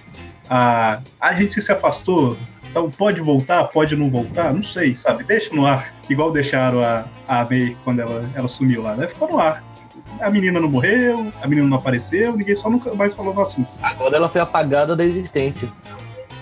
a, 0.48 1.00
a 1.20 1.34
gente 1.34 1.60
se 1.60 1.72
afastou, 1.72 2.36
então 2.70 2.90
pode 2.90 3.20
voltar, 3.20 3.64
pode 3.64 3.96
não 3.96 4.10
voltar, 4.10 4.52
não 4.52 4.62
sei, 4.62 4.94
sabe? 4.94 5.24
Deixa 5.24 5.54
no 5.54 5.66
ar, 5.66 5.94
igual 6.08 6.32
deixaram 6.32 6.82
a, 6.82 7.04
a 7.26 7.44
May 7.44 7.76
quando 7.84 8.00
ela, 8.00 8.30
ela 8.34 8.48
sumiu 8.48 8.82
lá, 8.82 8.94
né? 8.94 9.08
Ficou 9.08 9.28
no 9.28 9.38
ar 9.38 9.62
a 10.20 10.30
menina 10.30 10.60
não 10.60 10.70
morreu, 10.70 11.30
a 11.42 11.46
menina 11.46 11.66
não 11.66 11.76
apareceu, 11.76 12.36
ninguém 12.36 12.54
só 12.54 12.70
nunca 12.70 12.94
mais 12.94 13.14
falou 13.14 13.34
no 13.34 13.40
assunto. 13.40 13.68
Agora 13.82 14.16
ela 14.16 14.28
foi 14.28 14.40
apagada 14.40 14.94
da 14.94 15.04
existência. 15.04 15.68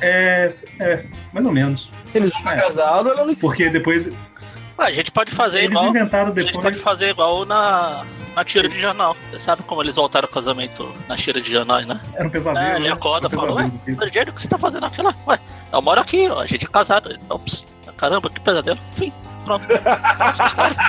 É, 0.01 0.53
é, 0.81 1.05
mais 1.33 1.47
ou 1.47 1.53
menos. 1.53 1.91
Se 2.11 2.19
eles 2.19 2.33
não 2.43 2.53
é. 2.53 2.61
casaram, 2.61 3.11
ela 3.11 3.25
não 3.25 3.35
Porque 3.35 3.71
depois. 3.71 4.09
Ah, 4.77 4.85
a 4.85 4.93
gente 4.93 5.11
pode 5.11 5.31
fazer 5.31 5.59
eles 5.59 5.71
igual. 5.71 5.89
Inventaram 5.89 6.33
depois... 6.33 6.47
A 6.47 6.53
gente 6.53 6.63
pode 6.63 6.79
fazer 6.79 7.11
igual 7.11 7.45
na, 7.45 8.05
na 8.35 8.45
tira 8.45 8.69
de 8.69 8.79
jornal. 8.79 9.17
Você 9.31 9.39
sabe 9.39 9.63
como 9.63 9.83
eles 9.83 9.97
voltaram 9.97 10.27
ao 10.27 10.33
casamento 10.33 10.93
na 11.09 11.17
tira 11.17 11.41
de 11.41 11.51
jornal, 11.51 11.81
né? 11.83 12.01
Era 12.15 12.27
um 12.27 12.31
pesadelo. 12.31 12.67
É, 12.67 12.77
ele 12.77 12.89
né? 12.89 12.93
acorda 12.93 13.29
e 13.29 13.31
fala, 13.31 13.55
ué, 13.55 13.71
Rogério, 13.99 14.33
o 14.33 14.35
que 14.35 14.43
você 14.43 14.49
tá 14.49 14.59
fazendo 14.59 14.87
aqui 14.87 15.01
lá? 15.01 15.15
Ué, 15.27 15.39
eu 15.73 15.81
moro 15.81 16.01
aqui, 16.01 16.29
ó, 16.29 16.41
a 16.41 16.47
gente 16.47 16.65
é 16.65 16.69
casado. 16.69 17.17
Ops, 17.29 17.65
caramba, 17.97 18.29
que 18.29 18.41
pesadelo. 18.41 18.79
Enfim, 18.93 19.13
pronto. 19.45 19.65
Essa 20.29 20.47
história. 20.47 20.77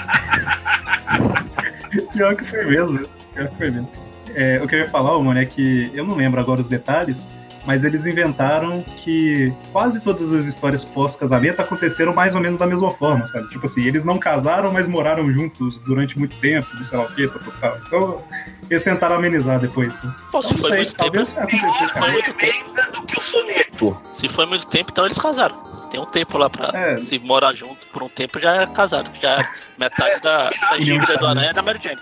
Pior 2.12 2.36
que 2.36 2.46
foi 2.46 2.66
mesmo. 2.66 3.08
Pior 3.34 3.48
que 3.50 3.56
foi 3.56 3.72
mesmo. 3.72 3.90
É, 4.34 4.60
o 4.62 4.68
que 4.68 4.76
eu 4.76 4.80
ia 4.80 4.90
falar, 4.90 5.18
mano, 5.20 5.40
é 5.40 5.46
que 5.46 5.90
eu 5.94 6.06
não 6.06 6.16
lembro 6.16 6.42
agora 6.42 6.60
os 6.60 6.68
detalhes, 6.68 7.28
mas 7.66 7.84
eles 7.84 8.06
inventaram 8.06 8.84
que 9.04 9.54
quase 9.72 10.00
todas 10.02 10.32
as 10.32 10.46
histórias 10.46 10.86
pós-casamento 10.86 11.62
aconteceram 11.62 12.14
mais 12.14 12.36
ou 12.36 12.42
menos 12.42 12.58
da 12.58 12.68
mesma 12.68 12.92
forma, 12.92 13.28
sabe? 13.28 13.48
Tipo 13.50 13.66
assim, 13.66 13.84
eles 13.84 14.04
não 14.04 14.18
casaram, 14.18 14.72
mas 14.72 14.88
moraram 14.88 15.32
juntos 15.32 15.78
durante 15.80 16.18
muito 16.18 16.36
tempo, 16.38 16.68
sei 16.84 16.98
lá 16.98 17.06
o 17.06 17.16
quê, 17.16 17.30
tal, 17.60 17.78
Então, 17.86 18.24
eles 18.70 18.84
tentaram 18.84 19.16
amenizar 19.16 19.60
depois. 19.60 20.02
Né? 20.04 20.14
Pô, 20.32 20.42
se 20.42 20.54
então, 20.54 20.62
foi 20.62 20.70
sei, 20.70 20.80
muito 20.80 20.96
talvez 20.96 21.34
tempo. 21.34 21.48
Aconteceu, 21.48 21.90
foi 21.90 22.12
muito 22.12 22.34
tempo 22.34 22.92
do 22.94 23.02
que 23.06 23.20
o 23.20 23.24
soneto. 23.24 23.98
Se 24.18 24.30
foi 24.30 24.46
muito 24.46 24.68
tempo, 24.68 24.92
então 24.92 25.06
eles 25.06 25.20
casaram. 25.20 25.56
Tem 25.90 26.00
um 26.00 26.06
tempo 26.06 26.38
lá 26.38 26.50
pra 26.50 26.72
é. 26.74 27.00
se 27.00 27.18
morar 27.20 27.54
junto 27.54 27.86
por 27.88 28.04
um 28.04 28.10
tempo 28.10 28.40
já 28.40 28.64
é 28.64 28.68
casado. 28.68 29.10
Já 29.22 29.40
é 29.40 29.50
metade 29.78 30.22
da, 30.22 30.50
da 30.72 30.78
dívida 30.78 31.18
do 31.18 31.26
Aranha 31.26 31.52
é 31.52 31.54
da 31.54 31.62
Mary 31.62 31.80
Jane. 31.82 32.02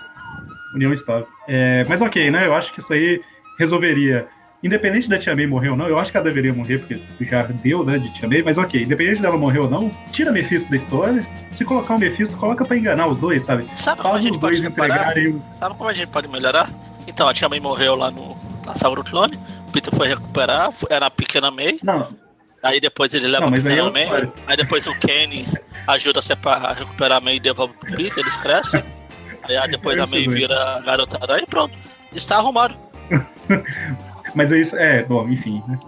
União 0.74 0.92
estável. 0.92 1.28
É, 1.46 1.84
mas 1.88 2.02
ok, 2.02 2.30
né? 2.30 2.46
Eu 2.46 2.54
acho 2.54 2.72
que 2.72 2.80
isso 2.80 2.92
aí 2.92 3.22
resolveria. 3.58 4.26
Independente 4.64 5.10
da 5.10 5.18
Tia 5.18 5.36
May 5.36 5.46
morrer 5.46 5.68
ou 5.68 5.76
não, 5.76 5.86
eu 5.86 5.98
acho 5.98 6.10
que 6.10 6.16
ela 6.16 6.24
deveria 6.24 6.54
morrer, 6.54 6.78
porque 6.78 6.98
já 7.20 7.42
deu, 7.42 7.84
né, 7.84 7.98
de 7.98 8.10
Tia 8.14 8.26
May, 8.26 8.42
mas 8.42 8.56
ok, 8.56 8.82
independente 8.82 9.20
dela 9.20 9.36
morrer 9.36 9.58
ou 9.58 9.68
não, 9.68 9.90
tira 10.10 10.32
Mephisto 10.32 10.70
da 10.70 10.76
história. 10.78 11.22
Se 11.52 11.66
colocar 11.66 11.96
o 11.96 11.98
Mephisto, 11.98 12.34
coloca 12.38 12.64
pra 12.64 12.74
enganar 12.74 13.06
os 13.06 13.18
dois, 13.18 13.42
sabe? 13.42 13.68
Sabe 13.76 14.00
como 14.00 14.14
a 14.14 14.20
gente 14.22 14.40
pode 14.40 14.66
entregarem... 14.66 15.42
Sabe 15.60 15.74
como 15.76 15.90
a 15.90 15.92
gente 15.92 16.08
pode 16.08 16.28
melhorar? 16.28 16.70
Então, 17.06 17.28
a 17.28 17.34
Tia 17.34 17.46
May 17.46 17.60
morreu 17.60 17.94
lá 17.94 18.10
no, 18.10 18.34
na 18.64 19.02
Clone, 19.04 19.38
o 19.68 19.70
Peter 19.70 19.94
foi 19.94 20.08
recuperar, 20.08 20.72
era 20.88 21.06
a 21.06 21.10
pequena 21.10 21.50
May. 21.50 21.78
Não, 21.82 22.08
Aí 22.62 22.80
depois 22.80 23.12
ele 23.12 23.28
leva 23.28 23.44
não, 23.44 23.58
o 23.58 23.62
pequeno 23.62 23.88
é 23.94 24.06
May. 24.06 24.32
Aí 24.46 24.56
depois 24.56 24.86
o 24.86 24.98
Kenny 24.98 25.46
ajuda 25.86 26.20
a 26.46 26.72
recuperar 26.72 27.18
a 27.18 27.20
May 27.20 27.36
e 27.36 27.40
devolve 27.40 27.74
pro 27.74 27.94
Peter, 27.94 28.20
eles 28.20 28.36
crescem. 28.38 28.82
Aí 29.42 29.70
depois 29.70 30.00
a 30.00 30.06
May 30.06 30.26
vira 30.26 30.80
garota 30.82 31.18
aranha 31.20 31.42
e 31.42 31.46
pronto. 31.46 31.78
Está 32.14 32.36
arrumado. 32.36 32.74
Mas 34.34 34.50
é 34.52 34.58
isso, 34.58 34.76
é, 34.76 35.02
bom, 35.02 35.28
enfim. 35.28 35.62
Né? 35.68 35.78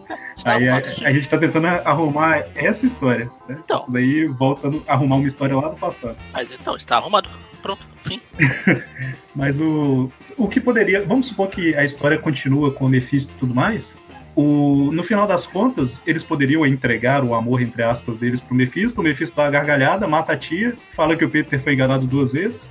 Aí 0.44 0.68
a, 0.68 0.76
a, 0.76 1.12
gente 1.12 1.28
tá 1.28 1.36
tentando 1.36 1.66
arrumar 1.66 2.44
essa 2.54 2.86
história. 2.86 3.30
Né? 3.48 3.58
Então. 3.64 3.80
Isso 3.80 3.90
daí 3.90 4.26
voltando 4.26 4.82
a 4.86 4.92
arrumar 4.92 5.16
uma 5.16 5.26
história 5.28 5.56
lá 5.56 5.68
do 5.68 5.76
passado. 5.76 6.16
Mas 6.32 6.52
então, 6.52 6.76
está 6.76 6.96
arrumado. 6.96 7.28
Pronto, 7.62 7.84
fim. 8.04 8.20
Mas 9.34 9.60
o, 9.60 10.10
o 10.36 10.48
que 10.48 10.60
poderia. 10.60 11.04
Vamos 11.04 11.26
supor 11.26 11.48
que 11.48 11.74
a 11.74 11.84
história 11.84 12.18
continua 12.18 12.70
com 12.70 12.84
o 12.84 12.88
Mephisto 12.88 13.32
e 13.36 13.38
tudo 13.40 13.54
mais. 13.54 13.96
O, 14.36 14.92
no 14.92 15.02
final 15.02 15.26
das 15.26 15.46
contas, 15.46 16.00
eles 16.06 16.22
poderiam 16.22 16.66
entregar 16.66 17.24
o 17.24 17.34
amor, 17.34 17.62
entre 17.62 17.82
aspas, 17.82 18.18
deles 18.18 18.40
pro 18.40 18.54
Mephisto. 18.54 19.00
O 19.00 19.04
Mephisto 19.04 19.34
dá 19.34 19.44
uma 19.44 19.50
gargalhada, 19.50 20.06
mata 20.06 20.34
a 20.34 20.36
tia, 20.36 20.76
fala 20.94 21.16
que 21.16 21.24
o 21.24 21.30
Peter 21.30 21.58
foi 21.58 21.72
enganado 21.72 22.06
duas 22.06 22.32
vezes. 22.32 22.70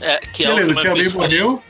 É, 0.00 0.18
que 0.18 0.46
Beleza, 0.46 0.70
é 0.70 0.72
o 0.72 0.82
que 0.82 0.88
o 0.88 0.94
Tia 0.94 1.10
morreu. 1.10 1.62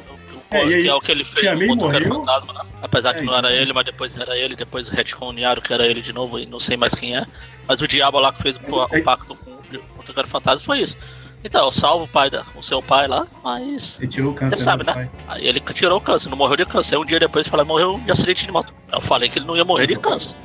É, 0.51 0.67
que 0.67 0.89
é 0.89 0.95
o 0.95 1.01
que 1.01 1.13
ele 1.13 1.25
fez 1.25 1.41
Tia 1.41 1.55
no 1.55 1.91
Fantasma, 1.91 2.53
né? 2.53 2.61
Apesar 2.83 3.15
que 3.15 3.21
é, 3.21 3.23
não 3.23 3.37
era 3.37 3.53
ele, 3.53 3.73
mas 3.73 3.85
depois 3.85 4.19
era 4.19 4.37
ele, 4.37 4.57
depois 4.57 4.89
retconnearam 4.89 5.63
que 5.63 5.73
era 5.73 5.87
ele 5.87 6.03
de 6.03 6.13
novo 6.13 6.39
e 6.39 6.47
não 6.47 6.59
sei 6.59 6.77
mais 6.77 6.95
quem 6.95 7.17
é. 7.17 7.25
Mas 7.69 7.81
o 7.81 7.87
diabo 7.87 8.19
lá 8.19 8.33
que 8.33 8.43
fez 8.43 8.57
o, 8.57 8.83
o 8.83 9.03
pacto 9.03 9.35
com 9.37 9.51
o 9.99 10.03
Tocar 10.03 10.27
Fantasma 10.27 10.65
foi 10.65 10.81
isso. 10.81 10.97
Então, 11.43 11.65
eu 11.65 11.71
salvo 11.71 12.05
o 12.05 12.09
pai 12.09 12.29
da, 12.29 12.45
o 12.55 12.63
seu 12.63 12.83
pai 12.83 13.09
lá, 13.09 13.27
mas. 13.43 13.99
Ele 13.99 14.09
tirou 14.09 14.33
o 14.33 14.35
câncer. 14.35 14.59
Você 14.59 14.65
sabe, 14.65 14.85
né? 14.85 14.93
Pai. 14.93 15.11
Aí 15.29 15.47
ele 15.47 15.61
tirou 15.61 15.97
o 15.97 16.01
câncer, 16.01 16.29
não 16.29 16.37
morreu 16.37 16.57
de 16.57 16.67
câncer. 16.67 16.97
Aí 16.97 17.01
um 17.01 17.05
dia 17.05 17.19
depois 17.19 17.49
falou 17.49 17.65
morreu 17.65 17.99
de 17.99 18.11
acidente 18.11 18.45
de 18.45 18.53
moto. 18.53 18.75
Eu 18.93 19.01
falei 19.01 19.31
que 19.31 19.39
ele 19.39 19.47
não 19.47 19.57
ia 19.57 19.65
morrer 19.65 19.87
de 19.87 19.97
câncer. 19.97 20.37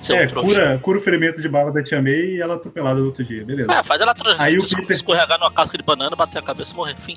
Seu 0.00 0.16
é, 0.16 0.26
cura, 0.26 0.78
cura 0.82 0.98
o 0.98 1.00
ferimento 1.00 1.40
de 1.40 1.48
bala 1.48 1.72
da 1.72 1.82
Tia 1.82 2.00
May 2.00 2.12
e 2.12 2.40
ela 2.40 2.54
atropelada 2.54 3.00
no 3.00 3.06
outro 3.06 3.24
dia, 3.24 3.44
beleza. 3.44 3.72
É, 3.72 3.82
faz 3.82 4.00
ela 4.00 4.14
Aí 4.38 4.58
o 4.58 4.62
Peter... 4.62 4.96
escorregar 4.96 5.38
numa 5.38 5.50
casca 5.50 5.76
de 5.76 5.82
banana, 5.82 6.14
bater 6.14 6.38
a 6.38 6.42
cabeça 6.42 6.72
e 6.72 6.76
morrer, 6.76 6.96
enfim. 6.98 7.16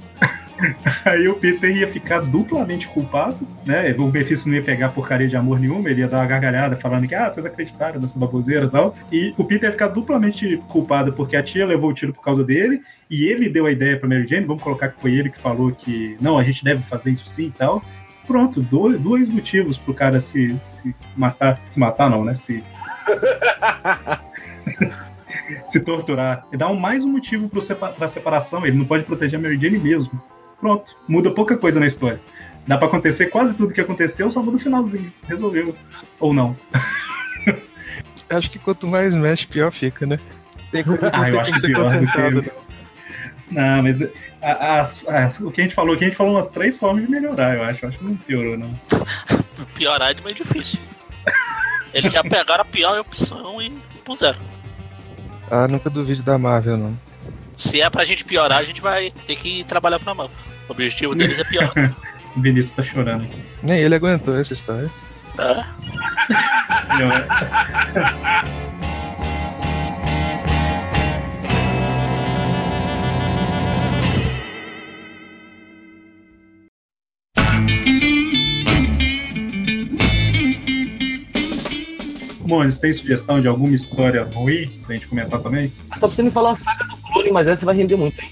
Aí 1.05 1.27
o 1.27 1.35
Peter 1.35 1.75
ia 1.75 1.87
ficar 1.87 2.21
duplamente 2.21 2.87
culpado, 2.87 3.47
né? 3.65 3.93
O 3.97 4.07
Mephisto 4.07 4.47
não 4.47 4.55
ia 4.55 4.63
pegar 4.63 4.89
porcaria 4.89 5.27
de 5.27 5.35
amor 5.35 5.59
nenhuma, 5.59 5.89
ele 5.89 6.01
ia 6.01 6.07
dar 6.07 6.17
uma 6.17 6.25
gargalhada 6.25 6.75
falando 6.75 7.07
que, 7.07 7.15
ah, 7.15 7.31
vocês 7.31 7.45
acreditaram 7.45 7.99
nessa 7.99 8.17
baboseira 8.17 8.65
e 8.65 8.69
tal. 8.69 8.95
E 9.11 9.33
o 9.37 9.43
Peter 9.43 9.69
ia 9.69 9.71
ficar 9.71 9.87
duplamente 9.87 10.57
culpado 10.67 11.13
porque 11.13 11.35
a 11.35 11.43
tia 11.43 11.65
levou 11.65 11.91
o 11.91 11.93
tiro 11.93 12.13
por 12.13 12.23
causa 12.23 12.43
dele 12.43 12.81
e 13.09 13.25
ele 13.25 13.49
deu 13.49 13.65
a 13.65 13.71
ideia 13.71 13.97
pra 13.97 14.07
Mary 14.07 14.27
Jane, 14.27 14.45
vamos 14.45 14.61
colocar 14.61 14.89
que 14.89 15.01
foi 15.01 15.13
ele 15.13 15.29
que 15.29 15.39
falou 15.39 15.71
que, 15.71 16.15
não, 16.21 16.37
a 16.37 16.43
gente 16.43 16.63
deve 16.63 16.83
fazer 16.83 17.11
isso 17.11 17.27
sim 17.27 17.47
e 17.47 17.51
tal 17.51 17.83
pronto, 18.29 18.61
dois, 18.61 19.01
dois 19.01 19.27
motivos 19.27 19.79
pro 19.79 19.91
cara 19.91 20.21
se, 20.21 20.55
se 20.61 20.95
matar. 21.17 21.59
Se 21.67 21.79
matar 21.79 22.11
não, 22.11 22.23
né? 22.23 22.35
Se 22.35 22.63
se 25.65 25.79
torturar. 25.79 26.45
E 26.53 26.57
dá 26.57 26.69
um, 26.69 26.79
mais 26.79 27.03
um 27.03 27.09
motivo 27.09 27.49
para 27.49 28.05
a 28.05 28.07
separação. 28.07 28.67
Ele 28.67 28.77
não 28.77 28.85
pode 28.85 29.03
proteger 29.03 29.39
a 29.39 29.41
Mary 29.41 29.59
Jane 29.59 29.79
mesmo. 29.79 30.11
Pronto, 30.59 30.95
muda 31.07 31.31
pouca 31.31 31.57
coisa 31.57 31.79
na 31.79 31.87
história. 31.87 32.19
Dá 32.67 32.77
para 32.77 32.87
acontecer 32.87 33.31
quase 33.31 33.55
tudo 33.55 33.73
que 33.73 33.81
aconteceu, 33.81 34.29
só 34.29 34.43
muda 34.43 34.57
o 34.57 34.59
finalzinho. 34.59 35.11
Resolveu. 35.27 35.75
Ou 36.19 36.31
não. 36.31 36.55
Acho 38.29 38.51
que 38.51 38.59
quanto 38.59 38.85
mais 38.85 39.15
mexe, 39.15 39.47
pior 39.47 39.71
fica, 39.71 40.05
né? 40.05 40.19
Tem 40.71 40.83
como, 40.83 40.99
Ah, 41.01 41.31
tem 41.31 41.45
como 41.45 41.59
ser 41.59 41.67
pior 41.67 41.83
consertado. 41.83 42.45
Não, 43.51 43.81
mas 43.83 44.01
a- 44.01 44.07
a- 44.41 44.81
a- 44.83 45.31
o 45.41 45.51
que 45.51 45.61
a 45.61 45.63
gente 45.63 45.75
falou, 45.75 45.95
o 45.95 45.97
que 45.97 46.05
a 46.05 46.07
gente 46.07 46.17
falou 46.17 46.33
umas 46.35 46.47
três 46.49 46.77
formas 46.77 47.03
de 47.05 47.09
melhorar, 47.11 47.55
eu 47.55 47.63
acho. 47.63 47.83
Eu 47.85 47.89
acho 47.89 47.97
que 47.97 48.03
não 48.05 48.15
piorou, 48.15 48.57
não. 48.57 48.79
Piorar 49.75 50.11
é 50.11 50.13
meio 50.15 50.35
difícil. 50.35 50.79
Eles 51.93 52.13
já 52.13 52.21
pegaram 52.23 52.61
a 52.61 52.65
pior 52.65 52.99
opção 52.99 53.61
e 53.61 53.71
puseram. 54.05 54.39
Ah, 55.49 55.67
nunca 55.67 55.89
duvido 55.89 56.21
da 56.21 56.37
Marvel, 56.37 56.77
não. 56.77 56.97
Se 57.57 57.81
é 57.81 57.89
pra 57.89 58.05
gente 58.05 58.23
piorar, 58.23 58.59
a 58.59 58.63
gente 58.63 58.79
vai 58.79 59.11
ter 59.25 59.35
que 59.35 59.63
trabalhar 59.65 59.99
pra 59.99 60.13
mão. 60.13 60.29
O 60.67 60.71
objetivo 60.71 61.15
deles 61.15 61.39
é 61.39 61.43
piorar. 61.43 61.73
O 62.37 62.41
Vinícius 62.41 62.75
tá 62.75 62.83
chorando 62.83 63.23
aqui. 63.23 63.41
Nem 63.63 63.79
ele 63.81 63.95
aguentou 63.95 64.37
essa 64.39 64.53
história. 64.53 64.87
tá? 65.35 65.67
Eu- 66.99 67.09
Bom, 82.49 82.63
eles 82.63 82.79
têm 82.79 82.91
sugestão 82.91 83.39
de 83.39 83.47
alguma 83.47 83.75
história 83.75 84.23
ruim 84.23 84.67
pra 84.85 84.95
gente 84.95 85.07
comentar 85.07 85.39
também? 85.39 85.71
Tá 85.87 85.97
precisando 85.99 86.31
falar 86.31 86.51
a 86.53 86.55
saga 86.55 86.83
do 86.85 86.97
clone, 86.97 87.31
mas 87.31 87.47
essa 87.47 87.63
vai 87.63 87.75
render 87.75 87.95
muito, 87.95 88.19
hein? 88.19 88.29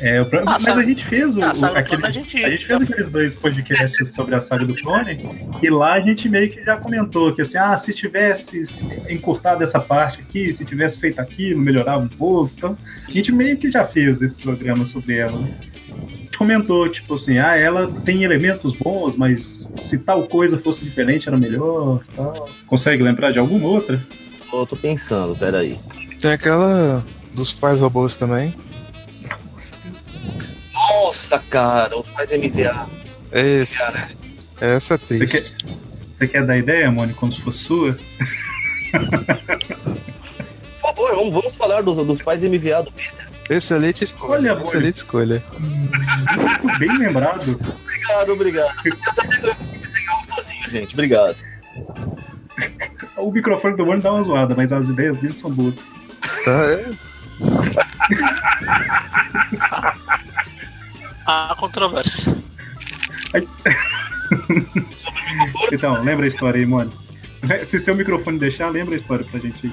É, 0.00 0.20
o 0.20 0.24
Ah, 0.24 0.42
mas 0.44 0.62
saga- 0.64 0.80
a 0.82 0.84
gente 0.84 1.02
fez 1.02 1.34
o, 1.34 1.42
Ah, 1.42 1.50
aqueles, 1.52 1.88
Clone 1.88 2.06
a 2.06 2.10
gente- 2.10 2.44
a 2.44 2.50
gente 2.50 2.66
fez 2.66 2.82
aqueles 2.82 3.10
dois 3.10 3.36
podcasts 3.36 4.08
sobre 4.12 4.34
a 4.34 4.40
saga 4.42 4.66
do 4.66 4.74
clone 4.74 5.46
e 5.62 5.70
lá 5.70 5.94
a 5.94 6.00
gente 6.00 6.28
meio 6.28 6.50
que 6.50 6.62
já 6.62 6.76
comentou 6.76 7.32
que 7.32 7.40
assim, 7.40 7.56
ah, 7.56 7.78
se 7.78 7.94
tivesse 7.94 8.62
encurtado 9.08 9.64
essa 9.64 9.80
parte 9.80 10.20
aqui, 10.20 10.52
se 10.52 10.62
tivesse 10.64 10.98
feito 10.98 11.20
aquilo, 11.20 11.58
melhorava 11.60 12.02
um 12.02 12.08
pouco. 12.08 12.52
Então, 12.54 12.76
a 13.08 13.10
gente 13.10 13.32
meio 13.32 13.56
que 13.56 13.70
já 13.70 13.86
fez 13.86 14.20
esse 14.20 14.36
programa 14.36 14.84
sobre 14.84 15.16
ela. 15.16 15.38
Né? 15.38 15.54
A 15.96 16.10
gente 16.10 16.36
comentou, 16.36 16.86
tipo 16.88 17.14
assim, 17.14 17.38
ah, 17.38 17.56
ela 17.56 17.90
tem 18.04 18.24
elementos 18.24 18.76
bons, 18.76 19.16
mas 19.16 19.63
se 19.76 19.98
tal 19.98 20.22
coisa 20.24 20.58
fosse 20.58 20.84
diferente 20.84 21.28
era 21.28 21.36
melhor. 21.36 22.00
Tal. 22.16 22.48
Consegue 22.66 23.02
lembrar 23.02 23.32
de 23.32 23.38
alguma 23.38 23.68
outra? 23.68 24.00
Eu 24.52 24.66
tô 24.66 24.76
pensando, 24.76 25.34
peraí. 25.36 25.78
Tem 26.20 26.32
aquela 26.32 27.04
dos 27.32 27.52
pais 27.52 27.78
robôs 27.78 28.14
também. 28.16 28.54
Nossa, 30.72 31.38
cara, 31.38 31.98
os 31.98 32.06
pais 32.08 32.30
MVA. 32.30 32.86
Esse, 33.32 33.82
essa 34.60 34.94
é 34.94 34.98
Você 34.98 35.18
triste. 35.18 35.52
quer, 35.52 35.66
você 36.18 36.28
quer 36.28 36.46
dar 36.46 36.56
ideia, 36.56 36.90
Mônica, 36.90 37.18
como 37.18 37.32
se 37.32 37.40
fosse 37.40 37.58
sua? 37.64 37.96
Por 38.92 40.80
favor, 40.80 41.16
vamos, 41.16 41.34
vamos 41.34 41.56
falar 41.56 41.82
dos, 41.82 42.06
dos 42.06 42.22
pais 42.22 42.42
MVA 42.42 42.82
do 42.82 42.92
Peter. 42.92 43.24
Excelente 43.50 44.04
escolha. 44.04 44.32
Olha, 44.34 44.52
Mônica. 44.54 44.68
excelente 44.68 44.94
escolha. 44.94 45.42
Muito 46.62 46.78
bem 46.78 46.96
lembrado. 46.98 47.58
Obrigado, 47.82 48.32
obrigado. 48.32 48.74
Eu 48.84 48.96
sabia 49.14 49.38
que 49.40 49.46
eu 49.46 49.53
gente. 50.78 50.94
Obrigado. 50.94 51.36
O 53.16 53.30
microfone 53.30 53.76
do 53.76 53.86
Mônica 53.86 54.02
dá 54.08 54.12
uma 54.12 54.22
zoada, 54.22 54.54
mas 54.54 54.72
as 54.72 54.88
ideias 54.88 55.16
dele 55.18 55.32
são 55.32 55.50
boas. 55.50 55.74
Há 61.26 61.56
controvérsia. 61.58 62.34
Então, 65.72 66.00
lembra 66.02 66.26
a 66.26 66.28
história 66.28 66.60
aí, 66.60 66.66
Mônica. 66.66 66.96
Se 67.64 67.80
seu 67.80 67.94
microfone 67.94 68.38
deixar, 68.38 68.68
lembra 68.68 68.94
a 68.94 68.96
história 68.96 69.24
pra 69.24 69.40
gente 69.40 69.66
aí. 69.66 69.72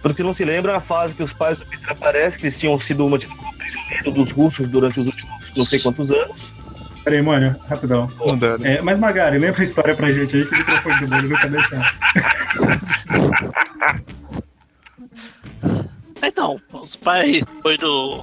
Porque 0.00 0.22
não 0.22 0.34
se 0.34 0.44
lembra 0.44 0.76
a 0.76 0.80
fase 0.80 1.12
que 1.14 1.22
os 1.22 1.32
pais 1.32 1.58
do 1.58 1.66
Peter 1.66 1.90
aparecem, 1.90 2.38
que 2.40 2.46
eles 2.46 2.58
tinham 2.58 2.80
sido 2.80 3.06
mantidos 3.08 3.36
como 3.36 3.52
prisioneiros 3.54 4.14
dos 4.14 4.30
russos 4.30 4.68
durante 4.68 5.00
os 5.00 5.06
últimos 5.06 5.38
não 5.56 5.64
sei 5.64 5.78
quantos 5.80 6.10
anos. 6.10 6.36
Peraí, 7.08 7.22
Mônica, 7.22 7.58
rapidão. 7.66 8.06
né? 8.58 8.74
É, 8.74 8.82
mas 8.82 8.98
Magari, 8.98 9.38
lembra 9.38 9.62
a 9.62 9.64
história 9.64 9.94
pra 9.94 10.12
gente 10.12 10.36
aí 10.36 10.44
que 10.44 10.54
o 10.54 10.58
microfone 10.58 11.00
do 11.00 11.08
Mônica 11.08 11.28
nunca 11.28 11.48
deixar. 11.48 11.94
Então, 16.22 16.60
os 16.70 16.96
pais, 16.96 17.42
depois 17.46 17.78
do. 17.78 18.22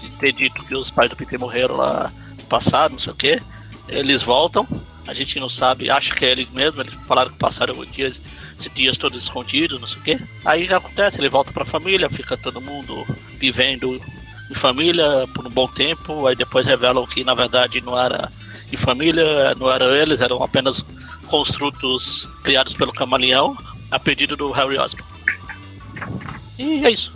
de 0.00 0.08
ter 0.18 0.32
dito 0.32 0.64
que 0.64 0.74
os 0.74 0.90
pais 0.90 1.10
do 1.10 1.16
Peter 1.16 1.38
morreram 1.38 1.76
lá 1.76 2.10
no 2.38 2.44
passado, 2.44 2.92
não 2.92 2.98
sei 2.98 3.12
o 3.12 3.16
que, 3.16 3.38
eles 3.86 4.22
voltam. 4.22 4.66
A 5.06 5.12
gente 5.12 5.38
não 5.38 5.50
sabe, 5.50 5.90
acha 5.90 6.14
que 6.14 6.24
é 6.24 6.30
eles 6.30 6.48
mesmo, 6.52 6.80
eles 6.80 6.94
falaram 7.06 7.30
que 7.32 7.36
passaram 7.38 7.78
os 7.78 7.90
dias, 7.92 8.22
esses 8.58 8.72
dias 8.72 8.96
todos 8.96 9.22
escondidos, 9.22 9.78
não 9.78 9.86
sei 9.86 9.98
o 9.98 10.02
que. 10.02 10.18
Aí 10.42 10.64
o 10.64 10.68
que 10.68 10.72
acontece? 10.72 11.18
Ele 11.20 11.28
volta 11.28 11.52
pra 11.52 11.66
família, 11.66 12.08
fica 12.08 12.34
todo 12.34 12.62
mundo 12.62 13.04
vivendo 13.38 14.00
em 14.52 14.54
família 14.54 15.26
por 15.34 15.46
um 15.46 15.50
bom 15.50 15.66
tempo, 15.66 16.26
aí 16.26 16.36
depois 16.36 16.66
revelam 16.66 17.06
que 17.06 17.24
na 17.24 17.34
verdade 17.34 17.80
não 17.80 17.98
era 17.98 18.30
em 18.70 18.76
família, 18.76 19.54
não 19.56 19.70
eram 19.70 19.90
eles, 19.94 20.20
eram 20.20 20.42
apenas 20.42 20.84
construtos 21.26 22.28
criados 22.44 22.74
pelo 22.74 22.92
camaleão, 22.92 23.56
a 23.90 23.98
pedido 23.98 24.36
do 24.36 24.50
Harry 24.52 24.78
Osborn. 24.78 25.10
E 26.58 26.84
é 26.84 26.90
isso. 26.90 27.12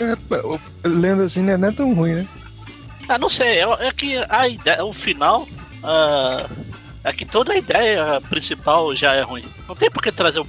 É, 0.00 0.88
lendo 0.88 1.22
assim 1.22 1.42
né, 1.42 1.56
não 1.56 1.68
é 1.68 1.72
tão 1.72 1.92
ruim, 1.92 2.14
né? 2.14 2.28
Ah, 3.08 3.18
não 3.18 3.28
sei, 3.28 3.58
é, 3.58 3.66
é 3.80 3.92
que 3.92 4.16
a 4.28 4.48
ideia, 4.48 4.84
o 4.84 4.92
final. 4.92 5.46
ah, 5.82 6.48
é 7.02 7.12
que 7.12 7.26
toda 7.26 7.52
a 7.52 7.58
ideia 7.58 8.20
principal 8.30 8.96
já 8.96 9.12
é 9.12 9.20
ruim. 9.20 9.44
Não 9.68 9.74
tem 9.74 9.90
por 9.90 10.02
que 10.02 10.10
trazer 10.10 10.40
o. 10.40 10.46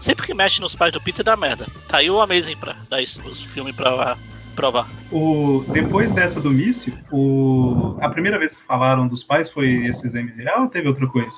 Sempre 0.00 0.26
que 0.26 0.32
mexe 0.32 0.60
nos 0.60 0.74
pais 0.74 0.94
do 0.94 1.00
Peter 1.00 1.22
dá 1.22 1.36
merda. 1.36 1.66
Tá 1.86 1.98
aí 1.98 2.10
o 2.10 2.22
Amazing 2.22 2.56
pra 2.56 2.74
dar 2.88 3.02
isso, 3.02 3.20
os 3.20 3.42
filmes 3.42 3.76
pra 3.76 4.16
provar. 4.54 4.88
O, 5.12 5.64
depois 5.68 6.10
dessa 6.12 6.40
do 6.40 6.50
míssil, 6.50 6.94
o, 7.10 7.96
a 8.00 8.08
primeira 8.08 8.38
vez 8.38 8.56
que 8.56 8.62
falaram 8.64 9.06
dos 9.08 9.22
pais 9.24 9.48
foi 9.50 9.86
esses 9.86 10.12
MDA 10.14 10.60
ou 10.60 10.68
teve 10.68 10.88
outra 10.88 11.06
coisa? 11.06 11.30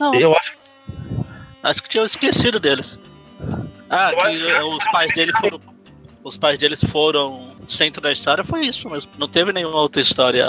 Não, 0.00 0.14
Eu 0.14 0.36
acho 0.36 0.54
acho 1.62 1.82
que 1.82 1.88
tinha 1.88 2.04
esquecido 2.04 2.58
deles. 2.60 2.98
Ah, 3.90 4.10
Eu 4.12 4.16
que 4.18 4.22
acho 4.24 4.76
os 4.76 4.84
pais 4.90 5.12
dele 5.14 5.32
foram. 5.40 5.60
Os 6.24 6.36
pais 6.36 6.58
deles 6.58 6.82
foram 6.84 7.48
centro 7.68 8.00
da 8.02 8.10
história, 8.12 8.42
foi 8.44 8.66
isso 8.66 8.88
mesmo. 8.90 9.10
Não 9.18 9.28
teve 9.28 9.52
nenhuma 9.52 9.76
outra 9.80 10.00
história 10.00 10.46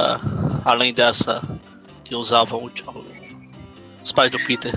além 0.65 0.93
dessa 0.93 1.41
que 2.03 2.15
usavam 2.15 2.65
o- 2.65 3.05
os 4.03 4.11
pais 4.11 4.31
do 4.31 4.39
Peter. 4.39 4.73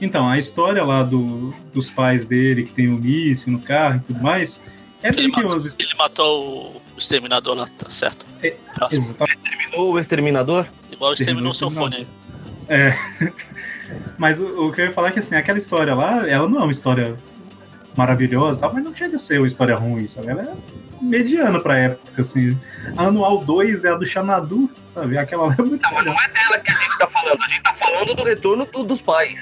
Então, 0.00 0.28
a 0.28 0.36
história 0.36 0.84
lá 0.84 1.02
do, 1.04 1.54
dos 1.72 1.88
pais 1.90 2.24
dele, 2.26 2.64
que 2.64 2.72
tem 2.72 2.88
o 2.88 2.96
míssil 2.98 3.52
no 3.52 3.60
carro 3.60 3.96
e 3.96 4.00
tudo 4.12 4.20
mais, 4.22 4.60
é 5.02 5.08
Ele 5.08 5.28
matou, 5.28 5.56
ele 5.78 5.94
matou 5.98 6.82
o 6.94 6.98
exterminador 6.98 7.56
lá, 7.56 7.68
tá 7.78 7.90
certo. 7.90 8.24
É, 8.42 8.50
Próximo. 8.74 9.02
Exatamente. 9.04 9.38
terminou 9.38 9.92
o 9.92 9.98
Exterminador. 9.98 10.66
Igual 10.90 11.12
exterminou 11.12 11.52
seu 11.52 11.68
Terminou 11.68 11.88
o 11.88 11.92
fone 11.92 12.06
aí. 12.68 12.76
É. 12.78 13.32
Mas 14.18 14.40
o, 14.40 14.68
o 14.68 14.72
que 14.72 14.80
eu 14.80 14.86
ia 14.86 14.92
falar 14.92 15.08
é 15.08 15.12
que 15.12 15.18
assim, 15.18 15.34
aquela 15.34 15.58
história 15.58 15.94
lá, 15.94 16.28
ela 16.28 16.48
não 16.48 16.60
é 16.60 16.62
uma 16.62 16.72
história 16.72 17.16
maravilhosa, 17.96 18.58
tal, 18.58 18.72
mas 18.72 18.82
não 18.84 18.94
chega 18.96 19.16
a 19.16 19.18
ser 19.18 19.36
uma 19.38 19.46
história 19.46 19.74
ruim, 19.74 20.08
sabe? 20.08 20.28
Ela 20.28 20.42
é 20.42 20.54
mediana 21.02 21.60
pra 21.60 21.76
época, 21.76 22.22
assim. 22.22 22.56
A 22.96 23.04
anual 23.08 23.44
2 23.44 23.84
é 23.84 23.90
a 23.90 23.94
do 23.96 24.06
Xanadu, 24.06 24.70
sabe? 24.94 25.18
Aquela 25.18 25.46
lá 25.48 25.54
é 25.58 25.62
muito 25.62 25.82
Mas 25.92 26.06
não 26.06 26.12
é 26.14 26.28
dela 26.28 26.58
que 26.58 26.72
a 26.72 26.74
gente 26.74 26.98
tá 26.98 27.06
falando. 27.08 27.42
A 27.42 27.48
gente 27.48 27.62
tá 27.62 27.74
falando 27.74 28.14
do 28.14 28.22
retorno 28.24 28.64
do- 28.64 28.84
dos 28.84 29.00
pais. 29.02 29.38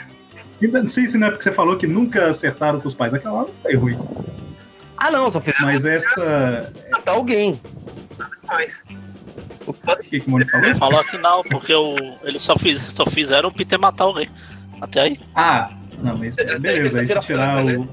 Não 0.60 0.88
sei 0.88 1.06
se 1.08 1.16
não 1.16 1.28
é 1.28 1.30
porque 1.30 1.44
você 1.44 1.52
falou 1.52 1.76
que 1.76 1.86
nunca 1.86 2.28
acertaram 2.28 2.80
com 2.80 2.88
os 2.88 2.94
pais. 2.94 3.14
Aquela 3.14 3.34
lá 3.34 3.40
não 3.42 3.54
foi 3.62 3.76
ruim. 3.76 3.98
Ah, 5.00 5.10
não, 5.10 5.32
só 5.32 5.40
fizeram 5.40 5.64
Mas 5.64 5.84
essa. 5.84 6.72
matar 6.90 7.12
alguém. 7.12 7.58
Mas. 8.46 8.74
O 9.66 9.72
que, 9.72 10.20
que 10.20 10.26
o 10.26 10.30
Mônica 10.30 10.50
falou? 10.50 10.66
Ele 10.66 10.78
falou 10.78 11.04
que 11.04 11.18
não, 11.18 11.42
porque 11.42 11.74
o, 11.74 11.96
eles 12.22 12.42
só, 12.42 12.56
fiz, 12.56 12.82
só 12.82 13.06
fizeram 13.06 13.48
o 13.48 13.52
Peter 13.52 13.78
matar 13.78 14.04
alguém. 14.04 14.28
Até 14.80 15.00
aí. 15.00 15.20
Ah, 15.34 15.70
não, 16.02 16.18
mas 16.18 16.34
beleza, 16.34 17.00
aí 17.00 17.06
se 17.06 17.20
tirar 17.20 17.64
o. 17.64 17.88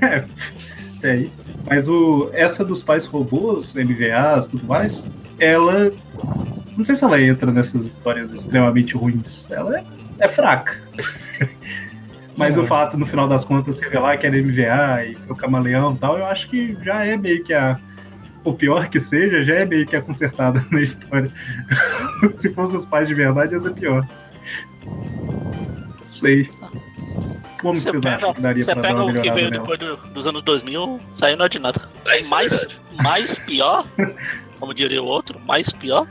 é, 0.00 0.24
até 0.98 1.10
aí. 1.10 1.30
Mas 1.66 1.88
o, 1.88 2.30
essa 2.34 2.64
dos 2.64 2.82
pais 2.82 3.04
robôs, 3.06 3.74
MVAs 3.74 4.46
e 4.46 4.50
tudo 4.50 4.66
mais, 4.66 5.04
ela. 5.38 5.90
Não 6.76 6.84
sei 6.84 6.94
se 6.94 7.04
ela 7.04 7.20
entra 7.20 7.50
nessas 7.50 7.84
histórias 7.84 8.32
extremamente 8.32 8.96
ruins. 8.96 9.46
Ela 9.50 9.78
é, 9.78 9.84
é 10.20 10.28
fraca. 10.28 10.76
Mas 12.36 12.56
É. 12.56 12.60
o 12.60 12.64
fato, 12.66 12.96
no 12.98 13.06
final 13.06 13.28
das 13.28 13.44
contas, 13.44 13.78
revelar 13.80 14.16
que 14.18 14.26
era 14.26 14.36
MVA 14.36 15.04
e 15.06 15.16
o 15.30 15.36
camaleão 15.36 15.94
e 15.94 15.98
tal, 15.98 16.18
eu 16.18 16.26
acho 16.26 16.48
que 16.48 16.76
já 16.82 17.04
é 17.04 17.16
meio 17.16 17.42
que 17.44 17.52
a. 17.54 17.78
O 18.42 18.52
pior 18.52 18.88
que 18.88 19.00
seja, 19.00 19.42
já 19.42 19.54
é 19.54 19.64
meio 19.64 19.86
que 19.86 19.96
a 19.96 20.02
consertada 20.02 20.64
na 20.70 20.80
história. 20.80 21.30
se 22.30 22.52
fossem 22.52 22.78
os 22.78 22.84
pais 22.84 23.08
de 23.08 23.14
verdade, 23.14 23.54
ia 23.54 23.60
ser 23.60 23.72
pior. 23.72 24.06
Sei. 26.06 26.48
Como 27.60 27.74
que 27.74 27.80
Você 27.80 27.90
vocês 27.90 28.02
pega, 28.02 28.16
acham 28.16 28.34
que 28.34 28.40
daria 28.42 28.62
você 28.64 28.72
pra 28.72 28.82
dar 28.82 28.88
pega 28.88 29.04
o 29.04 29.22
que 29.22 29.30
veio 29.32 29.50
nela? 29.50 29.62
depois 29.62 29.78
do- 29.80 29.96
dos 30.12 30.26
anos 30.26 30.42
2000, 30.42 31.00
saiu 31.14 31.36
não 31.36 31.46
é 31.46 31.48
de 31.48 31.58
nada. 31.58 31.80
É, 32.06 32.20
é 32.20 32.24
mais, 32.26 32.80
mais 33.02 33.38
pior, 33.38 33.86
como 34.60 34.74
diria 34.74 35.02
o 35.02 35.06
outro, 35.06 35.40
mais 35.46 35.70
pior. 35.72 36.06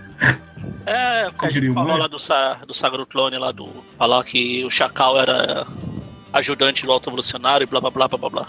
É, 0.85 1.27
o 1.27 1.33
que 1.33 1.45
a 1.45 1.51
gente 1.51 1.71
falou 1.71 1.95
lá 1.97 2.07
do, 2.07 2.17
Sa, 2.17 2.57
do 2.67 2.73
Sagro 2.73 3.05
Clone, 3.05 3.37
lá 3.37 3.51
do. 3.51 3.69
Falar 3.97 4.23
que 4.23 4.65
o 4.65 4.69
Chacal 4.71 5.19
era 5.19 5.65
ajudante 6.33 6.85
do 6.85 6.91
alto 6.91 7.09
evolucionário 7.09 7.63
e 7.63 7.67
blá 7.67 7.79
blá 7.79 7.89
blá 7.91 8.07
blá 8.07 8.17
blá 8.17 8.29
blá. 8.29 8.47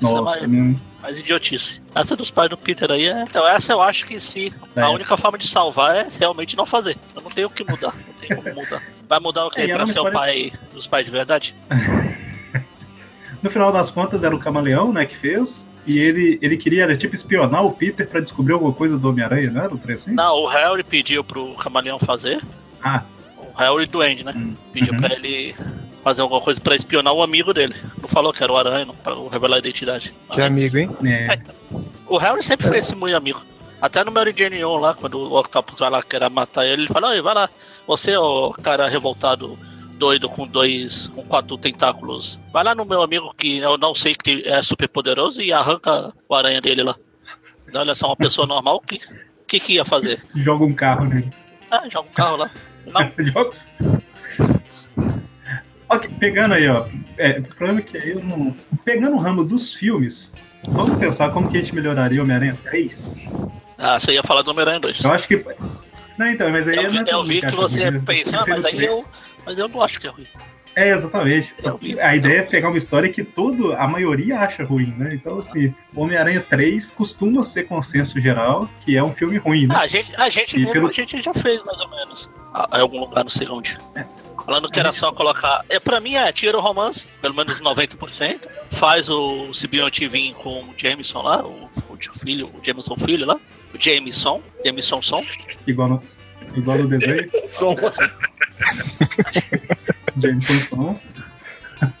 Isso 0.00 0.10
é 0.16 0.20
Nossa, 0.20 0.46
mais, 0.46 0.76
mais 1.02 1.18
idiotice. 1.18 1.80
Essa 1.94 2.14
dos 2.14 2.30
pais 2.30 2.48
do 2.50 2.56
Peter 2.56 2.88
aí 2.92 3.06
é. 3.08 3.22
Então, 3.22 3.48
essa 3.48 3.72
eu 3.72 3.82
acho 3.82 4.06
que 4.06 4.20
se. 4.20 4.52
É. 4.76 4.82
A 4.82 4.90
única 4.90 5.16
forma 5.16 5.36
de 5.38 5.48
salvar 5.48 5.96
é 5.96 6.06
realmente 6.20 6.56
não 6.56 6.64
fazer. 6.66 6.96
Eu 7.16 7.22
não 7.22 7.30
tenho 7.30 7.48
o 7.48 7.50
que 7.50 7.64
mudar. 7.68 7.94
Não 8.06 8.14
tem 8.14 8.36
como 8.36 8.54
mudar. 8.54 8.82
Vai 9.08 9.18
mudar 9.18 9.46
o 9.46 9.50
que 9.50 9.60
É, 9.60 9.74
pra 9.74 9.86
ser 9.86 9.98
o 10.00 10.12
pai 10.12 10.52
dos 10.72 10.86
pais 10.86 11.04
de 11.06 11.10
verdade? 11.10 11.54
No 13.40 13.50
final 13.50 13.70
das 13.70 13.88
contas, 13.90 14.24
era 14.24 14.34
o 14.34 14.38
Camaleão, 14.38 14.92
né, 14.92 15.06
que 15.06 15.16
fez. 15.16 15.64
E 15.86 15.98
ele, 15.98 16.38
ele 16.42 16.56
queria, 16.56 16.82
era 16.82 16.96
tipo, 16.98 17.14
espionar 17.14 17.64
o 17.64 17.70
Peter 17.70 18.06
pra 18.06 18.20
descobrir 18.20 18.52
alguma 18.52 18.72
coisa 18.72 18.98
do 18.98 19.08
Homem-Aranha, 19.08 19.50
não 19.50 19.62
era 19.62 19.72
o 19.74 19.80
assim? 19.92 20.12
Não, 20.12 20.34
o 20.42 20.46
Harry 20.48 20.82
pediu 20.82 21.22
pro 21.24 21.54
Camaleão 21.54 21.98
fazer. 21.98 22.42
Ah, 22.82 23.02
O 23.36 23.56
Harry 23.56 23.86
do 23.86 24.02
Andy, 24.02 24.24
né? 24.24 24.34
Hum. 24.36 24.54
Pediu 24.72 24.92
Uhum. 24.92 25.00
pra 25.00 25.14
ele 25.14 25.54
fazer 26.02 26.22
alguma 26.22 26.40
coisa 26.40 26.60
pra 26.60 26.74
espionar 26.76 27.12
o 27.12 27.22
amigo 27.22 27.52
dele. 27.52 27.74
Não 28.00 28.08
falou 28.08 28.32
que 28.32 28.42
era 28.42 28.52
o 28.52 28.56
Aranha, 28.56 28.84
não, 28.86 28.94
pra 28.94 29.14
revelar 29.30 29.56
a 29.56 29.58
identidade. 29.60 30.14
Que 30.30 30.40
amigo, 30.40 30.78
hein? 30.78 30.90
é. 31.06 31.38
O 32.06 32.16
Harry 32.16 32.42
sempre 32.42 32.66
foi 32.68 32.78
esse 32.78 32.94
muito 32.94 33.16
amigo. 33.16 33.42
Até 33.80 34.02
no 34.02 34.10
Mary 34.10 34.34
Jane 34.36 34.64
1 34.64 34.76
lá, 34.78 34.94
quando 34.94 35.18
o 35.18 35.38
Octopus 35.38 35.78
vai 35.78 35.90
lá 35.90 36.02
querer 36.02 36.28
matar 36.30 36.64
ele, 36.66 36.82
ele 36.82 36.88
fala, 36.88 37.10
Oi, 37.10 37.20
vai 37.20 37.34
lá, 37.34 37.48
você 37.86 38.12
é 38.12 38.18
o 38.18 38.52
cara 38.62 38.88
revoltado, 38.88 39.56
doido 39.94 40.28
com 40.28 40.46
dois, 40.46 41.06
com 41.14 41.22
quatro 41.22 41.56
tentáculos. 41.58 42.38
Vai 42.52 42.64
lá 42.64 42.74
no 42.74 42.84
meu 42.84 43.02
amigo 43.02 43.32
que 43.36 43.58
eu 43.58 43.76
não 43.78 43.94
sei 43.94 44.14
que 44.16 44.42
é 44.46 44.60
super 44.62 44.88
poderoso 44.88 45.40
e 45.40 45.52
arranca 45.52 46.12
o 46.28 46.34
aranha 46.34 46.60
dele 46.60 46.82
lá. 46.82 46.96
Olha 47.74 47.94
só, 47.94 48.06
uma 48.06 48.16
pessoa 48.16 48.46
normal, 48.46 48.80
que 48.80 48.98
que, 49.46 49.58
que 49.60 49.74
ia 49.74 49.84
fazer? 49.84 50.22
Joga 50.34 50.64
um 50.64 50.74
carro 50.74 51.04
nele. 51.06 51.30
Ah, 51.70 51.88
joga 51.88 52.08
um 52.08 52.12
carro 52.12 52.36
lá. 52.36 52.50
Não, 52.86 53.12
Joga- 53.24 53.52
ok, 55.88 56.10
pegando 56.18 56.54
aí, 56.54 56.68
ó. 56.68 56.86
É, 57.16 57.38
o 57.40 57.42
problema 57.44 57.80
é 57.80 57.82
que 57.82 57.96
aí 57.96 58.10
eu 58.10 58.22
não. 58.22 58.54
Pegando 58.84 59.16
o 59.16 59.18
ramo 59.18 59.44
dos 59.44 59.74
filmes, 59.74 60.32
vamos 60.66 60.98
pensar 60.98 61.30
como 61.32 61.48
que 61.50 61.56
a 61.58 61.60
gente 61.60 61.74
melhoraria 61.74 62.20
o 62.20 62.24
Homem-Aranha 62.24 62.56
3. 62.64 63.20
ah, 63.78 63.98
você 63.98 64.12
ia 64.12 64.22
falar 64.22 64.42
do 64.42 64.50
Homem-Aranha 64.50 64.80
2. 64.80 65.04
Eu 65.04 65.12
acho 65.12 65.28
que. 65.28 65.44
Não, 66.18 66.26
então, 66.28 66.50
mas 66.50 66.66
aí 66.66 66.76
Eu, 66.76 66.82
não 66.82 66.88
é 66.88 66.92
vi- 66.92 67.04
tão 67.10 67.18
eu 67.20 67.24
vi 67.24 67.40
que 67.40 67.46
acho 67.46 67.56
você 67.56 67.92
pensa, 68.04 68.36
ah, 68.36 68.44
mas 68.48 68.64
aí 68.64 68.84
eu. 68.84 69.04
Mas 69.46 69.56
eu 69.58 69.68
não 69.68 69.82
acho 69.82 70.00
que 70.00 70.06
é 70.06 70.10
ruim. 70.10 70.26
É, 70.76 70.90
exatamente. 70.94 71.52
Vi. 71.80 71.98
A 72.00 72.14
ideia 72.14 72.38
é 72.38 72.42
pegar 72.42 72.68
uma 72.68 72.78
história 72.78 73.08
que 73.08 73.24
todo, 73.24 73.72
a 73.72 73.88
maioria 73.88 74.38
acha 74.38 74.62
ruim, 74.62 74.94
né? 74.96 75.10
Então, 75.12 75.38
assim, 75.40 75.74
Homem-Aranha 75.94 76.40
3 76.48 76.90
costuma 76.92 77.42
ser 77.42 77.64
consenso 77.64 78.20
geral 78.20 78.68
que 78.84 78.96
é 78.96 79.02
um 79.02 79.12
filme 79.12 79.38
ruim, 79.38 79.66
né? 79.66 79.74
Ah, 79.76 79.80
a 79.80 79.86
gente, 79.88 80.14
a 80.16 80.28
gente 80.28 80.56
mesmo, 80.56 80.72
pelo- 80.72 80.88
a 80.88 80.92
gente 80.92 81.20
já 81.20 81.34
fez 81.34 81.64
mais 81.64 81.80
ou 81.80 81.90
menos. 81.90 82.30
Em 82.72 82.80
algum 82.80 83.00
lugar, 83.00 83.24
não 83.24 83.30
sei 83.30 83.48
onde. 83.48 83.76
É. 83.96 84.04
Falando 84.48 84.70
que 84.70 84.80
era 84.80 84.94
só 84.94 85.12
colocar. 85.12 85.62
É, 85.68 85.78
pra 85.78 86.00
mim 86.00 86.14
é, 86.14 86.32
tira 86.32 86.56
o 86.56 86.60
romance, 86.62 87.04
pelo 87.20 87.34
menos 87.34 87.60
90%. 87.60 88.48
Faz 88.70 89.10
o 89.10 89.52
Sibionte 89.52 90.08
vir 90.08 90.32
com 90.32 90.62
o 90.62 90.68
Jameson 90.74 91.20
lá, 91.20 91.44
o, 91.44 91.68
o 91.90 91.96
tio 91.98 92.14
filho, 92.14 92.46
o 92.46 92.64
Jameson 92.64 92.96
filho 92.96 93.26
lá. 93.26 93.34
O 93.74 93.78
Jameson, 93.78 94.40
Jameson 94.64 95.02
Son. 95.02 95.22
Igual, 95.66 95.88
no, 95.90 96.02
igual 96.56 96.78
no 96.78 96.88
desenho, 96.88 97.22
Som. 97.46 97.76
Jameson 100.16 100.54
Son. 100.54 100.98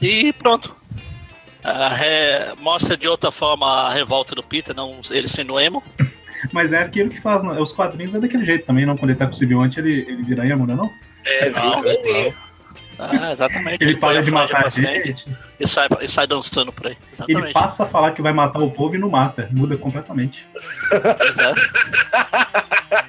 E 0.00 0.32
pronto. 0.32 0.74
Re- 1.62 2.54
mostra 2.62 2.96
de 2.96 3.06
outra 3.06 3.30
forma 3.30 3.88
a 3.88 3.92
revolta 3.92 4.34
do 4.34 4.42
Peter, 4.42 4.74
não 4.74 5.02
ele 5.10 5.28
sendo 5.28 5.60
emo. 5.60 5.82
Mas 6.50 6.72
é 6.72 6.78
aquilo 6.78 7.10
que 7.10 7.20
faz. 7.20 7.44
né? 7.44 7.60
Os 7.60 7.74
quadrinhos 7.74 8.14
é 8.14 8.20
daquele 8.20 8.46
jeito 8.46 8.64
também, 8.64 8.86
não? 8.86 8.96
Quando 8.96 9.10
ele 9.10 9.18
tá 9.18 9.26
com 9.26 9.32
o 9.32 9.36
Sibionte, 9.36 9.78
ele, 9.80 10.06
ele 10.08 10.22
vira 10.22 10.46
emo, 10.46 10.66
não 10.66 10.72
é 10.72 10.76
não? 10.78 10.90
É, 11.24 11.50
Não, 11.50 11.84
eu 11.84 11.98
odeio. 11.98 12.34
Ah, 12.98 13.30
exatamente. 13.30 13.82
Ele 13.84 13.96
põe 13.96 14.10
para 14.10 14.18
a 14.18 14.22
de 14.22 14.30
matar 14.30 14.66
a 14.66 14.70
gente, 14.70 15.24
E 15.60 15.66
sai, 15.68 15.86
e 16.00 16.08
sai 16.08 16.26
dançando 16.26 16.72
por 16.72 16.86
aí. 16.88 16.92
ele 16.94 16.98
Exatamente. 17.12 17.52
passa 17.52 17.84
a 17.84 17.86
falar 17.86 18.10
que 18.12 18.20
vai 18.20 18.32
matar 18.32 18.58
o 18.60 18.70
povo 18.72 18.96
e 18.96 18.98
não 18.98 19.08
mata. 19.08 19.48
Muda 19.52 19.76
completamente. 19.76 20.44
É. 20.92 20.98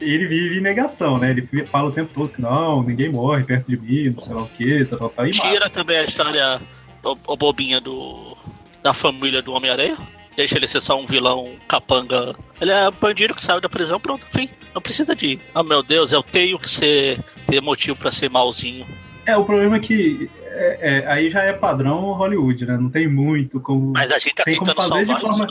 Ele 0.00 0.26
vive 0.26 0.58
em 0.58 0.60
negação, 0.60 1.18
né? 1.18 1.30
Ele 1.30 1.48
fala 1.66 1.88
o 1.88 1.92
tempo 1.92 2.10
todo 2.12 2.28
que 2.28 2.40
não, 2.42 2.82
ninguém 2.82 3.08
morre 3.10 3.42
perto 3.44 3.66
de 3.68 3.76
mim, 3.78 4.10
não 4.10 4.20
sei 4.22 4.34
lá 4.34 4.42
o 4.42 4.48
que, 4.48 4.84
tal, 4.84 4.98
tal, 4.98 5.10
tal, 5.10 5.26
e 5.26 5.30
Tira 5.30 5.52
mata. 5.60 5.70
também 5.70 5.96
a 5.98 6.04
história 6.04 6.60
o, 7.02 7.16
o 7.26 7.36
bobinha 7.36 7.80
do 7.80 8.36
da 8.82 8.92
família 8.92 9.40
do 9.40 9.52
Homem-Aranha. 9.54 9.96
Deixa 10.36 10.56
ele 10.58 10.66
ser 10.66 10.80
só 10.80 10.98
um 10.98 11.06
vilão 11.06 11.52
capanga. 11.68 12.34
Ele 12.60 12.70
é 12.72 12.88
um 12.88 12.92
bandido 12.92 13.34
que 13.34 13.42
saiu 13.42 13.60
da 13.60 13.68
prisão, 13.68 14.00
pronto, 14.00 14.26
fim. 14.32 14.48
Não 14.74 14.82
precisa 14.82 15.14
de. 15.14 15.38
Oh 15.54 15.62
meu 15.62 15.82
Deus, 15.82 16.12
eu 16.12 16.22
tenho 16.22 16.58
que 16.58 16.68
ser. 16.68 17.20
ter 17.46 17.60
motivo 17.60 17.96
pra 17.96 18.10
ser 18.10 18.28
malzinho. 18.28 18.84
É, 19.26 19.36
o 19.36 19.44
problema 19.44 19.76
é 19.76 19.80
que 19.80 20.28
é, 20.46 20.78
é, 21.04 21.06
aí 21.10 21.30
já 21.30 21.42
é 21.42 21.52
padrão 21.52 22.12
Hollywood, 22.12 22.66
né? 22.66 22.76
Não 22.76 22.90
tem 22.90 23.08
muito 23.08 23.58
como. 23.60 23.92
Mas 23.92 24.10
a 24.12 24.18
gente 24.18 24.34
tá 24.34 24.44
Tem 24.44 24.56
como 24.58 24.70
tentando 24.74 24.88
fazer 24.88 25.04
de 25.06 25.12
isso, 25.12 25.20
forma-. 25.20 25.46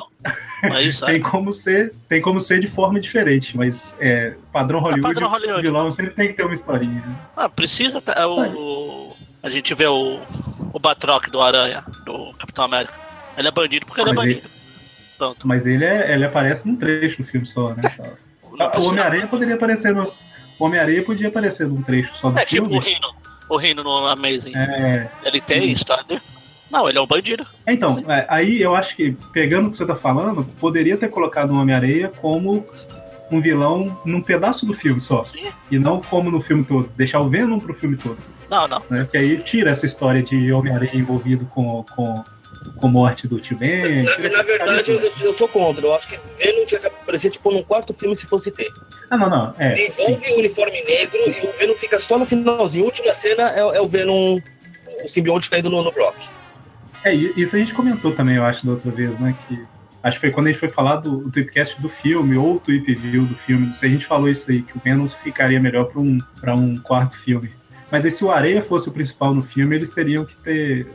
Não 0.64 0.76
é 0.76 0.84
isso, 0.84 1.06
tem 1.08 1.16
é. 1.16 1.20
como 1.20 1.52
ser 1.54 1.94
tem 2.08 2.22
como 2.22 2.40
ser 2.40 2.60
de 2.60 2.68
forma 2.68 3.00
diferente 3.00 3.58
mas 3.58 3.96
é, 4.00 4.36
padrão 4.52 4.80
Hollywood, 4.80 5.02
padrão 5.02 5.30
Hollywood. 5.30 5.62
vilão 5.62 5.92
sempre 5.92 6.14
tem 6.14 6.28
que 6.28 6.34
ter 6.36 6.44
uma 6.44 6.54
historinha 6.54 6.94
né? 7.06 7.16
Ah, 7.36 7.50
precisa. 7.50 8.00
tá- 8.02 8.14
é 8.16 8.26
o, 8.26 9.12
a 9.42 9.50
gente 9.50 9.74
vê 9.74 9.88
o. 9.88 10.20
O 10.72 10.80
Batroc 10.80 11.30
do 11.30 11.40
Aranha, 11.42 11.84
do 12.06 12.32
Capitão 12.38 12.66
América. 12.66 12.94
Ele 13.38 13.48
é 13.48 13.52
bandido 13.52 13.86
porque 13.86 14.02
ele 14.02 14.10
é 14.10 14.14
Mas 14.14 14.26
ele- 14.26 14.36
bandido. 14.36 14.53
Pronto. 15.28 15.48
mas 15.48 15.66
ele, 15.68 15.86
é, 15.86 16.14
ele 16.14 16.26
aparece 16.26 16.68
num 16.68 16.76
trecho 16.76 17.22
do 17.24 17.28
filme 17.28 17.46
só 17.48 17.70
né 17.74 17.96
Não 18.58 18.68
o 18.68 18.70
precisa- 18.70 18.90
Homem-Aranha 18.90 19.28
poderia 19.28 19.56
aparecer 19.56 19.94
no 19.94 20.04
o 20.60 20.66
Homem-Aranha 20.66 21.04
podia 21.04 21.28
aparecer 21.30 21.68
num 21.68 21.82
trecho 21.82 22.16
só 22.18 22.30
do 22.30 22.38
É 22.38 22.46
tipo 22.46 22.68
filme 22.68 22.78
o 22.78 22.82
Rino. 22.82 23.08
O 23.50 23.58
Rino 23.58 23.84
no 23.84 24.08
Amazing. 24.08 24.56
é, 24.56 25.10
Ele 25.24 25.42
tem 25.42 25.72
história 25.72 26.04
dele. 26.04 26.22
Não, 26.72 26.88
ele 26.88 26.98
é 26.98 27.02
um 27.02 27.08
bandido. 27.08 27.46
então 27.68 28.04
é, 28.08 28.26
aí 28.30 28.62
eu 28.62 28.76
acho 28.76 28.96
que 28.96 29.16
pegando 29.32 29.68
o 29.68 29.72
que 29.72 29.78
você 29.78 29.86
tá 29.86 29.96
falando 29.96 30.44
poderia 30.60 30.96
ter 30.98 31.10
colocado 31.10 31.52
o 31.52 31.60
Homem-Aranha 31.60 32.10
como 32.22 32.66
um 33.32 33.42
vilão 33.42 34.00
num 34.06 34.22
pedaço 34.22 34.66
do 34.66 34.74
filme 34.74 35.02
só 35.02 35.24
Sim. 35.26 35.46
e 35.72 35.78
não 35.80 36.00
como 36.02 36.30
no 36.30 36.42
filme 36.42 36.64
todo 36.64 36.90
deixar 36.96 37.20
o 37.20 37.30
Venom 37.30 37.60
pro 37.60 37.74
filme 37.74 37.98
todo 37.98 38.18
Não, 38.50 38.68
não. 38.68 38.82
né? 38.90 39.08
Que 39.10 39.18
aí 39.18 39.38
tira 39.40 39.72
essa 39.72 39.86
história 39.88 40.22
de 40.22 40.52
Homem-Aranha 40.54 40.96
envolvido 40.96 41.46
com, 41.48 41.84
com, 41.96 42.24
com 42.78 42.88
morte 42.88 43.28
do 43.28 43.42
Ben. 43.58 44.04
Na, 44.04 44.16
tira 44.16 44.30
na 44.30 44.36
essa 44.36 44.44
verdade, 44.44 44.92
eu, 44.92 45.00
eu 45.00 45.34
sou 45.34 45.48
contra. 45.48 45.86
Eu 45.86 45.96
acho 45.96 46.08
que 46.08 46.20
Venom 46.38 46.66
tinha 46.66 46.80
que 46.80 46.88
aparecer 46.88 47.30
tipo 47.30 47.52
num 47.52 47.64
quarto 47.64 47.94
filme 47.94 48.16
se 48.16 48.26
fosse 48.26 48.52
ter. 48.52 48.72
Ah, 49.10 49.18
não, 49.18 49.30
não. 49.30 49.56
É. 49.58 49.72
Desenvolve 49.72 50.32
o 50.32 50.40
uniforme 50.40 50.82
negro 50.84 51.20
e 51.26 51.48
o 51.48 51.52
Venom 51.58 51.76
fica 51.76 52.00
só 52.00 52.18
no 52.18 52.26
finalzinho. 52.26 52.84
A 52.84 52.88
última 52.88 53.14
cena 53.14 53.52
é, 53.52 53.60
é 53.60 53.82
o 53.82 53.88
Venom, 53.88 54.40
o 55.04 55.10
simbionte 55.10 55.50
caindo 55.50 55.70
no, 55.70 55.84
no 55.84 55.92
Brock. 55.92 56.16
é, 57.04 57.14
isso 57.14 57.56
a 57.56 57.60
gente 57.60 57.74
comentou 57.74 58.12
também, 58.12 58.36
eu 58.36 58.44
acho, 58.44 58.66
da 58.66 58.74
outra 58.74 58.92
vez, 58.92 59.20
né? 59.20 59.36
Que 59.48 59.64
acho 60.02 60.18
que 60.18 60.22
foi 60.22 60.32
quando 60.32 60.48
a 60.48 60.52
gente 60.52 60.60
foi 60.60 60.70
falar 60.70 60.98
do, 60.98 61.18
do 61.18 61.32
tweepcast 61.32 61.82
do 61.82 61.90
filme, 61.90 62.36
ou 62.36 62.56
o 62.56 62.60
tweep 62.60 62.94
view 62.94 63.24
do 63.24 63.36
filme, 63.36 63.68
não 63.68 63.74
sei, 63.74 63.90
a 63.90 63.94
gente 63.94 64.06
falou 64.06 64.28
isso 64.28 64.52
aí, 64.52 64.62
que 64.62 64.78
o 64.78 64.82
Venom 64.84 65.08
ficaria 65.08 65.60
melhor 65.60 65.86
para 65.86 66.02
um, 66.02 66.18
pra 66.42 66.54
um 66.54 66.78
quarto 66.78 67.18
filme. 67.18 67.50
Mas 67.90 68.04
aí, 68.04 68.12
se 68.12 68.26
o 68.26 68.32
Areia 68.32 68.62
fosse 68.62 68.90
o 68.90 68.92
principal 68.92 69.36
no 69.36 69.42
filme, 69.44 69.76
eles 69.76 69.94
teriam 69.94 70.26
que 70.26 70.36
ter. 70.38 70.88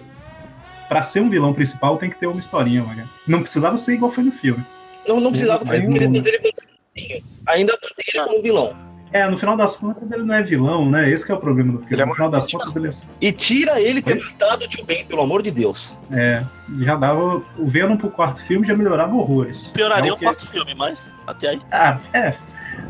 Pra 0.88 1.02
ser 1.02 1.20
um 1.20 1.28
vilão 1.30 1.52
principal, 1.52 1.96
tem 1.98 2.08
que 2.10 2.16
ter 2.16 2.26
uma 2.26 2.40
historinha, 2.40 2.82
mano. 2.82 3.02
Não 3.26 3.42
precisava 3.42 3.76
ser 3.78 3.94
igual 3.94 4.10
foi 4.10 4.24
no 4.24 4.32
filme. 4.32 4.64
Não, 5.06 5.20
não 5.20 5.30
precisava 5.30 5.64
Mas 5.64 5.84
fazer 5.84 5.88
não- 6.08 6.14
fazer 6.16 6.28
ele 6.34 6.38
como 6.38 6.52
vilãozinho. 6.96 7.24
Ainda 7.46 7.72
mantém 7.74 8.04
ele 8.14 8.24
como 8.24 8.42
vilão. 8.42 8.88
É, 9.10 9.26
no 9.26 9.38
final 9.38 9.56
das 9.56 9.74
contas, 9.74 10.12
ele 10.12 10.22
não 10.22 10.34
é 10.34 10.42
vilão, 10.42 10.90
né? 10.90 11.10
Esse 11.10 11.24
que 11.24 11.32
é 11.32 11.34
o 11.34 11.38
problema 11.40 11.72
do 11.72 11.78
filme. 11.78 11.94
Ele 11.94 12.02
é 12.02 12.04
no 12.04 12.12
final 12.14 12.30
das 12.30 12.50
contas, 12.52 12.76
ele 12.76 12.88
é 12.88 12.90
E 13.22 13.32
tira 13.32 13.80
ele 13.80 14.02
ter 14.02 14.16
matado 14.22 14.66
o 14.66 14.68
tio 14.68 14.84
Ben, 14.84 15.02
pelo 15.06 15.22
amor 15.22 15.40
de 15.40 15.50
Deus. 15.50 15.94
É, 16.12 16.44
já 16.80 16.94
dava. 16.94 17.42
O 17.56 17.66
Venom 17.66 17.96
pro 17.96 18.10
quarto 18.10 18.42
filme 18.42 18.66
já 18.66 18.76
melhorava 18.76 19.14
horrores. 19.14 19.68
Pioraria 19.68 20.10
É 20.10 20.12
o 20.12 20.16
que- 20.18 20.24
quarto 20.26 20.46
filme, 20.48 20.74
mas 20.74 20.98
até 21.26 21.48
aí. 21.48 21.62
Ah, 21.72 21.98
é. 22.12 22.34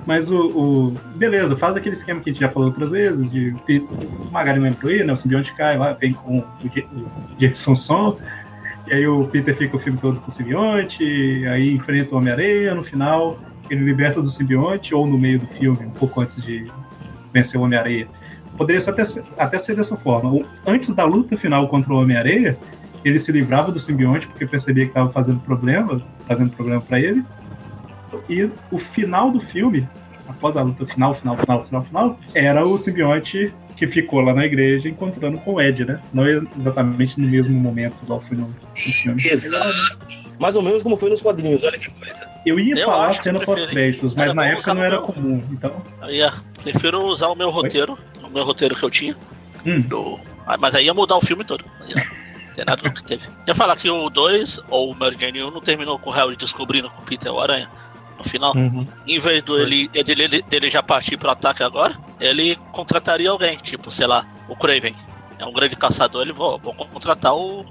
Mas 0.07 0.31
o, 0.31 0.37
o- 0.47 0.95
Beleza, 1.17 1.55
faz 1.57 1.77
aquele 1.77 1.95
esquema 1.95 2.21
que 2.21 2.31
a 2.31 2.33
gente 2.33 2.41
já 2.41 2.49
falou 2.49 2.69
outras 2.69 2.91
vezes, 2.91 3.31
de 3.31 3.55
o 3.69 4.31
Magari 4.33 4.59
não 4.59 4.67
entrou 4.67 4.91
aí, 4.91 5.05
né? 5.05 5.13
O 5.13 5.17
simbionte 5.17 5.53
cai 5.55 5.77
lá, 5.77 5.93
vem 5.93 6.13
com 6.15 6.39
o, 6.39 6.41
o 6.41 7.07
Jefferson 7.39 7.77
Son. 7.77 8.17
E 8.87 8.93
aí 8.95 9.07
o 9.07 9.25
Peter 9.27 9.55
fica 9.55 9.77
o 9.77 9.79
filme 9.79 9.99
todo 9.99 10.19
com 10.21 10.31
o 10.31 10.33
simbionte, 10.33 11.05
aí 11.47 11.75
enfrenta 11.75 12.15
o 12.15 12.19
Homem-Aranha, 12.19 12.75
no 12.75 12.83
final 12.83 13.39
ele 13.69 13.85
liberta 13.85 14.23
do 14.23 14.31
simbionte, 14.31 14.95
ou 14.95 15.07
no 15.07 15.19
meio 15.19 15.41
do 15.41 15.47
filme, 15.49 15.85
um 15.85 15.91
pouco 15.91 16.23
antes 16.23 16.43
de 16.43 16.67
vencer 17.35 17.61
o 17.61 17.65
Homem-Aranha. 17.65 18.07
Poderia 18.57 18.83
até, 18.89 19.05
ser- 19.05 19.25
até 19.37 19.59
ser 19.59 19.77
dessa 19.77 19.95
forma. 19.95 20.43
Antes 20.67 20.95
da 20.95 21.05
luta 21.05 21.37
final 21.37 21.69
contra 21.69 21.93
o 21.93 22.01
Homem-Aranha, 22.01 22.57
ele 23.05 23.21
se 23.21 23.31
livrava 23.31 23.71
do 23.71 23.79
simbionte 23.79 24.27
porque 24.27 24.47
percebia 24.47 24.85
que 24.85 24.91
estava 24.91 25.13
fazendo 25.13 25.39
problema, 25.41 26.01
fazendo 26.27 26.51
problema 26.51 26.81
para 26.81 26.99
ele. 26.99 27.23
E 28.29 28.51
o 28.71 28.79
final 28.79 29.31
do 29.31 29.41
filme, 29.41 29.87
após 30.29 30.57
a 30.57 30.63
luta 30.63 30.85
final, 30.87 31.15
final, 31.15 31.37
final, 31.37 31.65
final, 31.65 31.83
final, 31.85 32.19
era 32.35 32.67
o 32.67 32.79
simbionte 32.79 33.53
que 33.77 33.87
ficou 33.87 34.21
lá 34.21 34.35
na 34.35 34.45
igreja 34.45 34.89
encontrando 34.89 35.39
com 35.39 35.55
o 35.55 35.61
Ed, 35.61 35.85
né? 35.85 36.01
Não 36.13 36.27
exatamente 36.57 37.21
no 37.21 37.29
mesmo 37.29 37.59
momento, 37.59 37.95
igual 38.03 38.21
foi 38.21 38.37
no, 38.37 38.49
no 38.49 38.55
filme. 38.75 39.23
Exato. 39.25 39.99
Mais 40.39 40.55
ou 40.57 40.63
menos 40.63 40.83
como 40.83 40.97
foi 40.97 41.11
nos 41.11 41.21
quadrinhos, 41.23 41.63
olha 41.65 41.79
que 41.79 41.91
coisa. 41.91 42.29
Eu 42.47 42.59
ia 42.61 42.77
Eu 42.77 42.85
falar 42.87 43.09
preferi. 43.11 43.45
pós-créditos, 43.45 44.15
mas 44.15 44.27
Era 44.27 44.35
na 44.35 44.47
época 44.47 44.75
não 44.75 44.83
era 44.83 44.97
meu- 44.97 45.03
comum. 45.03 45.43
Então, 45.51 45.83
Aí, 46.01 46.21
é, 46.21 46.33
prefiro 46.63 47.03
usar 47.07 47.29
o 47.29 47.35
meu 47.35 47.51
roteiro, 47.51 47.99
o 48.23 48.31
meu 48.31 48.45
roteiro 48.45 48.75
que 48.77 48.83
eu 48.85 48.91
tinha, 48.91 49.17
hum, 49.67 49.81
do 49.81 50.19
Ah, 50.47 50.57
Mas 50.57 50.75
aí 50.75 50.87
ia 50.87 50.95
mudar 50.95 51.17
o 51.17 51.21
filme 51.21 51.45
todo. 51.45 51.65
Não 51.81 51.89
ia 51.89 52.07
ter 52.55 52.65
nada 52.65 52.83
do 52.83 52.91
que 52.93 53.03
teve. 53.03 53.23
Ia 53.47 53.55
falar 53.55 53.77
que 53.77 53.89
o 53.91 54.09
2, 54.11 54.61
ou 54.69 54.91
o 54.93 54.95
Mary 54.95 55.17
Jane 55.21 55.43
1, 55.43 55.51
não 55.51 55.61
terminou 55.61 55.99
com 55.99 56.11
o 56.11 56.13
Harry 56.13 56.37
descobrindo 56.37 56.89
que 56.91 56.99
o 57.01 57.03
Peter 57.03 57.29
é 57.29 57.33
o 57.33 57.41
Aranha. 57.41 57.69
No 58.19 58.25
final, 58.25 58.53
Uhum. 58.57 58.85
em 59.07 59.19
vez 59.21 59.43
do 59.45 59.57
ele, 59.59 59.87
dele, 59.89 60.43
dele 60.43 60.69
já 60.69 60.83
partir 60.83 61.17
pro 61.17 61.31
ataque 61.31 61.63
agora, 61.63 61.97
ele 62.19 62.57
contrataria 62.73 63.31
alguém, 63.31 63.57
tipo, 63.59 63.91
sei 63.93 64.09
lá, 64.09 64.27
o 64.49 64.57
Craven. 64.57 64.95
É 65.39 65.47
um 65.47 65.53
grande 65.53 65.77
caçador, 65.77 66.23
ele 66.23 66.33
vou, 66.33 66.59
vou 66.59 66.75
contratar 66.75 67.33
o, 67.33 67.65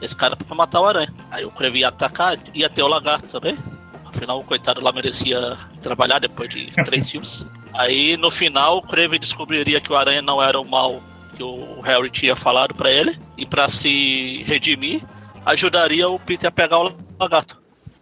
esse 0.00 0.14
cara 0.14 0.36
pra 0.36 0.54
matar 0.54 0.80
o 0.80 0.86
Aranha. 0.86 1.12
Aí 1.30 1.44
o 1.44 1.50
Craven 1.50 1.80
ia 1.80 1.88
atacar, 1.88 2.38
ia 2.54 2.70
ter 2.70 2.84
o 2.84 2.86
lagarto 2.86 3.26
também. 3.26 3.58
Afinal, 4.06 4.38
o 4.38 4.44
coitado 4.44 4.80
lá 4.80 4.92
merecia 4.92 5.56
trabalhar 5.82 6.20
depois 6.20 6.48
de 6.48 6.70
três 6.84 7.10
filmes. 7.10 7.44
Aí 7.74 8.16
no 8.16 8.30
final, 8.30 8.78
o 8.78 8.82
Craven 8.82 9.18
descobriria 9.18 9.80
que 9.80 9.92
o 9.92 9.96
Aranha 9.96 10.22
não 10.22 10.40
era 10.40 10.60
o 10.60 10.64
mal 10.64 11.00
que 11.36 11.42
o 11.42 11.80
Harry 11.80 12.10
tinha 12.10 12.36
falado 12.36 12.74
pra 12.74 12.92
ele. 12.92 13.18
E 13.36 13.44
pra 13.44 13.68
se 13.68 14.44
redimir, 14.46 15.02
ajudaria 15.44 16.08
o 16.08 16.18
Peter 16.18 16.46
a 16.48 16.52
pegar 16.52 16.78
o 16.78 16.92
lagarto. 17.18 17.59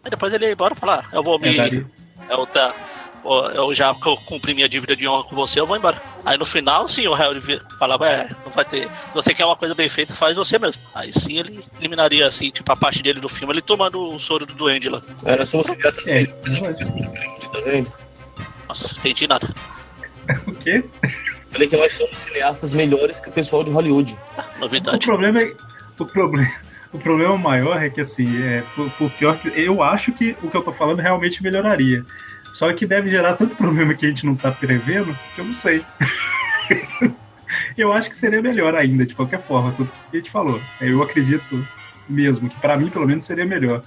Aí 0.08 0.10
depois 0.10 0.32
ele 0.32 0.46
ia 0.46 0.52
embora 0.52 0.72
e 0.74 0.80
falar: 0.80 1.04
"Ah, 1.04 1.16
Eu 1.16 1.22
vou 1.22 1.38
me. 1.38 1.58
É. 1.58 1.84
Eu, 2.30 2.46
tá, 2.46 2.74
pô, 3.22 3.46
eu 3.48 3.74
já 3.74 3.94
cumpri 4.26 4.54
minha 4.54 4.66
dívida 4.68 4.96
de 4.96 5.06
honra 5.06 5.24
com 5.24 5.36
você, 5.36 5.60
eu 5.60 5.66
vou 5.66 5.76
embora. 5.76 6.00
Aí 6.24 6.38
no 6.38 6.46
final, 6.46 6.88
sim, 6.88 7.06
o 7.06 7.12
Harry 7.14 7.40
falava, 7.78 8.08
é, 8.08 8.28
não 8.44 8.52
vai 8.52 8.64
ter. 8.64 8.86
Se 8.86 9.14
você 9.14 9.34
quer 9.34 9.44
uma 9.44 9.56
coisa 9.56 9.74
bem 9.74 9.88
feita, 9.88 10.14
faz 10.14 10.34
você 10.36 10.58
mesmo. 10.58 10.80
Aí 10.94 11.12
sim 11.12 11.38
ele 11.38 11.62
eliminaria, 11.78 12.26
assim, 12.26 12.50
tipo, 12.50 12.70
a 12.72 12.76
parte 12.76 13.02
dele 13.02 13.20
do 13.20 13.28
filme, 13.28 13.52
ele 13.52 13.62
tomando 13.62 14.14
o 14.14 14.18
soro 14.18 14.46
do 14.46 14.54
duende 14.54 14.88
lá. 14.88 15.00
Era 15.24 15.44
só 15.44 15.58
você 15.58 15.76
crianças 15.76 16.08
É, 16.08 16.24
tá 16.26 17.60
vendo? 17.64 17.92
Nossa, 18.66 18.88
não 18.92 18.98
entendi 18.98 19.26
nada. 19.26 19.48
o 20.46 20.54
quê? 20.54 20.84
Falei 21.50 21.68
que 21.68 21.76
nós 21.76 21.92
somos 21.94 22.16
cineastas 22.18 22.72
melhores 22.74 23.20
que 23.20 23.28
o 23.28 23.32
pessoal 23.32 23.62
de 23.64 23.70
Hollywood. 23.70 24.16
O 24.56 24.60
Novidade. 24.60 25.04
problema 25.06 25.40
é. 25.42 25.54
O 25.98 26.04
problema, 26.04 26.50
o 26.92 26.98
problema 26.98 27.36
maior 27.36 27.82
é 27.82 27.90
que, 27.90 28.00
assim, 28.00 28.42
é, 28.42 28.62
por, 28.74 28.90
por 28.92 29.10
pior 29.10 29.36
que. 29.36 29.48
Eu 29.48 29.82
acho 29.82 30.12
que 30.12 30.36
o 30.42 30.50
que 30.50 30.56
eu 30.56 30.62
tô 30.62 30.72
falando 30.72 31.00
realmente 31.00 31.42
melhoraria. 31.42 32.04
Só 32.54 32.72
que 32.72 32.86
deve 32.86 33.10
gerar 33.10 33.34
tanto 33.34 33.54
problema 33.54 33.94
que 33.94 34.06
a 34.06 34.08
gente 34.08 34.26
não 34.26 34.34
tá 34.34 34.50
prevendo 34.50 35.16
que 35.34 35.40
eu 35.40 35.44
não 35.44 35.54
sei. 35.54 35.84
eu 37.76 37.92
acho 37.92 38.10
que 38.10 38.16
seria 38.16 38.42
melhor 38.42 38.74
ainda, 38.74 39.06
de 39.06 39.14
qualquer 39.14 39.40
forma, 39.42 39.72
tudo 39.72 39.90
que 40.10 40.16
a 40.16 40.20
gente 40.20 40.30
falou. 40.30 40.60
Eu 40.80 41.02
acredito 41.02 41.66
mesmo 42.08 42.48
que, 42.48 42.58
pra 42.58 42.76
mim, 42.76 42.88
pelo 42.88 43.06
menos, 43.06 43.24
seria 43.24 43.44
melhor. 43.44 43.82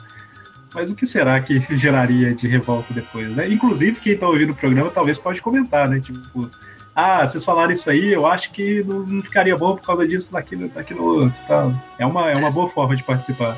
Mas 0.74 0.90
o 0.90 0.96
que 0.96 1.06
será 1.06 1.40
que 1.42 1.60
geraria 1.76 2.34
de 2.34 2.48
revolta 2.48 2.94
depois, 2.94 3.30
né? 3.36 3.50
Inclusive, 3.50 4.00
quem 4.00 4.18
tá 4.18 4.28
ouvindo 4.28 4.52
o 4.52 4.56
programa 4.56 4.90
talvez 4.90 5.18
pode 5.18 5.42
comentar, 5.42 5.90
né? 5.90 6.00
Tipo, 6.00 6.50
ah, 6.96 7.26
vocês 7.28 7.44
falaram 7.46 7.72
isso 7.72 7.90
aí, 7.90 8.12
eu 8.12 8.26
acho 8.28 8.52
que 8.52 8.84
não, 8.84 9.00
não 9.00 9.22
ficaria 9.22 9.56
bom 9.58 9.76
por 9.76 9.86
causa 9.86 10.08
disso, 10.08 10.32
daquilo, 10.32 10.68
daquilo 10.70 11.04
outro 11.24 11.40
tal. 11.48 11.74
É 11.98 12.06
uma, 12.06 12.30
é 12.30 12.36
uma 12.36 12.52
boa 12.52 12.68
forma 12.70 12.96
de 12.96 13.04
participar. 13.04 13.58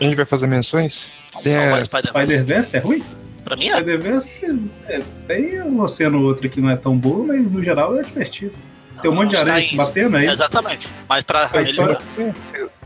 A 0.00 0.04
gente 0.04 0.16
vai 0.16 0.26
fazer 0.26 0.46
menções? 0.46 1.12
Tem 1.42 1.56
a- 1.56 1.84
Spider-Man. 1.84 2.22
Spider-Verse 2.24 2.76
é 2.76 2.80
ruim? 2.80 3.02
Pra 3.44 3.56
mim 3.56 3.68
é. 3.68 3.72
Spider-Verse 3.74 4.32
é, 4.88 5.00
tem 5.26 5.62
um 5.62 5.80
oceano 5.80 6.22
outro 6.22 6.48
que 6.48 6.60
não 6.60 6.70
é 6.70 6.76
tão 6.76 6.96
bom, 6.96 7.24
mas 7.26 7.42
no 7.50 7.62
geral 7.62 7.96
é 7.98 8.02
divertido. 8.02 8.52
Tem 9.02 9.10
um 9.10 9.14
monte 9.14 9.30
de 9.30 9.36
aranha 9.36 9.60
se 9.62 9.74
batendo 9.76 10.16
aí. 10.16 10.28
Exatamente. 10.28 10.88
Mas 11.08 11.24
pra 11.24 11.50
A 11.52 11.62
história. 11.62 11.98
melhorar. 12.16 12.34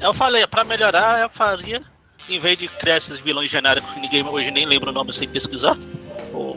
Eu 0.01 0.14
falei, 0.14 0.47
pra 0.47 0.64
melhorar, 0.64 1.21
eu 1.23 1.29
faria, 1.31 1.83
em 2.29 2.41
vez 2.41 2.59
de 2.59 2.67
criar 2.69 2.97
esses 2.97 3.19
vilões 3.21 3.51
genéricos 3.51 3.93
que 3.93 4.01
ninguém 4.01 4.25
hoje 4.27 4.51
nem 4.51 4.64
lembra 4.67 4.91
o 4.91 4.93
nome 4.93 5.12
sem 5.12 5.29
pesquisar, 5.29 5.77
o- 6.33 6.57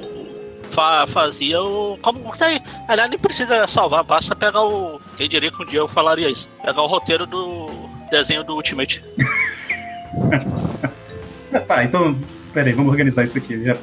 fa- 0.71 1.05
fazia 1.07 1.61
o. 1.61 1.97
Como 2.01 2.33
aí? 2.39 2.61
Aliás, 2.87 3.09
nem 3.09 3.19
precisa 3.19 3.67
salvar, 3.67 4.03
basta 4.03 4.35
pegar 4.35 4.63
o. 4.63 4.99
Quem 5.17 5.27
diria 5.29 5.51
que 5.51 5.61
um 5.61 5.65
dia 5.65 5.79
eu 5.79 5.87
falaria 5.87 6.29
isso? 6.29 6.47
Pegar 6.63 6.81
o 6.81 6.87
roteiro 6.87 7.25
do 7.25 7.67
desenho 8.09 8.43
do 8.43 8.55
Ultimate. 8.55 9.03
Tá, 11.67 11.83
então, 11.83 12.15
peraí, 12.53 12.73
vamos 12.73 12.91
organizar 12.91 13.23
isso 13.23 13.37
aqui. 13.37 13.63
Já, 13.63 13.75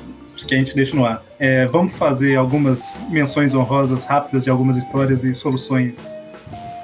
que 0.44 0.54
a 0.54 0.58
gente 0.58 0.74
deixa 0.74 0.94
no 0.94 1.04
ar. 1.06 1.22
É, 1.38 1.66
vamos 1.66 1.94
fazer 1.96 2.36
algumas 2.36 2.96
menções 3.08 3.54
honrosas 3.54 4.04
rápidas 4.04 4.44
de 4.44 4.50
algumas 4.50 4.76
histórias 4.76 5.24
e 5.24 5.34
soluções 5.34 5.96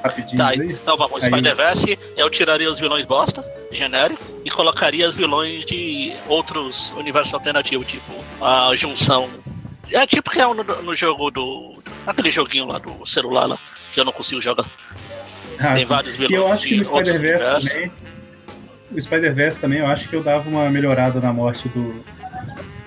rapidinhas 0.03 0.37
Tá, 0.37 0.49
aí. 0.49 0.73
então 0.73 0.97
vamos, 0.97 1.23
Aí. 1.23 1.31
Spider-Verse, 1.31 1.99
eu 2.17 2.29
tiraria 2.31 2.71
os 2.71 2.81
vilões 2.81 3.07
bosta, 3.07 3.45
genérico, 3.71 4.23
e 4.45 4.51
colocaria 4.51 5.09
os 5.09 5.15
vilões 5.15 5.65
de 5.65 6.13
outros 6.29 6.91
universos 6.97 7.33
alternativos, 7.35 7.87
tipo 7.87 8.13
a 8.41 8.75
junção. 8.75 9.29
É 9.91 10.07
tipo 10.07 10.31
que 10.31 10.41
é 10.41 10.47
no, 10.47 10.55
no 10.65 10.95
jogo 10.95 11.31
do. 11.31 11.75
Aquele 12.07 12.31
joguinho 12.31 12.67
lá 12.67 12.79
do 12.79 13.07
celular 13.07 13.47
lá, 13.47 13.59
que 13.93 14.01
eu 14.01 14.05
não 14.05 14.13
consigo 14.13 14.41
jogar. 14.41 14.67
Ah, 15.59 15.75
Tem 15.75 15.85
sim. 15.85 15.85
vários 15.85 16.15
E 16.15 16.19
vilões 16.19 16.41
eu 16.41 16.53
acho 16.53 16.67
que 16.67 16.77
no 16.79 16.85
Spider-Verse 16.85 17.69
também. 17.69 17.93
O 18.91 19.01
Spider-Verse 19.01 19.59
também, 19.61 19.79
eu 19.79 19.87
acho 19.87 20.09
que 20.09 20.17
eu 20.17 20.23
dava 20.23 20.49
uma 20.49 20.69
melhorada 20.69 21.21
na 21.21 21.33
morte 21.33 21.69
do, 21.69 22.05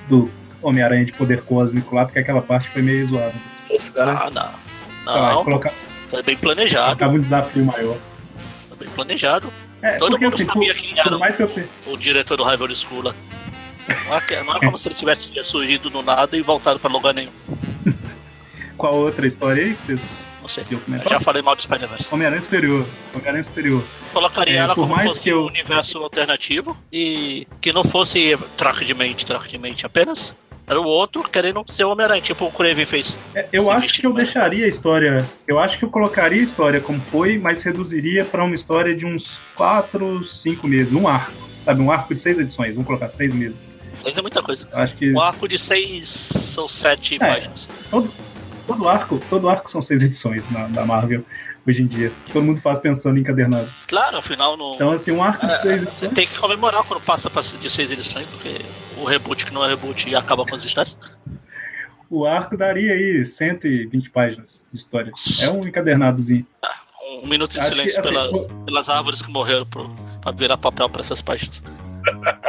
do 0.09 0.32
Homem-Aranha 0.68 1.05
de 1.05 1.11
poder 1.13 1.41
cósmico 1.43 1.95
lá, 1.95 2.05
porque 2.05 2.20
aquela 2.20 2.41
parte 2.41 2.68
foi 2.70 2.82
meio 2.82 3.07
zoada. 3.07 3.34
Os 3.70 3.89
caras. 3.89 4.20
Ah, 4.22 4.30
não. 4.32 4.66
Lá, 5.13 5.34
Não, 5.34 5.43
colocar, 5.43 5.72
foi 6.09 6.24
bem 6.24 6.36
planejado. 6.36 6.86
colocava 6.88 7.13
um 7.13 7.22
desafio 7.22 7.66
maior. 7.66 7.97
Foi 8.70 8.78
bem 8.80 8.89
planejado. 8.89 9.51
É, 9.82 9.97
Todo 9.97 10.11
porque 10.11 10.26
mundo 10.26 10.34
assim, 10.36 10.45
sabia 10.45 10.74
por, 10.74 10.82
quem 10.82 10.99
era 10.99 11.09
por 11.09 11.20
mais 11.20 11.36
que 11.36 11.43
eu 11.43 11.47
te- 11.47 11.66
o 11.86 11.95
diretor 11.97 12.38
do 12.38 12.43
Rival 12.43 12.76
School 12.76 13.03
lá. 13.03 13.13
Não 13.88 14.18
é, 14.18 14.43
não 14.43 14.55
é 14.55 14.59
como 14.59 14.78
se 14.80 14.88
ele 14.88 14.95
tivesse 14.95 15.30
surgido 15.43 15.91
do 15.91 16.01
nada 16.01 16.36
e 16.36 16.41
voltado 16.41 16.80
pra 16.80 16.89
lugar 16.89 17.13
nenhum. 17.13 17.30
Qual 18.78 18.95
outra 18.95 19.28
história 19.28 19.63
aí 19.63 19.76
que 19.76 19.86
vocês 19.86 20.01
Não 20.41 20.47
sei. 20.47 20.63
Eu 20.72 21.09
já 21.09 21.20
falei 21.20 21.41
mal 21.41 21.55
do 21.55 21.61
Spider-Verse. 21.61 22.07
Homem-Aranha 22.11 22.41
Superior. 22.41 22.86
Homem-Aranha 23.13 23.43
Superior. 23.43 23.84
Colocaria 24.13 24.55
É, 24.55 24.57
ela 24.57 24.76
como 24.76 24.95
mais 24.95 25.07
fosse 25.09 25.20
que 25.22 25.30
eu- 25.30 25.43
um 25.43 25.47
universo 25.47 25.97
alternativo 25.99 26.76
e 26.91 27.47
que 27.61 27.72
não 27.72 27.84
fosse 27.84 28.38
troca 28.57 28.84
de 28.84 28.93
mente, 28.93 29.26
troca 29.26 29.47
de 29.47 29.57
mente 29.57 29.86
apenas. 29.86 30.34
Era 30.68 30.82
o 30.82 30.86
outro 30.86 31.22
querendo 31.24 31.63
ser 31.72 31.84
o 31.84 31.91
Homem-Aranha, 31.91 32.22
tipo 32.22 32.45
o 32.45 32.51
Craven 32.51 32.86
fez. 32.86 33.16
É, 33.36 33.47
eu 33.53 33.70
acho 33.70 34.01
que 34.01 34.07
eu 34.07 34.13
deixaria 34.13 34.66
a 34.66 34.68
história. 34.68 35.24
Eu 35.47 35.59
acho 35.59 35.78
que 35.78 35.86
eu 35.86 35.89
colocaria 35.89 36.41
a 36.41 36.45
história 36.45 36.82
como 36.82 36.99
foi, 37.11 37.38
mas 37.38 37.61
reduziria 37.61 38.26
para 38.26 38.43
uma 38.43 38.55
história 38.55 38.95
de 38.95 39.05
uns 39.05 39.39
4, 39.55 40.26
5 40.26 40.68
meses. 40.68 40.91
Um 40.93 41.07
arco. 41.07 41.32
Sabe? 41.63 41.82
Um 41.82 41.91
arco 41.91 42.13
de 42.13 42.20
seis 42.22 42.38
edições. 42.39 42.74
Vamos 42.74 42.86
colocar 42.88 43.09
seis 43.09 43.34
meses. 43.34 43.68
Isso 44.05 44.20
é 44.20 44.22
muita 44.22 44.41
coisa. 44.43 44.68
Acho 44.74 44.95
que 44.95 45.11
Um 45.11 45.20
arco 45.22 45.47
de 45.47 45.57
seis 45.57 46.55
ou 46.57 46.68
sete 46.70 47.16
É. 47.16 47.20
páginas. 47.20 47.68
todo 48.68 48.88
arco, 48.89 49.20
todo 49.30 49.47
arco 49.49 49.70
são 49.70 49.82
seis 49.82 50.01
edições 50.01 50.49
na, 50.51 50.68
da 50.68 50.86
Marvel 50.86 51.24
hoje 51.68 51.84
em 51.84 51.88
dia. 51.88 52.11
Todo 52.32 52.43
mundo 52.43 52.61
faz 52.61 52.80
pensando 52.80 53.18
em 53.18 53.22
encadernado. 53.22 53.70
Claro, 53.88 54.18
afinal 54.18 54.55
não. 54.57 54.76
Então, 54.76 54.91
assim, 54.91 55.11
um 55.11 55.22
arco 55.24 55.45
de 55.45 55.51
É, 55.53 55.55
seis 55.57 55.82
Você 55.82 55.88
edições. 55.89 56.13
tem 56.13 56.28
que 56.28 56.38
comemorar 56.38 56.84
quando 56.84 57.01
passa 57.01 57.30
de 57.57 57.70
seis 57.70 57.91
edições, 57.91 58.26
porque 58.28 58.55
o 58.99 59.03
reboot 59.05 59.45
que 59.45 59.53
não 59.53 59.63
é 59.66 59.70
reboot 59.70 60.09
e 60.09 60.16
acaba 60.16 60.45
com 60.45 60.55
as 60.55 60.63
histórias. 60.63 60.97
O 62.09 62.26
arco 62.26 62.55
daria 62.55 62.93
aí 62.93 63.26
120 63.26 64.09
páginas 64.11 64.68
de 64.72 64.80
história. 64.80 65.11
É 65.41 65.49
um 65.49 65.68
encadernadozinho. 65.68 66.45
Um 67.24 67.28
minuto 67.28 67.53
de 67.53 67.59
Acho 67.59 67.70
que, 67.70 67.76
silêncio 67.76 67.99
assim, 67.99 68.09
pelas, 68.09 68.32
o- 68.32 68.49
pelas 68.66 68.89
árvores 68.89 69.22
que 69.22 69.32
morreram 69.32 69.66
pro, 69.66 69.89
pra 70.22 70.32
virar 70.32 70.57
papel 70.57 70.89
pra 70.89 71.01
essas 71.01 71.22
páginas. 71.22 71.61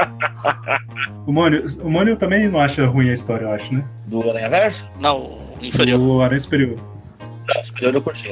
O 1.27 1.33
Mônio, 1.33 1.67
o 1.83 1.91
Mônio 1.91 2.17
também 2.17 2.49
não 2.49 2.61
acha 2.61 2.87
ruim 2.87 3.11
a 3.11 3.13
história, 3.15 3.45
eu 3.47 3.51
acho, 3.53 3.73
né? 3.75 3.85
Do 4.07 4.29
Aranha 4.31 4.49
Verso? 4.49 4.87
Não, 5.01 5.19
o 5.21 5.59
inferior. 5.61 5.99
O 6.01 6.21
Aranha 6.23 6.39
Superior. 6.39 6.79
Não, 7.55 7.63
superior 7.63 7.95
eu 7.95 8.03
curti. 8.03 8.29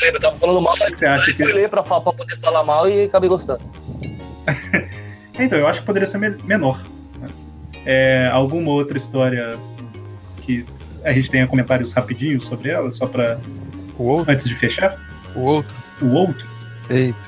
Lembra, 0.00 0.16
eu 0.16 0.20
tava 0.20 0.36
falando 0.38 0.60
mal, 0.62 0.74
que 0.74 0.96
você 0.96 1.06
acha 1.06 1.24
fui 1.24 1.34
que. 1.34 1.44
ler 1.44 1.68
pra, 1.68 1.82
pra 1.82 2.00
poder 2.00 2.38
falar 2.40 2.62
mal 2.64 2.88
e 2.88 3.04
acabei 3.04 3.28
gostando. 3.28 3.60
Então, 5.38 5.58
eu 5.58 5.66
acho 5.68 5.80
que 5.80 5.86
poderia 5.86 6.08
ser 6.08 6.16
me- 6.16 6.30
menor. 6.44 6.80
É, 7.84 8.26
alguma 8.28 8.70
outra 8.70 8.96
história 8.96 9.58
que 10.42 10.64
a 11.04 11.12
gente 11.12 11.30
tenha 11.30 11.46
comentários 11.46 11.92
rapidinhos 11.92 12.46
sobre 12.46 12.70
ela, 12.70 12.90
só 12.90 13.06
pra. 13.06 13.38
O 13.98 14.04
outro? 14.04 14.32
antes 14.32 14.48
de 14.48 14.54
fechar? 14.54 14.98
O 15.34 15.40
outro? 15.40 15.74
O 16.00 16.06
outro? 16.14 16.46
Eita. 16.88 17.18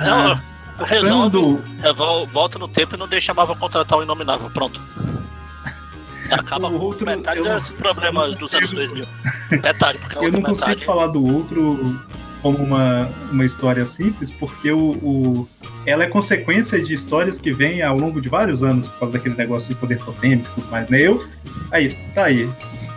Não, 0.00 0.40
resolve, 0.84 1.38
Quando. 1.80 2.26
volta 2.32 2.58
no 2.58 2.66
tempo 2.66 2.96
e 2.96 2.98
não 2.98 3.06
deixa 3.06 3.30
a 3.30 3.34
Marvel 3.36 3.54
contratar 3.54 3.96
o 3.98 4.02
Inominável. 4.02 4.50
Pronto. 4.50 4.80
Acaba 6.30 6.68
O 6.68 6.72
com 6.78 6.84
outro, 6.84 7.06
metade 7.06 7.40
não- 7.40 7.58
dos 7.58 7.68
problemas 7.70 8.38
dos 8.38 8.52
anos 8.54 8.70
consigo- 8.72 8.76
2000. 8.94 9.04
Metade, 9.62 9.98
porque 9.98 10.18
Eu 10.18 10.32
não 10.32 10.42
consigo 10.42 10.68
metade. 10.68 10.84
falar 10.84 11.06
do 11.08 11.24
outro 11.24 11.98
como 12.42 12.58
uma, 12.58 13.08
uma 13.32 13.44
história 13.44 13.86
simples, 13.86 14.30
porque 14.30 14.70
o, 14.70 14.78
o- 14.78 15.48
ela 15.86 16.04
é 16.04 16.06
consequência 16.06 16.80
de 16.80 16.94
histórias 16.94 17.38
que 17.38 17.50
vêm 17.50 17.82
ao 17.82 17.98
longo 17.98 18.20
de 18.20 18.28
vários 18.28 18.62
anos 18.62 18.86
por 18.88 18.98
causa 19.00 19.12
daquele 19.14 19.34
negócio 19.36 19.68
de 19.68 19.74
poder 19.74 19.98
totêmico 19.98 20.48
e 20.50 20.60
tudo 20.60 20.70
mais, 20.70 20.88
né? 20.88 21.00
Eu. 21.00 21.24
Aí, 21.72 21.96
tá 22.14 22.24
aí. 22.24 22.48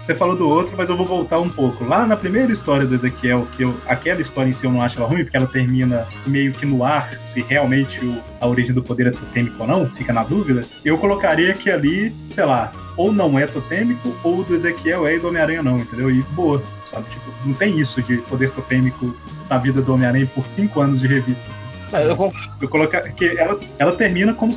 você 0.01 0.15
falou 0.15 0.35
do 0.35 0.47
outro, 0.49 0.73
mas 0.75 0.89
eu 0.89 0.97
vou 0.97 1.05
voltar 1.05 1.39
um 1.39 1.47
pouco. 1.47 1.85
Lá 1.85 2.05
na 2.07 2.17
primeira 2.17 2.51
história 2.51 2.85
do 2.87 2.93
Ezequiel, 2.95 3.47
que 3.55 3.63
eu, 3.63 3.75
aquela 3.87 4.19
história 4.19 4.49
em 4.49 4.51
si 4.51 4.65
eu 4.65 4.71
não 4.71 4.81
acho 4.81 4.97
ela 4.97 5.07
ruim, 5.07 5.23
porque 5.23 5.37
ela 5.37 5.45
termina 5.47 6.07
meio 6.25 6.51
que 6.53 6.65
no 6.65 6.83
ar, 6.83 7.13
se 7.13 7.41
realmente 7.41 8.03
o, 8.03 8.17
a 8.41 8.47
origem 8.47 8.73
do 8.73 8.81
poder 8.83 9.07
é 9.07 9.11
totêmico 9.11 9.55
ou 9.59 9.67
não, 9.67 9.87
fica 9.91 10.11
na 10.11 10.23
dúvida. 10.23 10.65
Eu 10.83 10.97
colocaria 10.97 11.53
que 11.53 11.69
ali, 11.69 12.13
sei 12.31 12.43
lá, 12.45 12.71
ou 12.97 13.11
não 13.13 13.37
é 13.37 13.45
totêmico, 13.47 14.15
ou 14.23 14.39
o 14.39 14.43
do 14.43 14.55
Ezequiel 14.55 15.07
é 15.07 15.15
e 15.15 15.19
do 15.19 15.27
Homem-Aranha 15.27 15.63
não, 15.63 15.77
entendeu? 15.77 16.09
E 16.11 16.21
boa, 16.31 16.61
sabe? 16.89 17.09
Tipo, 17.09 17.31
não 17.45 17.53
tem 17.53 17.79
isso 17.79 18.01
de 18.01 18.17
poder 18.17 18.51
totêmico 18.51 19.15
na 19.49 19.57
vida 19.57 19.81
do 19.81 19.93
Homem-Aranha 19.93 20.27
por 20.33 20.45
cinco 20.45 20.81
anos 20.81 20.99
de 21.01 21.07
revista. 21.07 21.41
assim. 21.49 21.61
É, 21.93 22.05
eu 22.09 22.33
Eu 22.61 22.69
colocar 22.69 23.01
que 23.01 23.37
ela, 23.37 23.59
ela 23.77 23.91
termina 23.93 24.33
como 24.33 24.53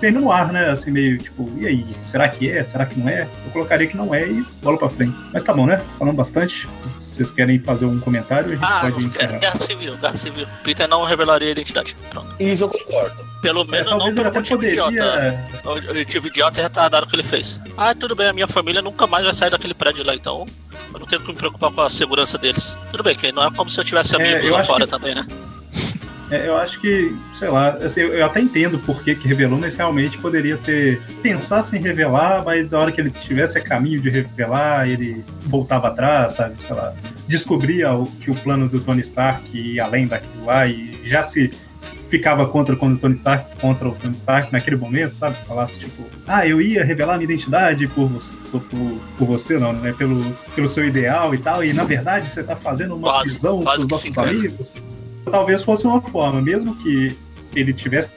termina 0.00 0.22
no 0.24 0.32
ar, 0.32 0.50
né? 0.50 0.70
Assim, 0.70 0.90
meio 0.90 1.18
tipo, 1.18 1.50
e 1.58 1.66
aí? 1.66 1.86
Será 2.10 2.26
que 2.30 2.50
é? 2.50 2.64
Será 2.64 2.86
que 2.86 2.98
não 2.98 3.06
é? 3.08 3.22
Eu 3.44 3.50
colocaria 3.52 3.86
que 3.86 3.94
não 3.96 4.14
é 4.14 4.26
e 4.26 4.42
bola 4.62 4.78
pra 4.78 4.88
frente. 4.88 5.14
Mas 5.30 5.42
tá 5.42 5.52
bom, 5.52 5.66
né? 5.66 5.82
Falando 5.98 6.16
bastante. 6.16 6.66
Se 6.98 7.16
vocês 7.16 7.32
querem 7.32 7.58
fazer 7.58 7.84
um 7.84 8.00
comentário, 8.00 8.52
a 8.52 8.54
gente 8.54 8.64
Ah, 8.64 8.80
pode 8.80 9.04
encerrar. 9.04 9.38
Guerra 9.38 9.60
Civil, 9.60 9.96
Guerra 9.98 10.16
Civil. 10.16 10.46
Peter 10.64 10.88
não 10.88 11.04
revelaria 11.04 11.48
a 11.48 11.50
identidade. 11.52 11.94
Pronto. 12.08 12.34
Isso 12.40 12.64
eu 12.64 12.68
concordo. 12.70 13.27
Pelo 13.40 13.62
É, 13.62 13.66
menos 13.66 13.86
não 13.90 13.98
talvez 13.98 14.16
ele 14.16 14.24
pelo 14.30 14.34
motivo 14.36 14.58
poderia. 14.60 14.88
idiota. 14.88 15.44
O 15.64 15.70
objetivo 15.90 16.26
idiota 16.26 16.58
e 16.60 16.62
retardado 16.62 17.06
que 17.06 17.14
ele 17.14 17.22
fez. 17.22 17.58
Ah, 17.76 17.94
tudo 17.94 18.16
bem, 18.16 18.26
a 18.28 18.32
minha 18.32 18.48
família 18.48 18.82
nunca 18.82 19.06
mais 19.06 19.24
vai 19.24 19.32
sair 19.34 19.50
daquele 19.50 19.74
prédio 19.74 20.04
lá, 20.04 20.14
então 20.14 20.44
eu 20.92 20.98
não 20.98 21.06
tenho 21.06 21.22
que 21.22 21.28
me 21.30 21.36
preocupar 21.36 21.70
com 21.70 21.80
a 21.80 21.88
segurança 21.90 22.36
deles. 22.36 22.74
Tudo 22.90 23.02
bem, 23.04 23.14
que 23.16 23.30
não 23.30 23.44
é 23.44 23.50
como 23.52 23.70
se 23.70 23.78
eu 23.78 23.84
tivesse 23.84 24.14
É, 24.16 24.18
amigos 24.18 24.44
eu 24.44 24.52
lá 24.54 24.64
fora 24.64 24.84
que- 24.84 24.90
também, 24.90 25.14
né? 25.14 25.26
É, 26.30 26.46
eu 26.46 26.58
acho 26.58 26.78
que, 26.78 27.16
sei 27.38 27.48
lá, 27.48 27.68
assim, 27.82 28.00
eu 28.02 28.26
até 28.26 28.38
entendo 28.40 28.78
por 28.80 29.02
que, 29.02 29.14
que 29.14 29.26
revelou, 29.26 29.58
mas 29.58 29.74
realmente 29.74 30.18
poderia 30.18 30.58
ter 30.58 31.00
pensasse 31.22 31.74
em 31.74 31.80
revelar, 31.80 32.44
mas 32.44 32.74
a 32.74 32.78
hora 32.78 32.92
que 32.92 33.00
ele 33.00 33.08
estivesse 33.08 33.56
a 33.56 33.62
caminho 33.62 33.98
de 34.02 34.10
revelar, 34.10 34.86
ele 34.86 35.24
voltava 35.46 35.88
atrás, 35.88 36.34
sabe? 36.34 36.60
Sei 36.62 36.76
lá, 36.76 36.92
descobria 37.26 37.94
o, 37.94 38.04
que 38.06 38.30
o 38.30 38.34
plano 38.34 38.68
do 38.68 38.78
Tony 38.78 39.00
Stark 39.00 39.42
ia 39.56 39.84
além 39.84 40.06
daquilo 40.06 40.44
lá 40.44 40.66
e 40.66 41.00
já 41.04 41.22
se 41.22 41.50
ficava 42.08 42.46
contra 42.46 42.74
o 42.74 42.96
Tony 42.96 43.14
Stark 43.14 43.56
contra 43.60 43.88
o 43.88 43.92
Tony 43.94 44.14
Stark 44.14 44.52
naquele 44.52 44.76
momento, 44.76 45.14
sabe? 45.14 45.36
Falasse 45.46 45.78
tipo, 45.78 46.04
ah, 46.26 46.46
eu 46.46 46.60
ia 46.60 46.84
revelar 46.84 47.18
minha 47.18 47.24
identidade 47.24 47.86
por 47.88 48.06
você, 48.08 48.32
por, 48.50 48.60
por- 48.62 49.00
por 49.18 49.26
você 49.26 49.58
não, 49.58 49.72
né? 49.72 49.92
Pelo, 49.96 50.20
pelo 50.54 50.68
seu 50.68 50.86
ideal 50.86 51.34
e 51.34 51.38
tal, 51.38 51.64
e 51.64 51.72
na 51.72 51.84
verdade 51.84 52.28
você 52.28 52.42
tá 52.42 52.56
fazendo 52.56 52.94
uma 52.96 53.08
Quase, 53.10 53.30
prisão 53.30 53.62
quase 53.62 53.86
que 53.86 53.90
nossos 53.92 54.18
amigos. 54.18 54.66
Talvez 55.30 55.62
fosse 55.62 55.86
uma 55.86 56.00
forma, 56.00 56.40
mesmo 56.40 56.74
que 56.76 57.14
ele 57.54 57.72
tivesse 57.72 58.08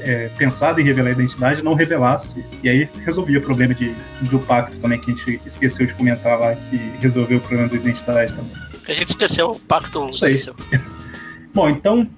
é, 0.00 0.28
pensado 0.36 0.80
em 0.80 0.84
revelar 0.84 1.10
a 1.10 1.12
identidade, 1.12 1.62
não 1.62 1.74
revelasse. 1.74 2.44
E 2.62 2.68
aí 2.68 2.88
resolvia 3.04 3.38
o 3.38 3.42
problema 3.42 3.72
de, 3.74 3.94
do 4.22 4.38
pacto 4.40 4.76
também, 4.78 5.00
que 5.00 5.10
a 5.10 5.14
gente 5.14 5.40
esqueceu 5.46 5.86
de 5.86 5.94
comentar 5.94 6.38
lá, 6.38 6.54
que 6.54 6.76
resolveu 7.00 7.38
o 7.38 7.40
problema 7.40 7.68
da 7.68 7.76
identidade 7.76 8.32
também. 8.32 8.52
A 8.88 8.92
gente 8.92 9.10
esqueceu, 9.10 9.50
o 9.52 9.58
pacto 9.60 10.10
esqueceu. 10.10 10.54
Bom, 11.54 11.68
então 11.68 12.08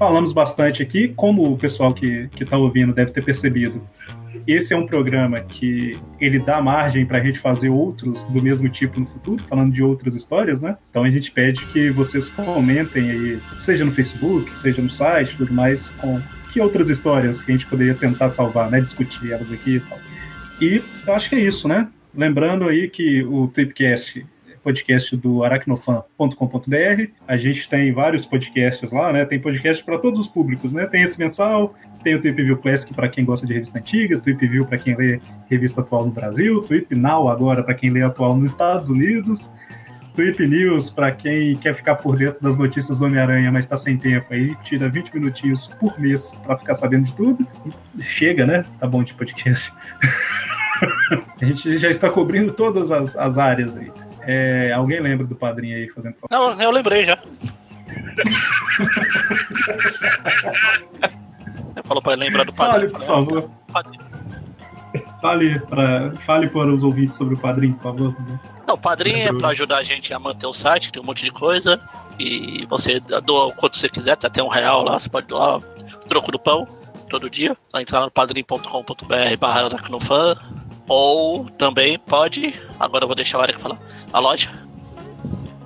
falamos 0.00 0.32
bastante 0.32 0.82
aqui, 0.82 1.08
como 1.08 1.42
o 1.42 1.58
pessoal 1.58 1.92
que 1.92 2.30
está 2.40 2.56
ouvindo 2.56 2.90
deve 2.94 3.12
ter 3.12 3.22
percebido. 3.22 3.86
Esse 4.46 4.72
é 4.72 4.76
um 4.76 4.86
programa 4.86 5.38
que 5.40 5.92
ele 6.18 6.38
dá 6.38 6.58
margem 6.62 7.04
para 7.04 7.18
a 7.18 7.22
gente 7.22 7.38
fazer 7.38 7.68
outros 7.68 8.24
do 8.28 8.42
mesmo 8.42 8.66
tipo 8.70 8.98
no 8.98 9.04
futuro, 9.04 9.42
falando 9.42 9.70
de 9.70 9.82
outras 9.82 10.14
histórias, 10.14 10.58
né? 10.58 10.78
Então 10.88 11.04
a 11.04 11.10
gente 11.10 11.30
pede 11.30 11.66
que 11.66 11.90
vocês 11.90 12.30
comentem 12.30 13.10
aí, 13.10 13.38
seja 13.58 13.84
no 13.84 13.92
Facebook, 13.92 14.50
seja 14.56 14.80
no 14.80 14.88
site, 14.88 15.36
tudo 15.36 15.52
mais, 15.52 15.90
com 15.90 16.18
que 16.50 16.62
outras 16.62 16.88
histórias 16.88 17.42
que 17.42 17.52
a 17.52 17.54
gente 17.54 17.66
poderia 17.66 17.94
tentar 17.94 18.30
salvar, 18.30 18.70
né? 18.70 18.80
Discutir 18.80 19.30
elas 19.30 19.52
aqui 19.52 19.76
e 19.76 19.80
tal. 19.80 19.98
E 20.62 20.82
eu 21.06 21.14
acho 21.14 21.28
que 21.28 21.34
é 21.34 21.40
isso, 21.40 21.68
né? 21.68 21.88
Lembrando 22.14 22.66
aí 22.66 22.88
que 22.88 23.22
o 23.24 23.48
Tripcast 23.48 24.24
podcast 24.62 25.16
do 25.16 25.42
aracnofan.com.br. 25.44 27.10
A 27.26 27.36
gente 27.36 27.68
tem 27.68 27.92
vários 27.92 28.24
podcasts 28.24 28.90
lá, 28.90 29.12
né? 29.12 29.24
Tem 29.24 29.40
podcast 29.40 29.84
para 29.84 29.98
todos 29.98 30.20
os 30.20 30.28
públicos, 30.28 30.72
né? 30.72 30.86
Tem 30.86 31.02
esse 31.02 31.18
mensal, 31.18 31.74
tem 32.02 32.14
o 32.14 32.20
Tweep 32.20 32.42
View 32.42 32.56
Classic 32.58 32.92
para 32.94 33.08
quem 33.08 33.24
gosta 33.24 33.46
de 33.46 33.54
revista 33.54 33.78
antiga, 33.78 34.18
Tweep 34.18 34.46
View 34.46 34.66
para 34.66 34.78
quem 34.78 34.94
lê 34.96 35.20
revista 35.48 35.80
atual 35.80 36.06
no 36.06 36.12
Brasil, 36.12 36.62
Tweep 36.62 36.94
Now 36.94 37.28
agora 37.28 37.62
para 37.62 37.74
quem 37.74 37.90
lê 37.90 38.02
atual 38.02 38.36
nos 38.36 38.50
Estados 38.50 38.88
Unidos. 38.88 39.50
Tweep 40.14 40.46
News 40.46 40.90
para 40.90 41.12
quem 41.12 41.56
quer 41.56 41.74
ficar 41.74 41.96
por 41.96 42.16
dentro 42.16 42.42
das 42.42 42.56
notícias 42.56 42.98
do 42.98 43.06
Homem-Aranha, 43.06 43.50
mas 43.52 43.64
está 43.64 43.76
sem 43.76 43.96
tempo 43.96 44.26
aí, 44.30 44.54
tira 44.64 44.88
20 44.88 45.14
minutinhos 45.14 45.68
por 45.78 45.98
mês 45.98 46.34
para 46.44 46.58
ficar 46.58 46.74
sabendo 46.74 47.06
de 47.06 47.14
tudo. 47.14 47.46
Chega, 48.00 48.44
né? 48.44 48.64
Tá 48.78 48.86
bom 48.86 49.02
de 49.02 49.14
podcast. 49.14 49.72
A 51.40 51.44
gente 51.44 51.78
já 51.78 51.90
está 51.90 52.08
cobrindo 52.08 52.52
todas 52.52 52.90
as, 52.90 53.16
as 53.16 53.36
áreas 53.36 53.76
aí. 53.76 53.90
É, 54.22 54.72
alguém 54.72 55.00
lembra 55.00 55.26
do 55.26 55.34
padrinho 55.34 55.76
aí 55.76 55.88
fazendo 55.88 56.14
Não, 56.30 56.60
eu 56.60 56.70
lembrei 56.70 57.04
já. 57.04 57.18
Falou 61.84 62.02
pra 62.02 62.12
ele 62.12 62.24
lembrar 62.24 62.44
do 62.44 62.52
Fale, 62.52 62.88
padrinho. 62.88 62.92
por 62.92 63.00
Eu 63.00 63.06
falei, 63.06 63.24
favor. 63.42 63.50
Fale 65.20 65.60
para, 65.60 66.12
fale 66.26 66.48
para 66.48 66.72
os 66.72 66.82
ouvintes 66.82 67.16
sobre 67.16 67.34
o 67.34 67.38
padrinho, 67.38 67.74
por 67.74 67.82
favor. 67.82 68.16
Não, 68.66 68.74
o 68.74 68.78
padrinho 68.78 69.28
é 69.28 69.32
pra 69.32 69.48
ajudar 69.48 69.78
a 69.78 69.82
gente 69.82 70.12
a 70.14 70.18
manter 70.18 70.46
o 70.46 70.52
site, 70.52 70.92
tem 70.92 71.02
um 71.02 71.06
monte 71.06 71.24
de 71.24 71.30
coisa. 71.30 71.80
E 72.18 72.66
você 72.66 73.00
doa 73.24 73.46
o 73.46 73.52
quanto 73.52 73.76
você 73.76 73.88
quiser, 73.88 74.12
até 74.12 74.28
tem 74.28 74.42
um 74.44 74.48
real 74.48 74.82
lá, 74.82 74.98
você 74.98 75.08
pode 75.08 75.26
doar 75.26 75.60
troco 76.08 76.30
do 76.32 76.38
pão 76.38 76.66
todo 77.08 77.30
dia. 77.30 77.56
Só 77.70 77.80
entrar 77.80 78.00
no 78.02 78.10
padrim.com.br 78.10 79.36
barra 79.38 79.64
aracnofan. 79.66 80.36
Ou 80.90 81.44
também 81.50 81.96
pode, 82.00 82.52
agora 82.78 83.04
eu 83.04 83.06
vou 83.06 83.14
deixar 83.14 83.38
o 83.38 83.44
Eric 83.44 83.60
falar, 83.60 83.78
a 84.12 84.18
loja. 84.18 84.50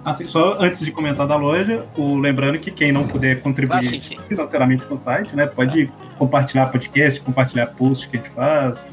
Assim, 0.05 0.29
só 0.29 0.55
antes 0.61 0.81
de 0.85 0.93
comentar 0.93 1.27
da 1.27 1.35
loja, 1.35 1.87
o, 1.97 2.15
lembrando 2.19 2.59
que 2.59 2.71
quem 2.71 2.93
não 2.93 3.09
puder 3.09 3.41
contribuir 3.41 3.79
Ah, 3.79 3.83
sim, 3.83 3.99
sim. 4.01 4.19
financeiramente 4.29 4.85
com 4.85 4.97
o 4.97 4.99
site, 4.99 5.35
né, 5.35 5.47
pode 5.47 5.91
compartilhar 6.19 6.67
podcast, 6.67 7.19
compartilhar 7.23 7.69
post 7.69 8.07
que 8.07 8.19
a 8.19 8.21
gente 8.21 8.31
faz, 8.35 8.87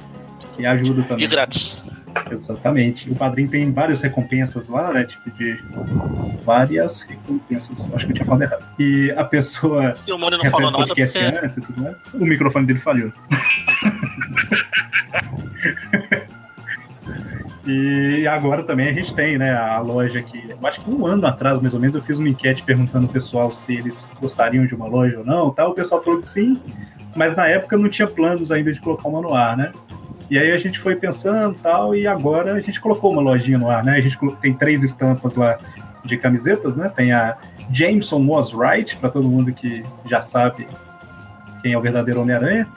que 0.55 0.65
ajuda 0.65 1.03
também. 1.03 1.17
De 1.17 1.27
grátis. 1.27 1.83
Exatamente. 2.31 3.09
O 3.09 3.15
padrinho 3.15 3.49
tem 3.49 3.71
várias 3.71 4.01
recompensas 4.01 4.67
lá, 4.69 4.91
né? 4.91 5.05
Tipo 5.05 5.31
de 5.31 5.57
várias 6.45 7.01
recompensas. 7.01 7.93
Acho 7.93 8.05
que 8.05 8.11
eu 8.11 8.15
tinha 8.15 8.25
falado 8.25 8.41
errado. 8.41 8.65
E 8.79 9.11
a 9.15 9.23
pessoa 9.23 9.95
Se 9.95 10.11
o 10.11 10.17
Mônio 10.17 10.37
não 10.37 10.51
falou 10.51 10.71
nada, 10.71 10.87
porque 10.87 11.03
antes 11.03 11.57
e 11.57 11.61
tudo 11.61 11.81
mais. 11.81 11.95
O 12.13 12.25
microfone 12.25 12.65
dele 12.65 12.79
falhou. 12.79 13.11
E 17.73 18.27
agora 18.27 18.63
também 18.63 18.89
a 18.89 18.93
gente 18.93 19.13
tem, 19.13 19.37
né, 19.37 19.53
a 19.53 19.79
loja 19.79 20.19
aqui. 20.19 20.43
Eu 20.49 20.67
acho 20.67 20.81
que 20.81 20.89
um 20.89 21.05
ano 21.05 21.25
atrás, 21.25 21.59
mais 21.61 21.73
ou 21.73 21.79
menos, 21.79 21.95
eu 21.95 22.01
fiz 22.01 22.19
uma 22.19 22.27
enquete 22.27 22.63
perguntando 22.63 23.05
ao 23.05 23.13
pessoal 23.13 23.53
se 23.53 23.75
eles 23.75 24.09
gostariam 24.19 24.65
de 24.65 24.75
uma 24.75 24.87
loja 24.87 25.19
ou 25.19 25.25
não. 25.25 25.51
Tal. 25.51 25.71
O 25.71 25.73
pessoal 25.73 26.03
falou 26.03 26.19
que 26.19 26.27
sim, 26.27 26.59
mas 27.15 27.35
na 27.35 27.47
época 27.47 27.77
não 27.77 27.87
tinha 27.87 28.07
planos 28.07 28.51
ainda 28.51 28.73
de 28.73 28.81
colocar 28.81 29.07
uma 29.07 29.21
no 29.21 29.33
ar, 29.33 29.55
né? 29.55 29.71
E 30.29 30.37
aí 30.37 30.51
a 30.51 30.57
gente 30.57 30.79
foi 30.79 30.95
pensando 30.95 31.55
tal, 31.61 31.95
e 31.95 32.07
agora 32.07 32.53
a 32.53 32.59
gente 32.61 32.79
colocou 32.79 33.11
uma 33.11 33.21
lojinha 33.21 33.57
no 33.57 33.69
ar, 33.69 33.83
né? 33.83 33.95
A 33.95 33.99
gente 33.99 34.17
tem 34.41 34.53
três 34.53 34.83
estampas 34.83 35.35
lá 35.35 35.57
de 36.03 36.17
camisetas, 36.17 36.75
né? 36.75 36.89
Tem 36.93 37.13
a 37.13 37.37
Jameson 37.71 38.25
Was 38.25 38.51
Right, 38.51 38.95
para 38.97 39.09
todo 39.09 39.27
mundo 39.27 39.53
que 39.53 39.83
já 40.05 40.21
sabe 40.21 40.67
quem 41.61 41.73
é 41.73 41.77
o 41.77 41.81
verdadeiro 41.81 42.21
Homem-Aranha. 42.21 42.67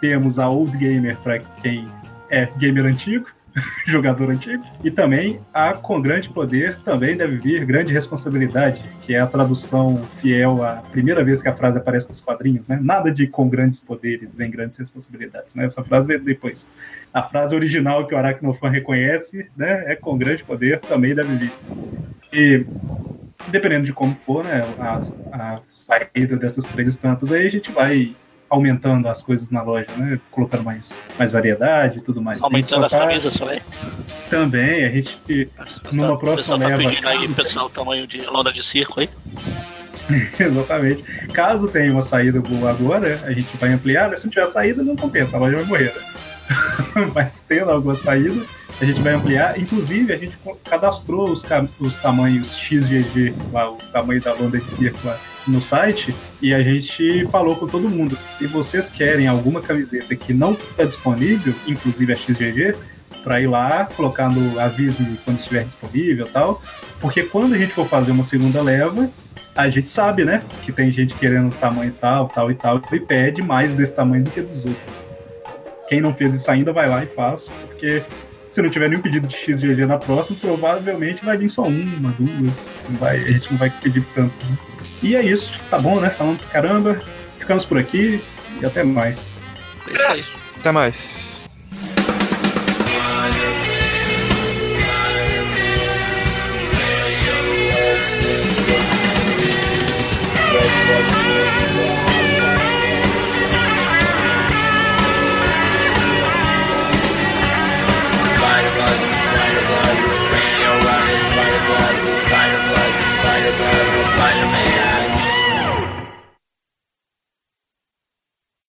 Temos 0.00 0.38
a 0.38 0.48
Old 0.48 0.76
Gamer 0.76 1.16
para 1.16 1.38
quem 1.62 1.88
é 2.30 2.46
gamer 2.58 2.86
antigo, 2.86 3.26
jogador 3.86 4.30
antigo. 4.30 4.62
E 4.84 4.90
também 4.90 5.40
a 5.52 5.72
Com 5.72 6.00
Grande 6.00 6.28
Poder 6.28 6.78
também 6.80 7.16
deve 7.16 7.36
vir 7.36 7.64
Grande 7.64 7.92
Responsabilidade, 7.92 8.82
que 9.02 9.14
é 9.14 9.20
a 9.20 9.26
tradução 9.26 10.02
fiel 10.20 10.64
à 10.64 10.76
primeira 10.90 11.24
vez 11.24 11.42
que 11.42 11.48
a 11.48 11.52
frase 11.52 11.78
aparece 11.78 12.08
nos 12.08 12.20
quadrinhos, 12.20 12.68
né? 12.68 12.78
Nada 12.80 13.10
de 13.10 13.26
com 13.26 13.48
grandes 13.48 13.80
poderes 13.80 14.34
vem 14.34 14.50
grandes 14.50 14.76
responsabilidades, 14.76 15.54
né? 15.54 15.64
Essa 15.64 15.82
frase 15.82 16.08
vem 16.08 16.18
depois. 16.18 16.68
A 17.12 17.22
frase 17.22 17.54
original 17.54 18.06
que 18.06 18.14
o 18.14 18.18
Aracnofan 18.18 18.70
reconhece, 18.70 19.48
né? 19.56 19.84
É 19.92 19.96
com 19.96 20.16
grande 20.18 20.44
poder 20.44 20.80
também 20.80 21.14
deve 21.14 21.34
vir. 21.36 21.52
E 22.32 22.66
dependendo 23.48 23.86
de 23.86 23.92
como 23.92 24.16
for, 24.26 24.44
né? 24.44 24.62
A, 24.78 25.00
a 25.32 25.60
saída 25.72 26.36
dessas 26.36 26.64
três 26.64 26.88
estampas 26.88 27.32
aí 27.32 27.46
a 27.46 27.50
gente 27.50 27.70
vai 27.70 28.14
aumentando 28.48 29.08
as 29.08 29.20
coisas 29.20 29.50
na 29.50 29.62
loja, 29.62 29.86
né? 29.96 30.18
Colocando 30.30 30.62
mais, 30.62 31.02
mais 31.18 31.32
variedade 31.32 31.98
e 31.98 32.00
tudo 32.00 32.20
mais. 32.22 32.40
aumentando 32.42 32.84
as 32.84 32.92
tá- 32.92 32.98
camisas 33.00 33.34
também. 33.34 33.60
Também, 34.30 34.84
a 34.84 34.88
gente 34.88 35.50
Numa 35.92 36.12
o 36.12 36.18
próxima 36.18 36.36
pessoal 36.36 36.58
tá 36.58 36.66
leva, 36.66 36.90
pedindo 36.90 37.08
aí, 37.08 37.28
pessoal, 37.28 37.70
tamanho 37.70 38.06
de 38.06 38.20
lona 38.26 38.52
de 38.52 38.62
circo 38.62 39.00
aí. 39.00 39.08
Exatamente. 40.38 41.02
Caso 41.32 41.68
tenha 41.68 41.92
uma 41.92 42.02
saída 42.02 42.40
boa 42.40 42.70
agora, 42.70 43.20
a 43.24 43.32
gente 43.32 43.56
vai 43.56 43.70
ampliar, 43.70 44.08
mas 44.08 44.20
se 44.20 44.26
não 44.26 44.32
tiver 44.32 44.46
saída, 44.46 44.82
não 44.82 44.96
compensa, 44.96 45.36
a 45.36 45.40
loja 45.40 45.56
vai 45.56 45.64
morrer. 45.64 45.94
Né? 45.94 46.02
mas 47.14 47.42
tendo 47.42 47.70
alguma 47.70 47.94
saída, 47.94 48.44
a 48.80 48.84
gente 48.84 49.00
vai 49.00 49.14
ampliar. 49.14 49.58
Inclusive, 49.58 50.12
a 50.12 50.16
gente 50.16 50.36
cadastrou 50.64 51.30
os, 51.30 51.44
os 51.80 51.96
tamanhos 51.96 52.56
XGG, 52.56 53.34
lá, 53.52 53.70
o 53.70 53.76
tamanho 53.92 54.20
da 54.20 54.32
lona 54.32 54.58
de 54.58 54.70
circo 54.70 54.98
lá, 55.04 55.18
no 55.46 55.62
site, 55.62 56.14
e 56.40 56.54
a 56.54 56.62
gente 56.62 57.26
falou 57.28 57.56
com 57.56 57.66
todo 57.66 57.88
mundo. 57.88 58.18
Se 58.38 58.46
vocês 58.46 58.90
querem 58.90 59.26
alguma 59.26 59.60
camiseta 59.60 60.14
que 60.14 60.32
não 60.32 60.52
está 60.52 60.84
disponível, 60.84 61.54
inclusive 61.66 62.12
a 62.12 62.16
XGG, 62.16 62.74
pra 63.26 63.40
ir 63.40 63.48
lá, 63.48 63.84
colocar 63.96 64.30
no 64.30 64.58
aviso 64.60 65.04
quando 65.24 65.38
estiver 65.38 65.64
disponível 65.64 66.26
tal. 66.26 66.62
Porque 67.00 67.24
quando 67.24 67.54
a 67.54 67.58
gente 67.58 67.72
for 67.72 67.86
fazer 67.86 68.12
uma 68.12 68.22
segunda 68.22 68.62
leva, 68.62 69.10
a 69.56 69.68
gente 69.68 69.88
sabe, 69.88 70.24
né? 70.24 70.42
Que 70.64 70.70
tem 70.70 70.92
gente 70.92 71.14
querendo 71.14 71.52
tamanho 71.56 71.92
tal, 72.00 72.28
tal 72.28 72.50
e 72.52 72.54
tal, 72.54 72.80
e 72.92 73.00
pede 73.00 73.42
mais 73.42 73.72
desse 73.74 73.92
tamanho 73.92 74.22
do 74.22 74.30
que 74.30 74.40
dos 74.40 74.64
outros. 74.64 74.94
Quem 75.88 76.00
não 76.00 76.14
fez 76.14 76.36
isso 76.36 76.50
ainda 76.50 76.72
vai 76.72 76.88
lá 76.88 77.02
e 77.02 77.06
faz, 77.06 77.48
porque 77.66 78.02
se 78.48 78.62
não 78.62 78.70
tiver 78.70 78.88
nenhum 78.88 79.02
pedido 79.02 79.26
de 79.26 79.36
XGG 79.36 79.86
na 79.86 79.98
próxima, 79.98 80.38
provavelmente 80.40 81.24
vai 81.24 81.36
vir 81.36 81.48
só 81.48 81.62
uma, 81.62 82.10
duas. 82.12 82.70
Não 82.88 82.96
vai, 82.98 83.20
a 83.20 83.30
gente 83.32 83.50
não 83.50 83.58
vai 83.58 83.70
pedir 83.70 84.04
tanto. 84.14 84.32
Né? 84.46 84.56
E 85.02 85.14
é 85.14 85.22
isso, 85.22 85.58
tá 85.70 85.78
bom, 85.78 86.00
né? 86.00 86.10
Falando 86.10 86.38
pra 86.38 86.48
caramba. 86.48 86.98
Ficamos 87.38 87.64
por 87.64 87.78
aqui 87.78 88.22
e 88.60 88.66
até 88.66 88.82
mais. 88.82 89.32
Até 90.58 90.72
mais. 90.72 91.36
Spider-Man. 114.16 114.75